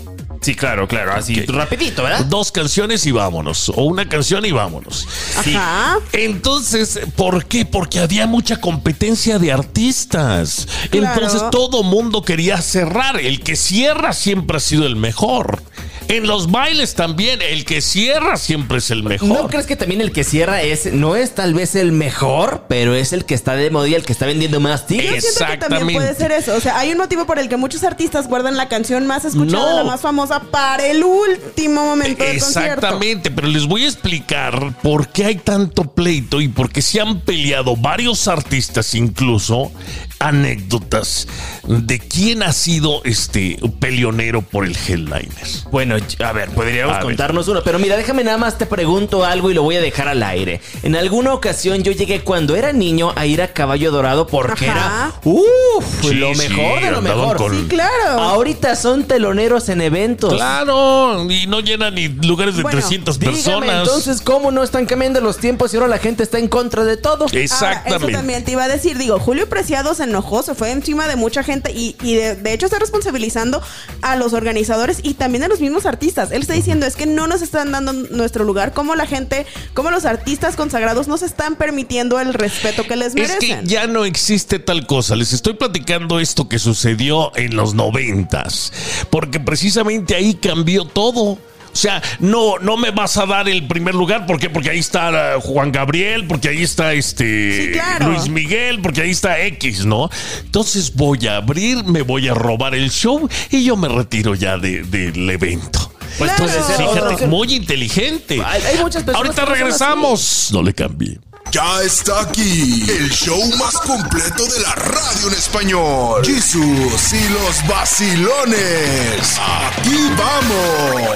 Sí, 0.42 0.56
claro, 0.56 0.88
claro. 0.88 1.14
Así 1.14 1.42
Ok. 1.42 1.50
rapidito, 1.50 2.04
¿verdad? 2.04 2.26
Dos 2.26 2.52
canciones 2.52 3.06
y 3.06 3.12
vámonos. 3.12 3.70
O 3.76 3.84
una 3.84 4.08
canción 4.08 4.46
y 4.46 4.52
vámonos. 4.52 5.06
Ajá. 5.38 5.98
Entonces, 6.14 7.00
¿por 7.16 7.46
qué? 7.46 7.66
Porque 7.66 8.00
había 8.00 8.26
mucha 8.26 8.60
competencia 8.62 9.38
de 9.38 9.52
artistas. 9.52 10.68
Claro. 10.90 11.14
Entonces 11.22 11.42
todo 11.52 11.84
mundo 11.84 12.22
quería 12.24 12.62
cerrar. 12.62 13.20
El 13.20 13.42
que 13.42 13.56
cierra 13.56 14.14
siempre 14.14 14.58
ha 14.58 14.62
sido 14.62 14.86
el 14.86 14.96
mejor. 14.96 15.62
En 16.10 16.26
los 16.28 16.50
bailes 16.50 16.96
también, 16.96 17.40
el 17.42 17.66
que 17.66 17.82
cierra 17.82 18.36
siempre 18.36 18.80
es 18.80 18.90
el 18.90 19.04
mejor. 19.04 19.28
¿No 19.30 19.48
crees 19.48 19.68
que 19.68 19.76
también 19.76 20.02
el 20.02 20.12
que 20.12 20.24
cierra 20.24 20.62
es, 20.64 20.92
no 20.92 21.16
es 21.16 21.36
tal 21.36 21.54
vez 21.54 21.76
el 21.76 21.92
mejor, 21.92 22.66
pero 22.68 22.96
es 22.96 23.14
el 23.14 23.26
que 23.26 23.36
está 23.36 23.56
de 23.56 23.70
moda 23.70 23.88
y 23.88 23.94
el 23.94 24.04
que 24.04 24.12
está 24.14 24.26
vendiendo 24.26 24.60
más 24.60 24.82
Yo 24.82 24.88
tickets? 24.88 25.36
siento 25.36 25.54
que 25.54 25.70
también 25.70 26.00
puede 26.00 26.16
ser 26.16 26.32
eso. 26.32 26.56
O 26.56 26.60
sea, 26.60 26.80
hay 26.80 26.92
un 26.92 26.98
motivo 26.98 27.28
por 27.28 27.38
el 27.38 27.48
que 27.48 27.58
muchos 27.58 27.84
artistas 27.84 28.28
guardan 28.28 28.58
la 28.58 28.68
canción 28.68 29.06
más 29.06 29.24
escuchada, 29.24 29.70
No. 29.72 29.76
la 29.78 29.84
más 29.84 30.02
famosa, 30.02 30.40
para 30.50 30.88
el 30.88 31.04
último 31.04 31.86
momento 31.86 32.24
del 32.24 32.40
concierto. 32.40 32.74
Exactamente, 32.88 33.30
pero 33.30 33.48
les 33.48 33.68
voy 33.68 33.86
a 33.86 33.88
explicar 33.88 34.74
por 34.82 35.10
qué 35.10 35.26
hay 35.26 35.36
tanto 35.36 35.84
pleito 35.84 36.42
y 36.42 36.48
por 36.48 36.72
qué 36.72 36.82
se 36.82 37.00
han 37.00 37.20
peleado 37.22 37.76
varios 37.76 38.28
artistas, 38.28 38.96
incluso 38.96 39.72
anécdotas 40.20 41.28
de 41.68 42.00
quién 42.00 42.44
ha 42.44 42.54
sido 42.54 43.02
este 43.04 43.60
peleonero 43.80 44.42
por 44.42 44.66
el 44.66 44.76
headliner. 44.76 45.30
Bueno, 45.72 45.96
a 46.24 46.32
ver, 46.34 46.50
podríamos 46.50 46.94
A 46.96 46.98
ver. 46.98 47.06
contarnos 47.06 47.48
uno, 47.48 47.62
pero 47.64 47.80
mira, 47.80 47.96
déjame 47.98 48.24
nada 48.24 48.38
más 48.38 48.58
te 48.58 48.66
pregunto 48.66 49.24
algo 49.26 49.50
y 49.52 49.54
lo 49.54 49.64
voy 49.64 49.76
a 49.78 49.82
dejar 49.82 50.08
al 50.08 50.22
aire. 50.24 50.62
En 50.84 50.96
alguna 50.96 51.34
ocasión 51.34 51.84
yo 51.84 51.92
llegué 51.92 52.22
cuando 52.22 52.56
era 52.56 52.74
niño 52.74 53.14
a 53.16 53.26
ir 53.26 53.42
a 53.42 53.50
Caballo 53.54 53.92
Dorado 53.92 54.28
porque 54.28 54.70
Ajá. 54.70 55.12
era 55.14 55.20
uff, 55.24 55.86
Sí, 56.02 56.14
lo 56.16 56.34
sí, 56.36 56.50
mejor 56.50 56.82
de 56.82 56.92
lo 56.92 57.02
mejor. 57.02 57.38
con- 57.38 57.50
Sí, 57.60 57.66
claro. 57.68 58.22
Ahorita 58.22 58.76
son 58.76 59.04
teloneros 59.06 59.70
en 59.70 59.82
eventos. 59.82 60.34
Claro, 60.34 61.30
y 61.30 61.48
no 61.48 61.60
llenan 61.62 61.96
ni 61.96 62.08
lugares 62.10 62.56
de 62.56 62.64
Bueno, 62.64 62.78
300 62.80 63.20
Dígame, 63.20 63.38
personas. 63.38 63.80
entonces, 63.80 64.22
¿cómo 64.22 64.52
no 64.52 64.64
están 64.64 64.86
cambiando 64.86 65.22
los 65.22 65.38
tiempos 65.38 65.74
y 65.74 65.78
ahora 65.78 65.88
la 65.88 65.98
gente 65.98 66.24
está 66.24 66.40
en 66.40 66.48
contra 66.48 66.84
de 66.84 66.98
todo? 66.98 67.24
Ahora, 67.26 67.40
Exactamente. 67.40 68.06
eso 68.06 68.08
también 68.18 68.44
te 68.44 68.52
iba 68.52 68.64
a 68.64 68.68
decir, 68.68 68.98
digo, 68.98 69.20
Julio 69.20 69.48
Preciado 69.50 69.94
se 69.94 70.08
enojó, 70.10 70.44
se 70.44 70.54
fue 70.56 70.72
encima 70.72 71.08
de 71.08 71.16
mucha 71.16 71.44
gente 71.44 71.72
y, 71.72 71.96
y 72.04 72.16
de, 72.16 72.36
de 72.36 72.54
hecho 72.54 72.66
está 72.66 72.80
responsabilizando 72.80 73.62
a 74.02 74.16
los 74.16 74.34
organizadores 74.34 75.00
y 75.04 75.14
también 75.14 75.44
a 75.44 75.48
los 75.48 75.62
mismos 75.62 75.86
artistas. 75.86 76.32
Él 76.32 76.42
está 76.42 76.54
diciendo 76.54 76.86
es 76.86 76.96
que 76.96 77.06
no 77.06 77.28
nos 77.28 77.42
están 77.42 77.72
dando 77.72 77.94
nuestro 77.94 78.44
lugar, 78.44 78.74
como 78.74 78.96
la 78.96 79.06
gente, 79.06 79.46
como 79.74 79.92
los 79.92 80.06
artistas 80.06 80.56
consagrados 80.56 81.08
no 81.08 81.18
se 81.18 81.26
están 81.26 81.56
permitiendo 81.56 82.20
el 82.20 82.34
respeto 82.34 82.84
que 82.84 82.96
les 82.96 83.10
Es 83.10 83.16
merecen. 83.16 83.62
que 83.62 83.68
ya 83.68 83.88
no 83.88 84.06
existe 84.06 84.60
tal 84.60 84.86
cosa. 84.88 85.16
Les 85.16 85.34
estoy 85.34 85.54
platicando 85.54 86.20
esto 86.20 86.50
que 86.50 86.60
sucedió 86.60 87.36
en 87.38 87.56
los 87.56 87.74
noventas. 87.74 88.72
Porque 89.10 89.40
precisamente 89.40 90.16
ahí 90.16 90.34
cambió 90.36 90.86
todo. 90.86 91.38
O 91.72 91.76
sea, 91.76 92.02
no, 92.20 92.58
no 92.60 92.78
me 92.78 92.92
vas 92.92 93.18
a 93.18 93.26
dar 93.26 93.48
el 93.48 93.68
primer 93.68 93.96
lugar. 93.96 94.26
¿Por 94.26 94.40
qué? 94.40 94.50
Porque 94.50 94.70
ahí 94.72 94.80
está 94.80 95.38
uh, 95.38 95.42
Juan 95.42 95.72
Gabriel, 95.72 96.26
porque 96.28 96.50
ahí 96.50 96.64
está 96.64 96.94
este 96.94 97.66
Sí, 97.66 97.72
claro. 97.74 98.10
Luis 98.12 98.28
Miguel, 98.30 98.80
porque 98.82 99.02
ahí 99.02 99.12
está 99.12 99.40
X, 99.42 99.86
¿no? 99.86 100.10
Entonces 100.44 100.94
voy 100.96 101.28
a 101.28 101.38
abrir, 101.38 101.84
me 101.86 102.02
voy 102.02 102.28
a 102.28 102.34
robar 102.34 102.76
el 102.76 102.90
show 102.92 103.30
y 103.52 103.64
yo 103.64 103.76
me 103.78 103.88
retiro 103.88 104.36
ya 104.36 104.58
de- 104.58 104.84
del 104.84 105.30
evento. 105.30 105.92
Pues 106.20 106.32
Claro. 106.32 106.46
puede 106.46 106.64
ser 106.64 106.78
Fíjate, 106.78 107.00
otra. 107.16 107.28
muy 107.28 107.54
inteligente. 107.54 108.44
Hay- 108.46 108.62
hay 108.62 108.78
muchas 108.80 109.04
personas 109.04 109.16
Ahorita 109.30 109.46
regresamos. 109.46 110.50
No 110.52 110.62
le 110.62 110.74
cambié. 110.74 111.20
Ya 111.52 111.82
está 111.82 112.22
aquí 112.22 112.86
el 112.90 113.10
show 113.10 113.42
más 113.58 113.74
completo 113.74 114.44
de 114.46 114.60
la 114.60 114.76
radio 114.76 115.28
en 115.30 115.34
español. 115.34 116.24
Jesús 116.24 117.14
y 117.14 117.30
los 117.30 117.68
vacilones. 117.68 119.40
Aquí 119.40 119.98
vamos. 120.16 121.10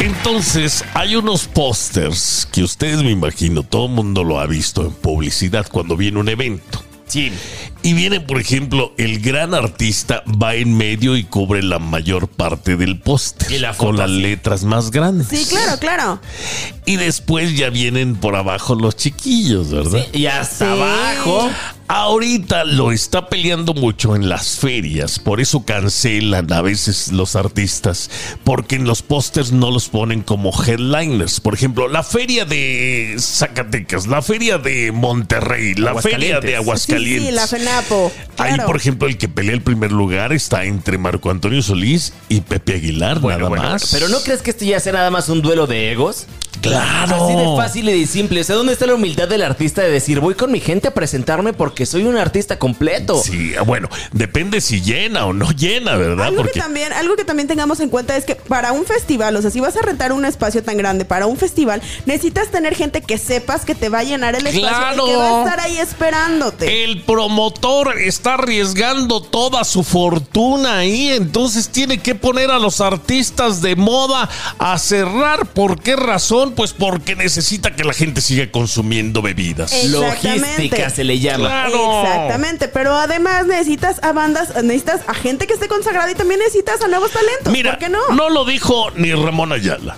Entonces, 0.00 0.84
hay 0.94 1.16
unos 1.16 1.46
pósters 1.48 2.46
que 2.52 2.62
ustedes 2.62 3.02
me 3.02 3.10
imagino, 3.10 3.62
todo 3.64 3.86
el 3.86 3.92
mundo 3.92 4.22
lo 4.22 4.38
ha 4.38 4.46
visto 4.46 4.82
en 4.82 4.92
publicidad 4.92 5.66
cuando 5.70 5.96
viene 5.96 6.20
un 6.20 6.28
evento. 6.28 6.84
Sí. 7.08 7.32
Y 7.82 7.92
viene, 7.94 8.20
por 8.20 8.38
ejemplo, 8.40 8.92
el 8.98 9.20
gran 9.20 9.54
artista 9.54 10.22
va 10.42 10.54
en 10.54 10.76
medio 10.76 11.16
y 11.16 11.24
cubre 11.24 11.62
la 11.62 11.78
mayor 11.78 12.28
parte 12.28 12.76
del 12.76 12.98
póster. 13.00 13.60
La 13.60 13.72
Con 13.74 13.96
las 13.96 14.10
letras 14.10 14.64
más 14.64 14.90
grandes. 14.90 15.28
Sí, 15.28 15.46
claro, 15.48 15.78
claro. 15.78 16.20
Y 16.84 16.96
después 16.96 17.56
ya 17.56 17.70
vienen 17.70 18.16
por 18.16 18.36
abajo 18.36 18.74
los 18.74 18.96
chiquillos, 18.96 19.70
¿verdad? 19.70 20.06
Y 20.12 20.26
hasta 20.26 20.66
Sí. 20.66 20.80
abajo. 20.80 21.50
Ahorita 21.90 22.64
lo 22.64 22.92
está 22.92 23.30
peleando 23.30 23.72
mucho 23.72 24.14
en 24.14 24.28
las 24.28 24.58
ferias, 24.58 25.18
por 25.18 25.40
eso 25.40 25.64
cancelan 25.64 26.52
a 26.52 26.60
veces 26.60 27.12
los 27.12 27.34
artistas, 27.34 28.10
porque 28.44 28.76
en 28.76 28.84
los 28.84 29.00
pósters 29.00 29.52
no 29.52 29.70
los 29.70 29.88
ponen 29.88 30.20
como 30.20 30.52
headliners. 30.52 31.40
Por 31.40 31.54
ejemplo, 31.54 31.88
la 31.88 32.02
feria 32.02 32.44
de 32.44 33.16
Zacatecas, 33.18 34.06
la 34.06 34.20
feria 34.20 34.58
de 34.58 34.92
Monterrey, 34.92 35.74
la 35.76 35.94
feria 35.94 36.40
de 36.40 36.56
Aguascalientes. 36.56 37.28
Sí, 37.28 37.34
la 37.34 37.46
FENAPO. 37.46 38.12
Ahí, 38.36 38.58
por 38.66 38.76
ejemplo, 38.76 39.08
el 39.08 39.16
que 39.16 39.28
pelea 39.28 39.54
el 39.54 39.62
primer 39.62 39.90
lugar 39.90 40.34
está 40.34 40.64
entre 40.64 40.98
Marco 40.98 41.30
Antonio 41.30 41.62
Solís 41.62 42.12
y 42.28 42.42
Pepe 42.42 42.74
Aguilar, 42.74 43.18
Bueno, 43.20 43.38
nada 43.38 43.48
bueno, 43.48 43.64
más. 43.64 43.88
Pero 43.92 44.08
¿no 44.08 44.20
crees 44.20 44.42
que 44.42 44.50
esto 44.50 44.66
ya 44.66 44.78
sea 44.78 44.92
nada 44.92 45.10
más 45.10 45.30
un 45.30 45.40
duelo 45.40 45.66
de 45.66 45.90
egos? 45.90 46.26
Claro. 46.60 47.24
Así 47.24 47.36
de 47.36 47.56
fácil 47.56 47.88
y 47.88 48.00
de 48.00 48.06
simple. 48.06 48.40
O 48.40 48.44
sea, 48.44 48.56
¿dónde 48.56 48.72
está 48.72 48.86
la 48.86 48.94
humildad 48.94 49.28
del 49.28 49.42
artista 49.42 49.82
de 49.82 49.90
decir, 49.90 50.20
voy 50.20 50.34
con 50.34 50.50
mi 50.52 50.60
gente 50.60 50.88
a 50.88 50.94
presentarme 50.94 51.52
porque 51.52 51.77
soy 51.86 52.04
un 52.04 52.16
artista 52.16 52.58
completo? 52.58 53.20
Sí, 53.22 53.52
bueno, 53.66 53.88
depende 54.12 54.60
si 54.60 54.80
llena 54.80 55.26
o 55.26 55.32
no 55.32 55.50
llena, 55.52 55.96
¿verdad? 55.96 56.26
Algo 56.26 56.38
Porque 56.42 56.52
que, 56.54 56.60
también, 56.60 56.92
algo 56.92 57.16
que 57.16 57.24
también 57.24 57.48
tengamos 57.48 57.80
en 57.80 57.88
cuenta 57.90 58.16
es 58.16 58.24
que 58.24 58.34
para 58.34 58.72
un 58.72 58.84
festival, 58.84 59.36
o 59.36 59.42
sea, 59.42 59.50
si 59.50 59.60
vas 59.60 59.76
a 59.76 59.82
rentar 59.82 60.12
un 60.12 60.24
espacio 60.24 60.62
tan 60.62 60.76
grande 60.76 61.04
para 61.04 61.26
un 61.26 61.36
festival, 61.36 61.82
necesitas 62.06 62.48
tener 62.50 62.74
gente 62.74 63.00
que 63.02 63.18
sepas 63.18 63.64
que 63.64 63.74
te 63.74 63.88
va 63.88 64.00
a 64.00 64.04
llenar 64.04 64.34
el 64.34 64.46
espacio 64.46 64.68
Claro. 64.68 65.06
y 65.06 65.10
que 65.10 65.16
va 65.16 65.36
a 65.40 65.44
estar 65.44 65.60
ahí 65.60 65.78
esperándote. 65.78 66.84
El 66.84 67.02
promotor 67.02 67.98
está 67.98 68.34
arriesgando 68.34 69.20
toda 69.22 69.64
su 69.64 69.84
fortuna 69.84 70.78
ahí, 70.78 71.08
entonces 71.10 71.68
tiene 71.68 71.98
que 71.98 72.14
poner 72.14 72.50
a 72.50 72.58
los 72.58 72.80
artistas 72.80 73.62
de 73.62 73.76
moda 73.76 74.28
a 74.58 74.78
cerrar. 74.78 75.46
¿Por 75.46 75.80
qué 75.80 75.96
razón? 75.96 76.52
Pues 76.52 76.72
porque 76.72 77.14
necesita 77.16 77.74
que 77.74 77.84
la 77.84 77.92
gente 77.92 78.20
siga 78.20 78.50
consumiendo 78.50 79.22
bebidas. 79.22 79.72
Logística 79.84 80.90
se 80.90 81.04
le 81.04 81.18
llama. 81.18 81.48
Claro. 81.48 81.67
Exactamente, 81.76 82.68
pero 82.68 82.94
además 82.94 83.46
necesitas 83.46 84.02
a 84.02 84.12
bandas, 84.12 84.54
necesitas 84.62 85.00
a 85.06 85.14
gente 85.14 85.46
que 85.46 85.54
esté 85.54 85.68
consagrada 85.68 86.10
y 86.10 86.14
también 86.14 86.40
necesitas 86.40 86.80
a 86.82 86.88
nuevos 86.88 87.10
talentos. 87.10 87.52
Mira, 87.52 87.72
¿Por 87.72 87.78
qué 87.80 87.88
no? 87.88 88.08
no 88.14 88.30
lo 88.30 88.44
dijo 88.44 88.90
ni 88.94 89.12
Ramón 89.12 89.52
Ayala. 89.52 89.96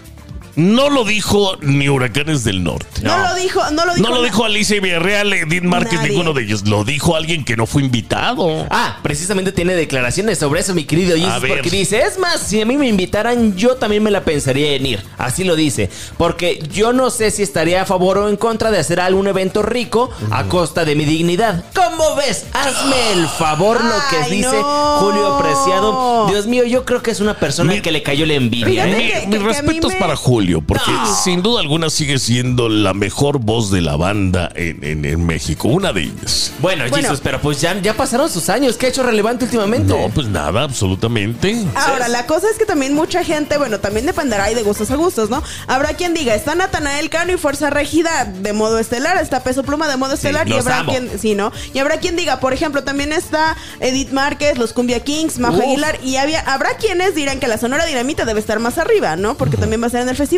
No 0.57 0.91
lo 0.91 1.05
dijo 1.05 1.57
ni 1.61 1.89
Huracanes 1.89 2.45
del 2.45 2.63
Norte. 2.63 3.03
No, 3.03 3.17
lo 3.19 3.35
dijo, 3.35 3.61
no 3.71 3.85
lo 3.87 3.95
dijo. 3.95 4.09
No 4.09 4.15
lo 4.15 4.23
dijo 4.23 4.45
Alicia 4.45 4.81
Villarreal, 4.81 5.33
Edith 5.33 5.63
Márquez, 5.63 5.95
Nadie. 6.01 6.11
ninguno 6.11 6.33
de 6.33 6.43
ellos. 6.43 6.67
Lo 6.67 6.85
dijo 6.85 7.17
alguien 7.17 7.45
que 7.45 7.57
no 7.57 7.67
fue 7.67 7.83
invitado. 7.83 8.67
Ah, 8.71 8.99
precisamente 9.03 9.53
tiene 9.53 9.75
declaraciones 9.75 10.39
sobre 10.39 10.61
eso, 10.61 10.75
mi 10.75 10.85
querido 10.85 11.15
A 11.17 11.19
Jesus, 11.19 11.43
ver. 11.43 11.53
porque 11.53 11.71
dice, 11.71 12.03
es 12.03 12.19
más, 12.19 12.41
si 12.41 12.61
a 12.61 12.67
mí 12.67 12.77
me 12.77 12.89
invitaran, 12.89 13.57
yo 13.57 13.77
también 13.77 14.03
me 14.03 14.11
la 14.11 14.25
pensaría 14.25 14.75
en 14.75 14.87
ir. 14.87 15.03
Así 15.19 15.45
lo 15.45 15.57
dice, 15.57 15.91
porque 16.19 16.63
yo 16.73 16.93
no 16.93 17.11
sé 17.11 17.31
si 17.31 17.43
estaría 17.43 17.83
a 17.83 17.87
favor 17.87 18.19
o 18.19 18.29
en 18.29 18.37
contra 18.37 18.71
de 18.71 18.79
hacer 18.79 19.01
algún 19.01 19.27
evento 19.29 19.63
rico 19.63 20.11
a 20.31 20.45
costa 20.45 20.85
de 20.85 20.95
mi 20.97 21.05
dignidad. 21.05 21.65
¿Cómo 21.75 22.17
ves? 22.17 22.47
Hazme 22.53 23.13
el 23.13 23.27
favor 23.29 23.83
lo 23.85 23.95
que 24.11 24.17
Ay, 24.25 24.31
dice 24.39 24.53
no. 24.61 24.97
Julio 24.99 25.39
Preciado. 25.39 26.27
Dios 26.29 26.47
mío, 26.47 26.65
yo 26.65 26.85
creo 26.85 27.03
que 27.03 27.11
es 27.11 27.21
una 27.21 27.35
persona 27.39 27.73
Mi- 27.73 27.81
que 27.81 27.93
le 27.93 28.03
cayó 28.03 28.27
la 28.27 28.35
envidia, 28.35 28.87
¿eh? 28.89 29.13
Que- 29.23 29.27
mis 29.27 29.39
que 29.39 29.45
respetos 29.45 29.93
me- 29.93 29.99
para 30.01 30.17
Julio, 30.17 30.40
porque 30.67 30.91
No. 30.91 31.15
sin 31.23 31.43
duda 31.43 31.61
alguna 31.61 31.91
sigue 31.91 32.19
siendo 32.19 32.69
la 32.69 32.95
mejor 32.95 33.39
voz 33.39 33.71
de 33.71 33.81
la 33.81 33.97
banda 33.97 34.51
en, 34.55 34.83
en- 34.85 35.05
en 35.05 35.25
México. 35.27 35.69
Una 35.69 35.93
de 35.93 36.03
ellas. 36.03 36.53
Bueno, 36.61 36.85
Bueno. 36.91 37.09
Jesus, 37.09 37.21
pero 37.23 37.41
pues 37.41 37.61
ya, 37.61 37.81
ya 37.81 37.95
pasaron 37.95 38.29
sus 38.31 38.49
años. 38.49 38.77
¿Qué 38.77 38.87
ha 38.87 38.89
hecho 38.89 39.03
relevante 39.03 39.45
últimamente? 39.45 39.93
No, 39.93 40.09
pues 40.15 40.27
nada, 40.29 40.63
absolutamente. 40.63 41.57
Ahora, 41.75 42.09
la 42.09 42.27
cosa 42.27 42.49
es 42.51 42.59
que 42.59 42.67
también 42.67 42.95
mucha 42.95 43.25
gente, 43.25 43.59
bueno, 43.59 43.79
también 43.81 44.07
dependerá 44.07 44.51
y 44.51 44.55
de 44.55 44.63
gustos 44.63 44.91
a 44.91 44.97
gustos, 44.97 45.31
¿no? 45.31 45.43
Habrá 45.67 45.95
quien 45.95 46.15
diga, 46.15 46.35
está 46.35 46.55
Natanael 46.55 47.11
Cano 47.11 47.33
y 47.33 47.37
Fuerza 47.37 47.71
Regida 47.71 48.25
de 48.25 48.53
modo 48.53 48.79
estelar, 48.79 49.17
está 49.19 49.43
Peso 49.43 49.63
Pluma 49.63 49.89
de 49.89 49.97
modo 49.97 50.15
estelar 50.15 50.49
y 50.49 50.53
habrá 50.55 50.79
amo. 50.81 50.93
quien, 50.93 51.19
sí, 51.19 51.35
¿no? 51.35 51.53
Y 51.75 51.79
habrá 51.79 51.99
quien 51.99 52.17
diga, 52.17 52.41
por 52.41 52.53
ejemplo, 52.53 52.83
también 52.85 53.13
está 53.13 53.57
Edith 53.81 54.11
Márquez, 54.11 54.59
los 54.59 54.73
Cumbia 54.73 55.01
Kings, 55.01 55.39
Majo 55.39 55.57
Uf. 55.59 55.63
Aguilar 55.65 55.99
y 56.03 56.17
había, 56.17 56.41
habrá 56.41 56.77
quienes 56.77 57.15
dirán 57.15 57.41
que 57.41 57.49
la 57.49 57.59
Sonora 57.59 57.85
Dinamita 57.87 58.25
debe 58.25 58.41
estar 58.41 58.59
más 58.59 58.79
arriba, 58.79 59.17
¿no? 59.17 59.37
Porque 59.37 59.57
también 59.57 59.83
va 59.83 59.87
a 59.87 59.91
ser 59.91 60.01
en 60.03 60.09
el 60.09 60.17
festival. 60.17 60.30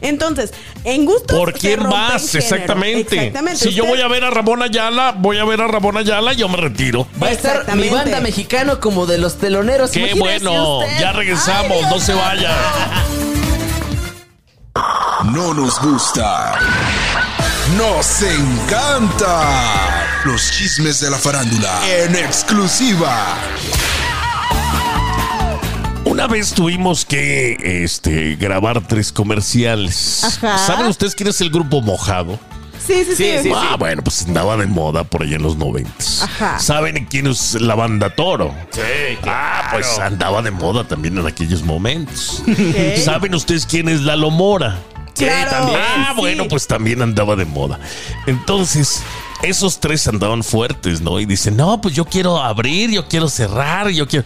Entonces, 0.00 0.52
en 0.84 1.04
gustos 1.04 1.36
¿Por 1.36 1.52
quién 1.52 1.82
vas? 1.88 2.34
Exactamente. 2.34 3.16
Exactamente. 3.16 3.58
Si 3.60 3.72
yo 3.72 3.84
voy 3.86 4.00
a 4.00 4.08
ver 4.08 4.24
a 4.24 4.30
Ramón 4.30 4.62
Ayala, 4.62 5.12
voy 5.16 5.38
a 5.38 5.44
ver 5.44 5.60
a 5.60 5.68
Ramón 5.68 5.96
Ayala, 5.96 6.32
yo 6.32 6.48
me 6.48 6.56
retiro. 6.56 7.06
Va 7.22 7.28
a 7.28 7.32
estar 7.32 7.74
mi 7.76 7.88
banda 7.88 8.20
mexicano 8.20 8.80
como 8.80 9.06
de 9.06 9.18
los 9.18 9.38
teloneros. 9.38 9.90
Qué 9.90 10.00
imagínese 10.10 10.44
bueno, 10.44 10.78
usted. 10.78 11.00
ya 11.00 11.12
regresamos, 11.12 11.72
Ay, 11.72 11.78
Dios 11.78 11.90
no 11.90 12.00
se 12.00 12.12
mío. 12.14 12.22
vaya. 12.22 12.56
No 15.24 15.52
nos 15.54 15.80
gusta. 15.80 16.54
Nos 17.76 18.22
encanta. 18.22 20.06
Los 20.24 20.50
chismes 20.52 21.00
de 21.00 21.10
la 21.10 21.18
farándula 21.18 21.80
en 21.88 22.14
exclusiva. 22.16 23.36
Una 26.10 26.26
vez 26.26 26.52
tuvimos 26.54 27.04
que 27.04 27.56
este, 27.84 28.34
grabar 28.34 28.80
tres 28.86 29.12
comerciales. 29.12 30.24
Ajá. 30.24 30.58
¿Saben 30.58 30.86
ustedes 30.86 31.14
quién 31.14 31.28
es 31.28 31.40
el 31.40 31.50
grupo 31.50 31.80
Mojado? 31.82 32.38
Sí, 32.84 33.04
sí, 33.04 33.14
sí. 33.14 33.14
Sí, 33.14 33.38
sí, 33.44 33.52
ah, 33.54 33.76
bueno, 33.78 34.02
pues 34.02 34.26
andaba 34.26 34.56
de 34.56 34.66
moda 34.66 35.04
por 35.04 35.22
allá 35.22 35.36
en 35.36 35.42
los 35.42 35.56
noventas. 35.56 36.22
Ajá. 36.22 36.58
¿Saben 36.58 37.04
quién 37.06 37.28
es 37.28 37.54
la 37.60 37.76
banda 37.76 38.10
Toro? 38.16 38.52
Sí, 38.72 38.80
Ah, 39.24 39.68
pues 39.72 39.98
andaba 40.00 40.42
de 40.42 40.50
moda 40.50 40.82
también 40.88 41.16
en 41.18 41.26
aquellos 41.26 41.62
momentos. 41.62 42.42
Ok. 42.48 42.96
¿Saben 43.04 43.34
ustedes 43.34 43.64
quién 43.66 43.88
es 43.88 44.00
Lalo 44.00 44.30
Mora? 44.30 44.78
Sí, 45.14 45.24
Claro. 45.26 45.50
también. 45.50 45.78
Ah, 45.80 46.12
Sí. 46.14 46.20
bueno, 46.20 46.48
pues 46.48 46.66
también 46.66 47.02
andaba 47.02 47.36
de 47.36 47.44
moda. 47.44 47.78
Entonces, 48.26 49.02
esos 49.42 49.80
tres 49.80 50.06
andaban 50.08 50.42
fuertes, 50.44 51.00
¿no? 51.00 51.18
Y 51.20 51.26
dicen, 51.26 51.56
no, 51.56 51.80
pues 51.80 51.94
yo 51.94 52.04
quiero 52.04 52.38
abrir, 52.42 52.90
yo 52.90 53.06
quiero 53.08 53.28
cerrar, 53.28 53.88
yo 53.88 54.06
quiero. 54.06 54.24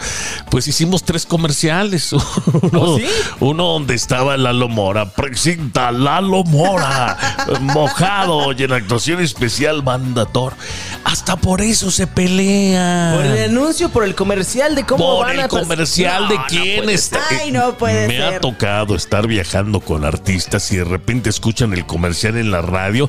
Pues 0.50 0.66
hicimos 0.68 1.04
tres 1.04 1.26
comerciales. 1.26 2.12
Uno, 2.12 2.80
¿Oh, 2.80 2.98
sí? 2.98 3.06
uno 3.40 3.64
donde 3.64 3.94
estaba 3.94 4.36
Lalo 4.36 4.68
Mora, 4.68 5.10
presenta 5.10 5.92
Lalo 5.92 6.44
Mora, 6.44 7.16
mojado 7.60 8.52
y 8.52 8.62
en 8.62 8.72
actuación 8.72 9.20
especial 9.20 9.82
Banda 9.82 10.26
Thor. 10.26 10.54
Hasta 11.04 11.36
por 11.36 11.60
eso 11.60 11.90
se 11.90 12.06
pelea. 12.06 13.12
Por 13.16 13.24
el 13.26 13.50
anuncio, 13.50 13.88
por 13.90 14.04
el 14.04 14.14
comercial 14.14 14.74
de 14.74 14.84
cómo 14.84 15.16
Por 15.16 15.26
van 15.26 15.34
el 15.36 15.40
a 15.42 15.48
comercial 15.48 16.28
de 16.28 16.36
no 16.36 16.44
quién 16.48 16.88
está. 16.90 17.20
Ay, 17.30 17.50
no 17.52 17.76
puede 17.76 18.08
Me 18.08 18.16
ser. 18.16 18.34
ha 18.34 18.40
tocado 18.40 18.94
estar 18.94 19.26
viajando 19.26 19.80
con 19.80 20.04
artistas 20.04 20.70
y 20.72 20.76
de 20.76 20.84
repente 20.84 21.30
escuchan 21.30 21.72
el 21.72 21.86
comercial 21.86 22.36
en 22.36 22.50
la 22.50 22.62
radio 22.62 23.08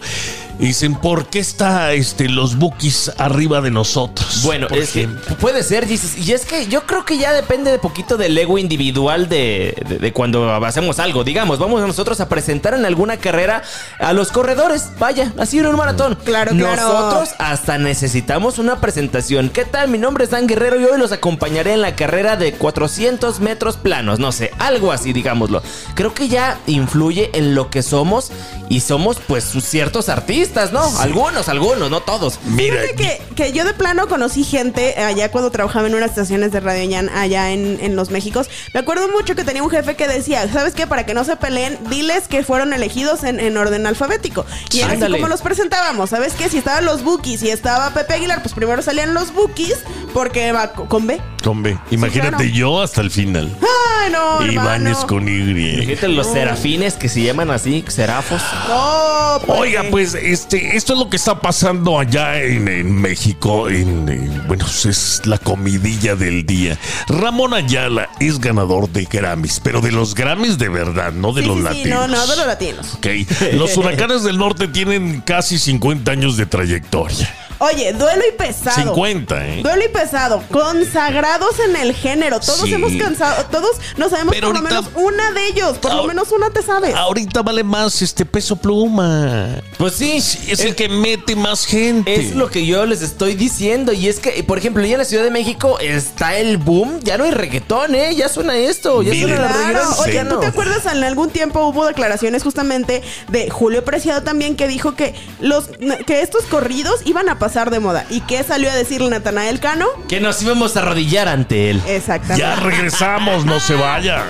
y 0.60 0.68
dicen, 0.68 0.96
¿por 0.96 1.28
qué 1.28 1.40
está 1.40 1.94
este, 1.94 2.30
los 2.30 2.56
bookies 2.58 3.12
arriba 3.18 3.62
de 3.62 3.72
nosotros? 3.72 4.42
Bueno, 4.44 4.68
es 4.72 4.92
que 4.92 5.08
puede 5.40 5.64
ser, 5.64 5.88
Jesus. 5.88 6.18
Y 6.18 6.32
es 6.32 6.46
que 6.46 6.68
yo 6.68 6.86
creo 6.86 7.04
que 7.06 7.18
ya 7.18 7.34
depende 7.34 7.72
de 7.72 7.80
poquito 7.80 8.18
del 8.18 8.38
ego 8.38 8.58
individual 8.58 9.28
de, 9.30 9.76
de- 9.88 9.98
de 10.00 10.14
cuando 10.14 10.50
hacemos 10.66 11.00
algo. 11.00 11.24
Digamos, 11.24 11.60
vamos 11.60 11.82
nosotros 11.86 12.20
a 12.22 12.30
presentar 12.30 12.74
en 12.74 12.86
alguna 12.86 13.18
carrera 13.18 13.64
a 14.00 14.14
los 14.14 14.32
corredores. 14.32 14.90
Vaya, 15.00 15.34
así 15.38 15.60
en 15.60 15.66
un 15.68 15.76
maratón. 15.76 16.18
Claro, 16.24 16.52
claro. 16.52 16.82
Nosotros 16.82 17.30
hasta 17.38 17.78
necesitamos 17.78 18.58
una 18.60 18.80
presentación. 18.80 19.50
¿Qué 19.50 19.66
tal? 19.66 19.90
Mi 19.90 19.98
nombre 19.98 20.24
es 20.24 20.30
Dan 20.30 20.48
Guerrero 20.48 20.80
y 20.80 20.86
hoy 20.86 20.98
los 21.00 21.12
acompañaré 21.12 21.74
en 21.74 21.82
la 21.82 21.96
carrera 21.96 22.38
de 22.38 22.54
400 22.54 23.40
metros 23.42 23.78
planos. 23.78 24.20
No 24.20 24.32
sé, 24.32 24.52
algo 24.60 24.92
así, 24.92 25.12
digámoslo. 25.14 25.62
Creo 25.96 26.14
que 26.14 26.28
ya 26.28 26.60
influye 26.68 27.30
en 27.34 27.56
lo 27.56 27.70
que 27.70 27.84
somos 27.84 28.32
y 28.70 28.80
somos, 28.80 29.18
pues, 29.28 29.44
ciertos 29.44 30.10
artistas, 30.10 30.45
¿no? 30.72 30.84
Algunos, 31.00 31.50
algunos, 31.50 31.90
no 31.90 32.02
todos. 32.02 32.40
Mira, 32.46 32.82
Fíjate 32.82 32.96
que, 32.96 33.22
que 33.36 33.52
yo 33.52 33.66
de 33.66 33.74
plano 33.74 34.08
conocí 34.08 34.44
gente 34.44 34.96
allá 35.02 35.30
cuando 35.32 35.52
trabajaba 35.52 35.88
en 35.88 35.96
unas 35.96 36.12
estaciones 36.12 36.52
de 36.52 36.60
Radio 36.60 36.88
Ñan 36.88 37.10
allá 37.10 37.52
en, 37.52 37.78
en 37.82 37.96
Los 37.96 38.10
Méxicos. 38.12 38.50
Me 38.74 38.80
acuerdo 38.80 39.08
mucho 39.10 39.36
que 39.36 39.44
tenía 39.44 39.64
un 39.64 39.70
jefe 39.70 39.96
que 39.96 40.08
decía, 40.08 40.48
¿sabes 40.52 40.74
qué? 40.74 40.88
Para 40.88 41.06
que 41.06 41.14
no 41.14 41.24
se 41.24 41.36
peleen, 41.36 41.78
diles 41.90 42.28
que 42.28 42.44
fueron 42.44 42.74
elegidos 42.74 43.24
en, 43.24 43.40
en 43.40 43.58
orden 43.58 43.86
alfabético. 43.88 44.46
Y 44.72 44.80
era 44.82 44.94
así 44.94 45.12
como 45.12 45.28
los 45.28 45.42
presentábamos. 45.42 46.10
¿Sabes 46.10 46.34
qué? 46.34 46.50
Si 46.50 46.58
estaban 46.58 46.86
los 46.86 47.04
Bookies 47.04 47.44
y 47.44 47.50
estaba 47.50 47.92
Pepe 47.94 48.14
Aguilar, 48.16 48.42
pues 48.42 48.54
primero 48.54 48.82
salían 48.82 49.14
los 49.14 49.34
Bookies 49.34 49.78
porque 50.14 50.52
va 50.52 50.72
co- 50.74 50.86
con 50.88 51.08
B. 51.08 51.20
con 51.44 51.64
B. 51.64 51.78
Imagínate 51.92 52.30
claro. 52.38 52.44
yo 52.54 52.82
hasta 52.82 53.02
el 53.02 53.12
final. 53.12 53.56
Ay, 53.62 54.12
no, 54.12 54.42
hermano. 54.42 55.08
con 55.08 55.28
Y. 55.28 55.86
Fíjate 55.86 56.08
los 56.10 56.28
serafines 56.28 56.94
que 56.96 57.10
se 57.10 57.22
llaman 57.24 57.50
así, 57.52 57.84
serafos. 57.88 58.42
No, 58.68 59.40
pues. 59.46 59.60
Oiga, 59.60 59.84
pues 59.90 60.16
este, 60.36 60.76
esto 60.76 60.94
es 60.94 61.00
lo 61.00 61.10
que 61.10 61.16
está 61.16 61.40
pasando 61.40 61.98
allá 61.98 62.42
en, 62.42 62.68
en 62.68 62.94
México. 62.94 63.70
En, 63.70 64.10
en- 64.10 64.48
bueno, 64.48 64.66
pues, 64.66 64.86
es 64.86 65.22
la 65.26 65.38
comidilla 65.38 66.16
del 66.16 66.46
día. 66.46 66.78
Ramón 67.08 67.54
Ayala 67.54 68.10
es 68.20 68.40
ganador 68.40 68.90
de 68.90 69.06
Grammys, 69.06 69.62
pero 69.64 69.80
de 69.80 69.92
los 69.94 70.14
Grammys 70.14 70.58
de 70.58 70.68
verdad, 70.70 71.14
no 71.14 71.32
de 71.32 71.42
Sí, 71.42 71.48
los 71.48 71.58
sí, 71.58 71.62
sí, 71.64 71.68
latinos. 71.68 72.10
no, 72.10 72.16
no, 72.18 72.28
de 72.28 72.36
los 72.36 72.48
latinos. 72.48 72.94
Ok, 72.96 73.08
los 73.54 73.78
huracanes 73.78 74.24
del 74.24 74.38
norte 74.38 74.68
tienen 74.68 75.22
casi 75.22 75.58
50 75.58 76.12
años 76.12 76.36
de 76.38 76.46
trayectoria. 76.46 77.34
Oye, 77.60 77.94
duelo 77.94 78.22
y 78.28 78.38
pesado. 78.38 78.82
50, 78.94 79.48
¿eh? 79.48 79.62
Duelo 79.64 79.86
y 79.86 79.90
pesado, 79.90 80.44
consagrados 80.52 81.60
en 81.60 81.76
el 81.76 81.94
género. 81.94 82.40
Todos 82.40 82.62
Sí. 82.62 82.74
hemos 82.74 82.94
cansado, 82.94 83.46
todos 83.52 83.78
no 83.98 84.10
sabemos 84.10 84.34
Pero 84.34 84.48
por 84.52 84.62
lo 84.62 84.68
ahorita- 84.68 84.82
menos 84.92 85.04
una 85.04 85.32
de 85.32 85.48
ellos, 85.48 85.78
por 85.78 85.94
lo 85.94 86.04
menos 86.04 86.32
una 86.32 86.50
te 86.50 86.62
sabes. 86.62 86.94
Ahorita 86.96 87.42
vale 87.44 87.64
más 87.64 88.02
este 88.02 88.26
peso 88.26 88.56
pluma. 88.56 89.62
Pues 89.78 89.94
sí, 89.96 90.20
Sí, 90.22 90.52
es 90.52 90.60
el 90.62 90.76
que 90.76 90.90
mete 90.90 91.36
más 91.36 91.66
gente. 91.66 92.14
Es 92.16 92.36
lo 92.36 92.50
que 92.50 92.66
yo 92.66 92.86
les 92.86 93.02
estoy 93.02 93.36
diciendo. 93.36 93.94
Y 93.94 94.08
es 94.08 94.20
que, 94.20 94.44
por 94.44 94.58
ejemplo, 94.58 94.84
ya 94.86 94.94
en 94.94 95.00
la 95.00 95.06
Ciudad 95.06 95.24
de 95.24 95.32
México 95.32 95.80
está 95.80 96.38
el 96.38 96.58
boom. 96.58 97.00
Ya 97.04 97.18
no 97.18 97.24
hay 97.24 97.32
reggaetón, 97.32 97.96
¿eh? 97.96 98.16
Ya 98.16 98.28
suena 98.30 98.56
esto. 98.58 99.02
Ya 99.02 99.12
Miren. 99.12 99.30
suena 99.30 99.42
la 99.46 99.52
Claro, 99.72 99.90
oye, 100.00 100.20
¿tú 100.26 100.36
no. 100.36 100.40
te 100.40 100.48
acuerdas? 100.48 100.86
En 100.86 101.04
algún 101.04 101.30
tiempo 101.30 101.66
hubo 101.68 101.86
declaraciones 101.86 102.44
justamente 102.44 103.02
de 103.30 103.50
Julio 103.50 103.84
Preciado 103.86 104.24
también 104.24 104.56
que 104.56 104.68
dijo 104.68 104.96
que 104.96 105.14
los 105.40 105.70
que 106.06 106.22
estos 106.22 106.44
corridos 106.46 107.02
iban 107.06 107.30
a 107.30 107.40
pasar 107.40 107.45
de 107.46 107.80
moda. 107.80 108.06
¿Y 108.10 108.22
qué 108.22 108.44
salió 108.44 108.72
a 108.72 108.76
decirle 108.76 109.10
Natanael 109.10 109.60
Cano? 109.60 109.86
Que 110.08 110.20
nos 110.20 110.42
íbamos 110.42 110.76
a 110.76 110.80
arrodillar 110.80 111.28
ante 111.28 111.70
él. 111.70 111.82
Exactamente. 111.88 112.42
Ya 112.42 112.56
regresamos, 112.56 113.46
no 113.46 113.60
se 113.60 113.76
vaya. 113.76 114.24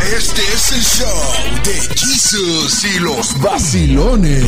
Este 0.00 0.40
es 0.40 0.72
el 0.72 0.82
show 0.82 1.32
de 1.64 1.74
Jesus 1.96 2.84
y 2.84 3.00
los 3.00 3.40
vacilones. 3.40 4.44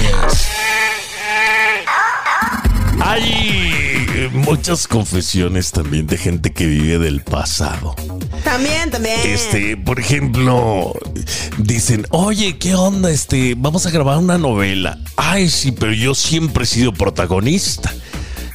Hay 3.00 3.22
eh, 3.24 4.30
muchas 4.32 4.86
confesiones 4.86 5.72
también 5.72 6.06
de 6.06 6.16
gente 6.16 6.52
que 6.52 6.66
vive 6.66 6.98
del 6.98 7.22
pasado. 7.22 7.94
También, 8.44 8.90
también. 8.90 9.20
Este, 9.24 9.76
por 9.76 10.00
ejemplo, 10.00 10.94
dicen, 11.58 12.06
oye, 12.10 12.58
¿qué 12.58 12.74
onda? 12.74 13.10
Este, 13.10 13.54
vamos 13.56 13.86
a 13.86 13.90
grabar 13.90 14.18
una 14.18 14.38
novela. 14.38 14.98
Ay, 15.16 15.48
sí, 15.48 15.72
pero 15.72 15.92
yo 15.92 16.14
siempre 16.14 16.64
he 16.64 16.66
sido 16.66 16.92
protagonista. 16.92 17.92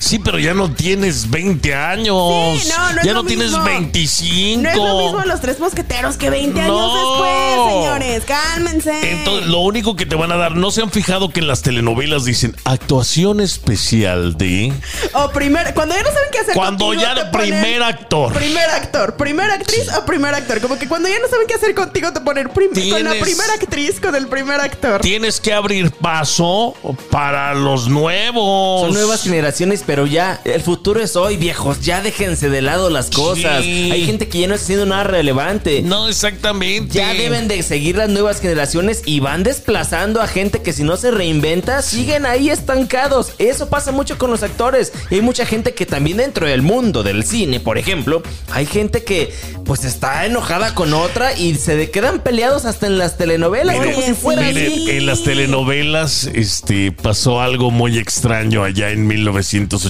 Sí, 0.03 0.19
pero 0.19 0.37
ya 0.39 0.53
no 0.53 0.71
tienes 0.71 1.29
20 1.29 1.73
años. 1.73 2.61
Sí, 2.61 2.69
no, 2.69 2.93
no 2.93 2.99
es 2.99 3.05
ya 3.05 3.13
lo 3.13 3.23
no 3.23 3.27
tienes 3.27 3.47
mismo. 3.51 3.63
25. 3.63 4.61
No 4.63 4.69
es 4.69 4.75
lo 4.75 4.97
mismo 4.99 5.21
los 5.25 5.41
tres 5.41 5.59
mosqueteros 5.59 6.17
que 6.17 6.29
20 6.29 6.59
años 6.61 6.93
después, 6.93 7.73
señores. 7.73 8.23
Cálmense. 8.25 9.11
Entonces, 9.19 9.47
lo 9.49 9.59
único 9.59 9.95
que 9.95 10.05
te 10.05 10.15
van 10.15 10.31
a 10.31 10.37
dar, 10.37 10.55
¿no 10.55 10.71
se 10.71 10.81
han 10.81 10.91
fijado 10.91 11.29
que 11.29 11.39
en 11.39 11.47
las 11.47 11.61
telenovelas 11.61 12.25
dicen 12.25 12.55
actuación 12.65 13.39
especial 13.39 14.37
de... 14.37 14.73
O 15.13 15.29
primer, 15.29 15.73
cuando 15.73 15.95
ya 15.95 16.01
no 16.03 16.09
saben 16.09 16.29
qué 16.31 16.39
hacer. 16.39 16.53
Cuando 16.55 16.85
contigo, 16.87 17.03
ya 17.03 17.15
te 17.15 17.25
ponen 17.31 17.49
primer 17.61 17.83
actor. 17.83 18.33
Primer 18.33 18.69
actor, 18.69 19.15
primer 19.15 19.51
actriz 19.51 19.87
o 19.97 20.05
primer 20.05 20.33
actor. 20.35 20.59
Como 20.61 20.77
que 20.77 20.87
cuando 20.87 21.07
ya 21.07 21.19
no 21.19 21.27
saben 21.29 21.47
qué 21.47 21.53
hacer 21.55 21.73
contigo, 21.75 22.11
te 22.11 22.19
ponen 22.21 22.49
prim- 22.49 22.71
con 22.71 23.03
la 23.03 23.11
Tienes- 23.13 23.21
primera 23.21 23.53
actriz, 23.53 23.99
con 23.99 24.15
el 24.15 24.27
primer 24.27 24.59
actor. 24.59 25.01
Tienes 25.01 25.39
que 25.39 25.53
abrir 25.53 25.91
paso 25.91 26.75
para 27.09 27.53
los 27.53 27.87
nuevos. 27.87 28.81
Son 28.81 28.93
nuevas 28.93 29.23
generaciones, 29.23 29.83
pero 29.85 29.92
ya 30.07 30.41
el 30.45 30.61
futuro 30.61 31.01
es 31.01 31.15
hoy, 31.15 31.37
viejos. 31.37 31.81
Ya 31.81 32.01
déjense 32.01 32.49
de 32.49 32.61
lado 32.61 32.89
las 32.89 33.09
cosas. 33.09 33.63
Sí. 33.63 33.89
Hay 33.91 34.05
gente 34.05 34.27
que 34.27 34.39
ya 34.39 34.47
no 34.47 34.55
está 34.55 34.65
haciendo 34.65 34.85
nada 34.85 35.03
relevante. 35.03 35.81
No, 35.81 36.09
exactamente. 36.09 36.93
Ya 36.93 37.13
deben 37.13 37.47
de 37.47 37.61
seguir 37.63 37.95
las 37.97 38.09
nuevas 38.09 38.41
generaciones 38.41 39.03
y 39.05 39.19
van 39.19 39.43
desplazando 39.43 40.21
a 40.21 40.27
gente 40.27 40.61
que 40.61 40.73
si 40.73 40.83
no 40.83 40.97
se 40.97 41.11
reinventa, 41.11 41.81
siguen 41.81 42.25
ahí 42.25 42.49
estancados. 42.49 43.33
Eso 43.37 43.69
pasa 43.69 43.91
mucho 43.91 44.17
con 44.17 44.31
los 44.31 44.43
actores. 44.43 44.91
Y 45.09 45.15
hay 45.15 45.21
mucha 45.21 45.45
gente 45.45 45.73
que 45.73 45.85
también 45.85 46.17
dentro 46.17 46.47
del 46.47 46.61
mundo 46.61 47.03
del 47.03 47.23
cine, 47.23 47.59
por 47.59 47.77
ejemplo, 47.77 48.23
hay 48.51 48.65
gente 48.65 49.03
que 49.03 49.33
pues 49.65 49.85
está 49.85 50.25
enojada 50.25 50.75
con 50.75 50.93
otra 50.93 51.37
y 51.37 51.55
se 51.55 51.89
quedan 51.89 52.19
peleados 52.19 52.65
hasta 52.65 52.87
en 52.87 52.97
las 52.97 53.17
telenovelas, 53.17 53.79
Mire, 53.79 53.93
como 53.93 54.05
si 54.05 54.13
fuera 54.13 54.41
Mire, 54.41 54.67
así. 54.67 54.91
en 54.91 55.05
las 55.05 55.23
telenovelas 55.23 56.29
este, 56.33 56.91
pasó 56.91 57.41
algo 57.41 57.71
muy 57.71 57.97
extraño 57.97 58.63
allá 58.63 58.89
en 58.89 59.07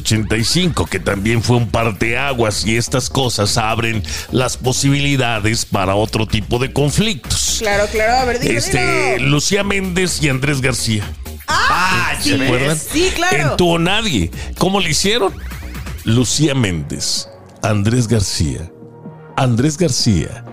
1985, 0.02 0.86
que 0.86 1.00
también 1.00 1.42
fue 1.44 1.58
un 1.58 1.70
parteaguas 1.70 2.66
y 2.66 2.76
estas 2.78 3.10
cosas 3.10 3.58
abren 3.58 4.04
las 4.32 4.58
posibilidades 4.58 5.66
para 5.66 5.96
otro 5.96 6.28
tipo 6.28 6.60
de 6.60 6.72
conflictos. 6.74 7.58
Claro, 7.60 7.86
claro. 7.92 8.14
A 8.22 8.26
ver, 8.26 8.40
dilo, 8.40 8.58
Este. 8.58 9.20
Lucía 9.20 9.64
Méndez 9.64 10.22
y 10.22 10.30
Andrés 10.30 10.62
García. 10.62 11.04
Ah, 11.48 12.14
¿Se 12.22 12.38
¿ves? 12.38 12.42
acuerdan? 12.48 12.78
Sí, 12.78 13.12
claro. 13.16 13.52
En 13.52 13.58
Tu 13.58 13.70
o 13.70 13.80
Nadie. 13.80 14.32
¿Cómo 14.58 14.80
le 14.80 14.90
hicieron? 14.90 15.34
Lucía 16.06 16.54
Méndez, 16.54 17.30
Andrés 17.62 18.08
García, 18.08 18.70
Andrés 19.38 19.78
García, 19.78 20.44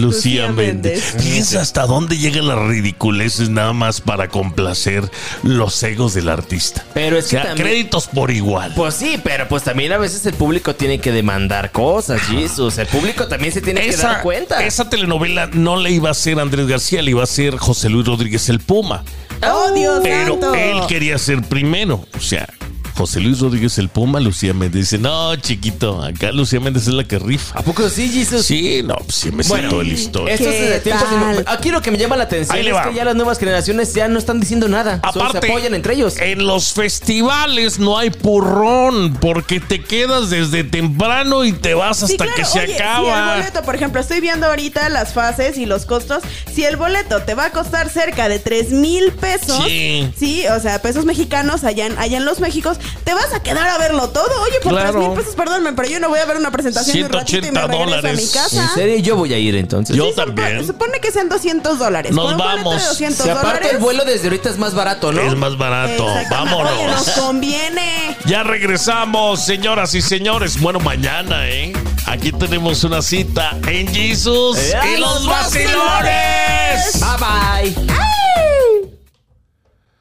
Lucía, 0.00 0.46
Lucía 0.48 0.52
Méndez. 0.52 1.14
Fíjense 1.18 1.58
hasta 1.58 1.86
dónde 1.86 2.18
llegan 2.18 2.48
las 2.48 2.58
ridiculeces 2.58 3.48
nada 3.50 3.72
más 3.72 4.00
para 4.00 4.28
complacer 4.28 5.08
los 5.42 5.82
egos 5.82 6.14
del 6.14 6.28
artista. 6.28 6.84
Pero 6.94 7.16
es 7.18 7.26
O 7.26 7.28
que 7.28 7.36
sea, 7.36 7.42
también- 7.44 7.68
créditos 7.68 8.06
por 8.08 8.30
igual. 8.30 8.72
Pues 8.74 8.94
sí, 8.94 9.20
pero 9.22 9.48
pues 9.48 9.62
también 9.62 9.92
a 9.92 9.98
veces 9.98 10.24
el 10.26 10.34
público 10.34 10.74
tiene 10.74 10.98
que 10.98 11.12
demandar 11.12 11.70
cosas, 11.72 12.20
Jesus. 12.22 12.78
El 12.78 12.86
público 12.86 13.28
también 13.28 13.52
se 13.52 13.60
tiene 13.60 13.82
que 13.82 13.96
dar 13.96 14.22
cuenta. 14.22 14.64
esa 14.64 14.88
telenovela 14.88 15.48
no 15.52 15.76
le 15.76 15.90
iba 15.90 16.08
a 16.08 16.12
hacer 16.12 16.38
Andrés 16.40 16.66
García, 16.66 17.02
le 17.02 17.10
iba 17.12 17.20
a 17.20 17.24
hacer 17.24 17.56
José 17.56 17.88
Luis 17.88 18.06
Rodríguez 18.06 18.48
el 18.48 18.60
Puma. 18.60 19.04
¡Oh, 19.42 19.72
Dios 19.72 20.00
Pero 20.02 20.32
santo! 20.40 20.54
él 20.54 20.80
quería 20.88 21.18
ser 21.18 21.42
primero. 21.42 22.04
O 22.16 22.20
sea, 22.20 22.48
José 22.96 23.20
Luis 23.20 23.40
Rodríguez 23.40 23.78
el 23.78 23.88
Puma, 23.88 24.20
Lucía 24.20 24.52
Méndez 24.54 24.82
dice, 24.90 24.98
no, 24.98 25.34
chiquito, 25.36 26.02
acá 26.02 26.30
Lucía 26.32 26.60
Méndez 26.60 26.86
es 26.86 26.94
la 26.94 27.04
que 27.04 27.18
rifa. 27.18 27.58
¿A 27.58 27.62
poco 27.62 27.88
sí, 27.88 28.08
Jesus? 28.08 28.44
Sí, 28.46 28.82
no, 28.84 28.96
pues 28.96 29.14
sí 29.16 29.30
me 29.32 29.42
Bueno, 29.44 29.70
toda 29.70 29.84
la 29.84 29.92
historia. 29.92 30.34
Esto 30.34 30.48
es 30.50 30.56
¿Qué 30.56 30.62
de 30.70 30.80
tiempos 30.80 31.08
inmo- 31.10 31.42
Aquí 31.46 31.70
lo 31.70 31.80
que 31.82 31.90
me 31.90 31.98
llama 31.98 32.16
la 32.16 32.24
atención 32.24 32.56
Ahí 32.56 32.62
le 32.62 32.70
es 32.70 32.76
va. 32.76 32.88
que 32.88 32.94
ya 32.94 33.04
las 33.04 33.16
nuevas 33.16 33.38
generaciones 33.38 33.94
ya 33.94 34.08
no 34.08 34.18
están 34.18 34.40
diciendo 34.40 34.68
nada. 34.68 35.00
Solo 35.12 35.24
Aparte, 35.26 35.46
se 35.46 35.52
apoyan 35.52 35.74
entre 35.74 35.94
ellos. 35.94 36.16
en 36.18 36.46
los 36.46 36.72
festivales 36.72 37.78
no 37.78 37.98
hay 37.98 38.10
purrón 38.10 39.14
porque 39.20 39.60
te 39.60 39.82
quedas 39.82 40.30
desde 40.30 40.64
temprano 40.64 41.44
y 41.44 41.52
te 41.52 41.74
vas 41.74 42.02
hasta 42.02 42.06
Sí, 42.08 42.16
claro. 42.16 42.32
que 42.36 42.44
se 42.44 42.58
Oye, 42.60 42.66
Si 42.68 42.72
el 42.74 42.82
acaba. 42.82 43.36
boleto, 43.36 43.62
por 43.62 43.74
ejemplo, 43.74 44.00
estoy 44.00 44.20
viendo 44.20 44.46
ahorita 44.46 44.88
las 44.90 45.12
fases 45.14 45.56
y 45.58 45.66
los 45.66 45.86
costos. 45.86 46.22
Si 46.52 46.64
el 46.64 46.76
boleto 46.76 47.22
te 47.22 47.34
va 47.34 47.46
a 47.46 47.50
costar 47.50 47.88
cerca 47.88 48.28
de 48.28 48.38
3 48.38 48.70
mil 48.72 49.12
pesos, 49.12 49.64
Sí. 49.66 50.44
o 50.54 50.60
sea, 50.60 50.80
pesos 50.82 51.04
mexicanos 51.04 51.64
allá 51.64 51.86
en, 51.86 51.98
allá 51.98 52.18
en 52.18 52.24
los 52.24 52.40
Méxicos, 52.40 52.78
te 53.04 53.14
vas 53.14 53.32
a 53.32 53.42
quedar 53.42 53.68
a 53.68 53.78
verlo 53.78 54.08
todo. 54.10 54.28
Oye, 54.42 54.60
por 54.62 54.72
Claro. 54.72 54.92
3 54.92 55.08
mil 55.08 55.18
pesos, 55.18 55.34
perdónme, 55.34 55.72
pero 55.72 55.88
yo 55.88 56.00
no 56.00 56.08
voy 56.08 56.18
a 56.20 56.24
ver 56.24 56.36
una 56.36 56.50
presentación 56.50 56.96
de 56.98 57.04
un 57.04 57.10
ratito 57.12 57.38
y 57.46 57.50
me 57.50 57.60
180 57.60 57.66
regreso 57.66 57.82
a 57.82 57.86
mi 57.86 58.00
dólares. 58.02 58.30
casa. 58.32 58.62
¿En 58.62 58.68
serio? 58.70 58.96
Yo 58.98 59.16
voy 59.16 59.34
a 59.34 59.38
ir 59.38 59.56
entonces. 59.56 59.96
Yo 59.96 60.06
Sí, 60.10 60.12
también. 60.16 60.66
Supone 60.66 61.00
que 61.00 61.10
sean 61.10 61.28
200 61.28 61.78
dólares. 61.78 62.12
Nos 62.12 62.36
vamos. 62.36 62.80
de 62.80 62.88
200 62.88 63.24
Si 63.24 63.30
aparte 63.30 63.46
dólares. 63.48 63.72
el 63.72 63.78
vuelo 63.78 64.04
desde 64.04 64.24
ahorita 64.28 64.50
es 64.50 64.58
más 64.58 64.74
barato, 64.74 65.12
¿no? 65.12 65.20
Es 65.22 65.34
más 65.36 65.56
barato. 65.58 66.04
Oye, 66.04 66.20
nos 66.22 66.30
Vámonos. 66.30 67.10
conviene. 67.18 68.16
Ya 68.26 68.42
regresamos, 68.42 69.44
señoras 69.44 69.94
y 69.94 70.02
señores. 70.02 70.60
Bueno, 70.60 70.78
mañana, 70.80 71.48
¿eh? 71.48 71.72
Aquí 72.06 72.32
tenemos 72.32 72.84
una 72.84 73.00
cita 73.02 73.56
en 73.66 73.86
Jesus 73.92 74.58
¡Eh, 74.58 74.74
y 74.96 75.00
los 75.00 75.24
los 75.24 75.26
vacilones. 75.26 77.00
Bye 77.00 77.74
bye. 77.74 78.21